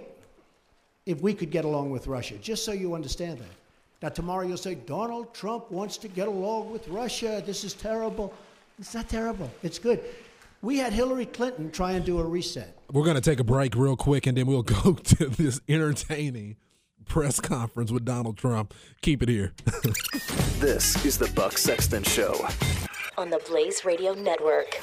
if 1.05 1.21
we 1.21 1.33
could 1.33 1.49
get 1.49 1.63
along 1.63 1.89
with 1.89 2.07
Russia, 2.07 2.35
just 2.35 2.65
so 2.65 2.73
you 2.73 2.93
understand 2.93 3.39
that. 3.39 3.55
Now, 4.01 4.09
tomorrow 4.09 4.45
you'll 4.45 4.57
say, 4.57 4.75
Donald 4.75 5.33
Trump 5.33 5.71
wants 5.71 5.97
to 5.97 6.09
get 6.09 6.27
along 6.27 6.71
with 6.71 6.87
Russia. 6.89 7.41
This 7.45 7.63
is 7.63 7.73
terrible. 7.73 8.33
It's 8.77 8.93
not 8.93 9.07
terrible, 9.07 9.49
it's 9.63 9.79
good. 9.79 10.03
We 10.61 10.77
had 10.77 10.91
Hillary 10.93 11.25
Clinton 11.25 11.71
try 11.71 11.93
and 11.93 12.05
do 12.05 12.19
a 12.19 12.23
reset. 12.23 12.77
We're 12.91 13.03
going 13.03 13.15
to 13.15 13.21
take 13.21 13.39
a 13.39 13.43
break 13.43 13.75
real 13.75 13.95
quick 13.95 14.27
and 14.27 14.37
then 14.37 14.47
we'll 14.47 14.63
go 14.83 14.93
to 14.93 15.27
this 15.27 15.61
entertaining 15.69 16.57
press 17.07 17.39
conference 17.39 17.91
with 17.91 18.05
Donald 18.05 18.37
Trump. 18.37 18.73
Keep 19.01 19.23
it 19.23 19.29
here. 19.29 19.53
this 20.59 21.03
is 21.05 21.17
the 21.17 21.31
Buck 21.35 21.57
Sexton 21.57 22.03
Show 22.03 22.47
on 23.17 23.29
the 23.29 23.41
Blaze 23.47 23.85
Radio 23.85 24.13
Network. 24.13 24.79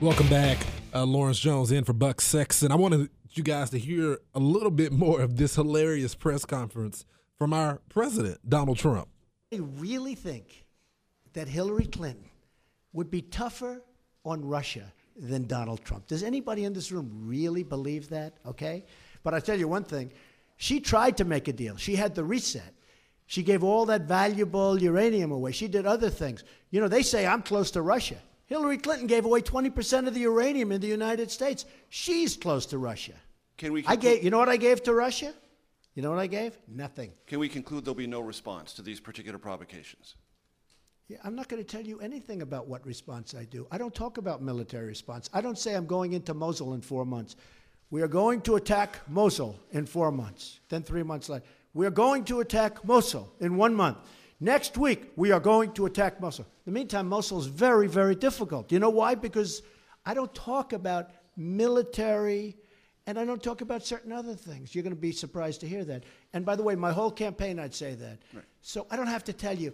Welcome 0.00 0.28
back. 0.28 0.58
Uh, 0.94 1.04
Lawrence 1.04 1.40
Jones 1.40 1.72
in 1.72 1.82
for 1.82 1.92
Buck 1.92 2.20
Sexton. 2.20 2.70
I 2.70 2.76
wanted 2.76 3.10
you 3.32 3.42
guys 3.42 3.70
to 3.70 3.80
hear 3.80 4.20
a 4.32 4.38
little 4.38 4.70
bit 4.70 4.92
more 4.92 5.20
of 5.20 5.36
this 5.36 5.56
hilarious 5.56 6.14
press 6.14 6.44
conference 6.44 7.04
from 7.36 7.52
our 7.52 7.80
president, 7.88 8.48
Donald 8.48 8.78
Trump. 8.78 9.08
I 9.52 9.56
really 9.56 10.14
think 10.14 10.66
that 11.32 11.48
Hillary 11.48 11.86
Clinton 11.86 12.30
would 12.92 13.10
be 13.10 13.22
tougher 13.22 13.82
on 14.24 14.44
Russia 14.44 14.92
than 15.16 15.48
Donald 15.48 15.84
Trump. 15.84 16.06
Does 16.06 16.22
anybody 16.22 16.62
in 16.62 16.72
this 16.72 16.92
room 16.92 17.10
really 17.24 17.64
believe 17.64 18.08
that? 18.10 18.34
Okay? 18.46 18.84
But 19.24 19.34
I 19.34 19.40
tell 19.40 19.58
you 19.58 19.66
one 19.66 19.82
thing 19.82 20.12
she 20.58 20.78
tried 20.78 21.16
to 21.16 21.24
make 21.24 21.48
a 21.48 21.52
deal, 21.52 21.76
she 21.76 21.96
had 21.96 22.14
the 22.14 22.22
reset. 22.22 22.72
She 23.26 23.42
gave 23.42 23.64
all 23.64 23.84
that 23.86 24.02
valuable 24.02 24.80
uranium 24.80 25.32
away. 25.32 25.50
She 25.50 25.66
did 25.66 25.86
other 25.86 26.08
things. 26.08 26.44
You 26.70 26.80
know, 26.80 26.88
they 26.88 27.02
say 27.02 27.26
I'm 27.26 27.42
close 27.42 27.72
to 27.72 27.82
Russia. 27.82 28.18
Hillary 28.48 28.78
Clinton 28.78 29.06
gave 29.06 29.26
away 29.26 29.42
20% 29.42 30.08
of 30.08 30.14
the 30.14 30.20
uranium 30.20 30.72
in 30.72 30.80
the 30.80 30.86
United 30.86 31.30
States. 31.30 31.66
She's 31.90 32.34
close 32.34 32.64
to 32.66 32.78
Russia. 32.78 33.12
Can 33.58 33.74
we 33.74 33.84
I 33.86 33.94
gave, 33.94 34.24
you 34.24 34.30
know 34.30 34.38
what 34.38 34.48
I 34.48 34.56
gave 34.56 34.82
to 34.84 34.94
Russia? 34.94 35.34
You 35.94 36.02
know 36.02 36.10
what 36.10 36.18
I 36.18 36.28
gave? 36.28 36.56
Nothing. 36.66 37.12
Can 37.26 37.40
we 37.40 37.48
conclude 37.48 37.84
there'll 37.84 37.94
be 37.94 38.06
no 38.06 38.20
response 38.20 38.72
to 38.74 38.82
these 38.82 39.00
particular 39.00 39.38
provocations? 39.38 40.14
Yeah, 41.08 41.18
I'm 41.24 41.34
not 41.34 41.48
going 41.48 41.62
to 41.62 41.66
tell 41.66 41.86
you 41.86 42.00
anything 42.00 42.40
about 42.40 42.68
what 42.68 42.86
response 42.86 43.34
I 43.34 43.44
do. 43.44 43.66
I 43.70 43.76
don't 43.76 43.94
talk 43.94 44.16
about 44.16 44.40
military 44.40 44.86
response. 44.86 45.28
I 45.34 45.42
don't 45.42 45.58
say 45.58 45.74
I'm 45.74 45.86
going 45.86 46.14
into 46.14 46.32
Mosul 46.32 46.72
in 46.72 46.80
four 46.80 47.04
months. 47.04 47.36
We 47.90 48.00
are 48.00 48.08
going 48.08 48.40
to 48.42 48.56
attack 48.56 48.98
Mosul 49.08 49.58
in 49.72 49.84
four 49.84 50.10
months. 50.10 50.60
Then 50.68 50.82
three 50.82 51.02
months 51.02 51.28
later, 51.28 51.44
we 51.74 51.84
are 51.86 51.90
going 51.90 52.24
to 52.26 52.40
attack 52.40 52.82
Mosul 52.84 53.30
in 53.40 53.56
one 53.56 53.74
month. 53.74 53.98
Next 54.40 54.78
week, 54.78 55.12
we 55.16 55.32
are 55.32 55.40
going 55.40 55.72
to 55.72 55.86
attack 55.86 56.20
Mosul. 56.20 56.44
In 56.44 56.72
the 56.72 56.78
meantime, 56.78 57.08
Mosul 57.08 57.40
is 57.40 57.46
very, 57.46 57.88
very 57.88 58.14
difficult. 58.14 58.70
You 58.70 58.78
know 58.78 58.90
why? 58.90 59.16
Because 59.16 59.62
I 60.06 60.14
don't 60.14 60.32
talk 60.34 60.72
about 60.72 61.10
military 61.36 62.56
and 63.06 63.18
I 63.18 63.24
don't 63.24 63.42
talk 63.42 63.62
about 63.62 63.84
certain 63.84 64.12
other 64.12 64.34
things. 64.34 64.74
You're 64.74 64.82
going 64.82 64.94
to 64.94 65.00
be 65.00 65.12
surprised 65.12 65.60
to 65.62 65.68
hear 65.68 65.84
that. 65.86 66.04
And 66.34 66.44
by 66.44 66.56
the 66.56 66.62
way, 66.62 66.76
my 66.76 66.92
whole 66.92 67.10
campaign, 67.10 67.58
I'd 67.58 67.74
say 67.74 67.94
that. 67.94 68.18
Right. 68.32 68.44
So 68.60 68.86
I 68.90 68.96
don't 68.96 69.06
have 69.06 69.24
to 69.24 69.32
tell 69.32 69.56
you. 69.56 69.72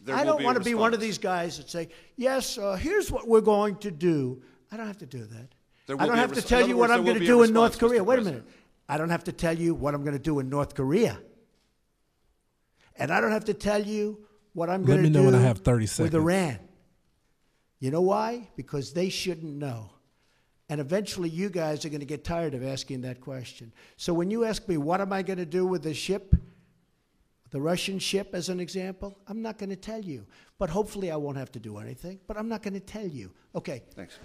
There 0.00 0.16
I 0.16 0.24
don't 0.24 0.42
want 0.42 0.58
to 0.58 0.64
be 0.64 0.74
one 0.74 0.94
of 0.94 1.00
these 1.00 1.18
guys 1.18 1.58
that 1.58 1.70
say, 1.70 1.88
yes, 2.16 2.58
uh, 2.58 2.74
here's 2.74 3.12
what 3.12 3.28
we're 3.28 3.40
going 3.40 3.76
to 3.76 3.90
do. 3.92 4.42
I 4.72 4.76
don't 4.76 4.86
have 4.86 4.98
to 4.98 5.06
do 5.06 5.24
that. 5.26 5.48
I 5.96 6.06
don't 6.06 6.16
have 6.16 6.32
to 6.32 6.42
tell 6.42 6.66
you 6.66 6.76
what 6.76 6.90
I'm 6.90 7.04
going 7.04 7.20
to 7.20 7.26
do 7.26 7.42
in 7.42 7.52
North 7.52 7.78
Korea. 7.78 8.02
Wait 8.02 8.18
a 8.18 8.22
minute. 8.22 8.44
I 8.88 8.98
don't 8.98 9.10
have 9.10 9.24
to 9.24 9.32
tell 9.32 9.56
you 9.56 9.74
what 9.74 9.94
I'm 9.94 10.02
going 10.02 10.16
to 10.16 10.22
do 10.22 10.40
in 10.40 10.48
North 10.48 10.74
Korea. 10.74 11.20
And 12.96 13.10
I 13.10 13.20
don't 13.20 13.32
have 13.32 13.46
to 13.46 13.54
tell 13.54 13.82
you 13.82 14.24
what 14.52 14.68
I'm 14.70 14.84
going 14.84 15.02
to 15.02 15.10
do 15.10 15.24
when 15.24 15.34
I 15.34 15.40
have 15.40 15.58
30 15.58 15.86
seconds. 15.86 16.12
with 16.12 16.20
Iran. 16.20 16.58
You 17.78 17.90
know 17.90 18.02
why? 18.02 18.48
Because 18.54 18.92
they 18.92 19.08
shouldn't 19.08 19.54
know. 19.54 19.90
And 20.68 20.80
eventually, 20.80 21.28
you 21.28 21.50
guys 21.50 21.84
are 21.84 21.88
going 21.88 22.00
to 22.00 22.06
get 22.06 22.24
tired 22.24 22.54
of 22.54 22.64
asking 22.64 23.02
that 23.02 23.20
question. 23.20 23.72
So 23.96 24.14
when 24.14 24.30
you 24.30 24.44
ask 24.44 24.66
me, 24.68 24.76
what 24.76 25.00
am 25.00 25.12
I 25.12 25.22
going 25.22 25.38
to 25.38 25.44
do 25.46 25.66
with 25.66 25.82
the 25.82 25.92
ship, 25.92 26.34
the 27.50 27.60
Russian 27.60 27.98
ship 27.98 28.30
as 28.32 28.48
an 28.48 28.60
example, 28.60 29.18
I'm 29.26 29.42
not 29.42 29.58
going 29.58 29.70
to 29.70 29.76
tell 29.76 30.00
you. 30.00 30.26
But 30.58 30.70
hopefully, 30.70 31.10
I 31.10 31.16
won't 31.16 31.36
have 31.36 31.52
to 31.52 31.58
do 31.58 31.78
anything. 31.78 32.20
But 32.26 32.36
I'm 32.38 32.48
not 32.48 32.62
going 32.62 32.74
to 32.74 32.80
tell 32.80 33.06
you. 33.06 33.32
Okay. 33.54 33.82
Thanks. 33.94 34.18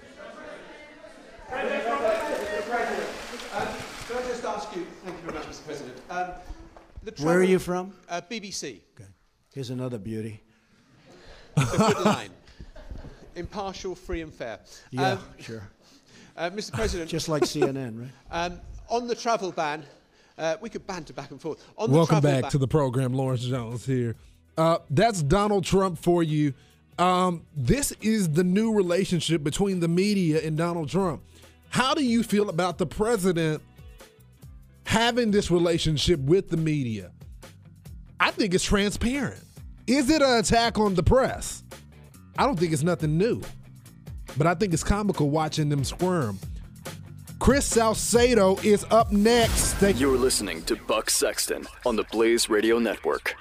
Um, 3.53 3.67
Can 4.07 4.17
I 4.17 4.21
just 4.27 4.43
ask 4.45 4.75
you, 4.75 4.85
thank 5.03 5.17
you 5.17 5.23
very 5.23 5.33
much, 5.33 5.47
Mr. 5.47 5.65
President. 5.65 5.97
Um, 6.09 6.31
the 7.15 7.23
Where 7.23 7.39
are 7.39 7.43
you 7.43 7.59
from? 7.59 7.93
Uh, 8.09 8.21
BBC. 8.29 8.81
Here's 9.53 9.69
another 9.69 9.97
beauty. 9.97 10.41
A 11.55 11.65
good 11.65 11.99
line. 12.05 12.29
Impartial, 13.35 13.95
free 13.95 14.21
and 14.21 14.33
fair. 14.33 14.59
Yeah, 14.91 15.13
Um, 15.13 15.19
sure. 15.39 15.67
Uh, 16.35 16.49
Mr. 16.51 16.73
President. 16.73 17.09
Just 17.09 17.29
like 17.29 17.43
CNN, 17.43 17.99
right? 18.01 18.09
Um, 18.31 18.59
on 18.89 19.07
the 19.07 19.15
travel 19.15 19.51
ban, 19.51 19.83
uh, 20.37 20.57
we 20.61 20.69
could 20.69 20.85
banter 20.85 21.13
back 21.13 21.31
and 21.31 21.41
forth. 21.41 21.63
On 21.77 21.89
Welcome 21.91 22.15
the 22.15 22.21
travel 22.21 22.31
back 22.31 22.41
ban, 22.43 22.51
to 22.51 22.57
the 22.57 22.67
program. 22.67 23.13
Lawrence 23.13 23.43
Jones 23.43 23.85
here. 23.85 24.15
Uh, 24.57 24.77
that's 24.89 25.21
Donald 25.23 25.65
Trump 25.65 25.97
for 25.97 26.23
you. 26.23 26.53
Um, 26.99 27.45
this 27.55 27.91
is 28.01 28.29
the 28.29 28.43
new 28.43 28.73
relationship 28.73 29.43
between 29.43 29.79
the 29.79 29.87
media 29.87 30.41
and 30.43 30.57
Donald 30.57 30.89
Trump. 30.89 31.23
How 31.69 31.93
do 31.93 32.03
you 32.03 32.23
feel 32.23 32.49
about 32.49 32.77
the 32.77 32.85
president 32.85 33.61
having 34.87 35.31
this 35.31 35.51
relationship 35.51 36.17
with 36.21 36.49
the 36.49 36.55
media? 36.55 37.11
I 38.21 38.31
think 38.31 38.53
it's 38.53 38.63
transparent. 38.63 39.43
Is 39.85 40.09
it 40.09 40.21
an 40.21 40.39
attack 40.39 40.79
on 40.79 40.95
the 40.95 41.03
press? 41.03 41.63
I 42.37 42.45
don't 42.45 42.57
think 42.57 42.71
it's 42.71 42.83
nothing 42.83 43.17
new, 43.17 43.41
but 44.37 44.47
I 44.47 44.53
think 44.53 44.73
it's 44.73 44.85
comical 44.85 45.29
watching 45.29 45.67
them 45.67 45.83
squirm. 45.83 46.39
Chris 47.39 47.65
Salcedo 47.65 48.55
is 48.63 48.85
up 48.89 49.11
next. 49.11 49.73
Thank 49.75 49.99
You're 49.99 50.17
listening 50.17 50.63
to 50.63 50.75
Buck 50.75 51.09
Sexton 51.09 51.67
on 51.85 51.97
the 51.97 52.03
Blaze 52.05 52.49
Radio 52.49 52.79
Network. 52.79 53.35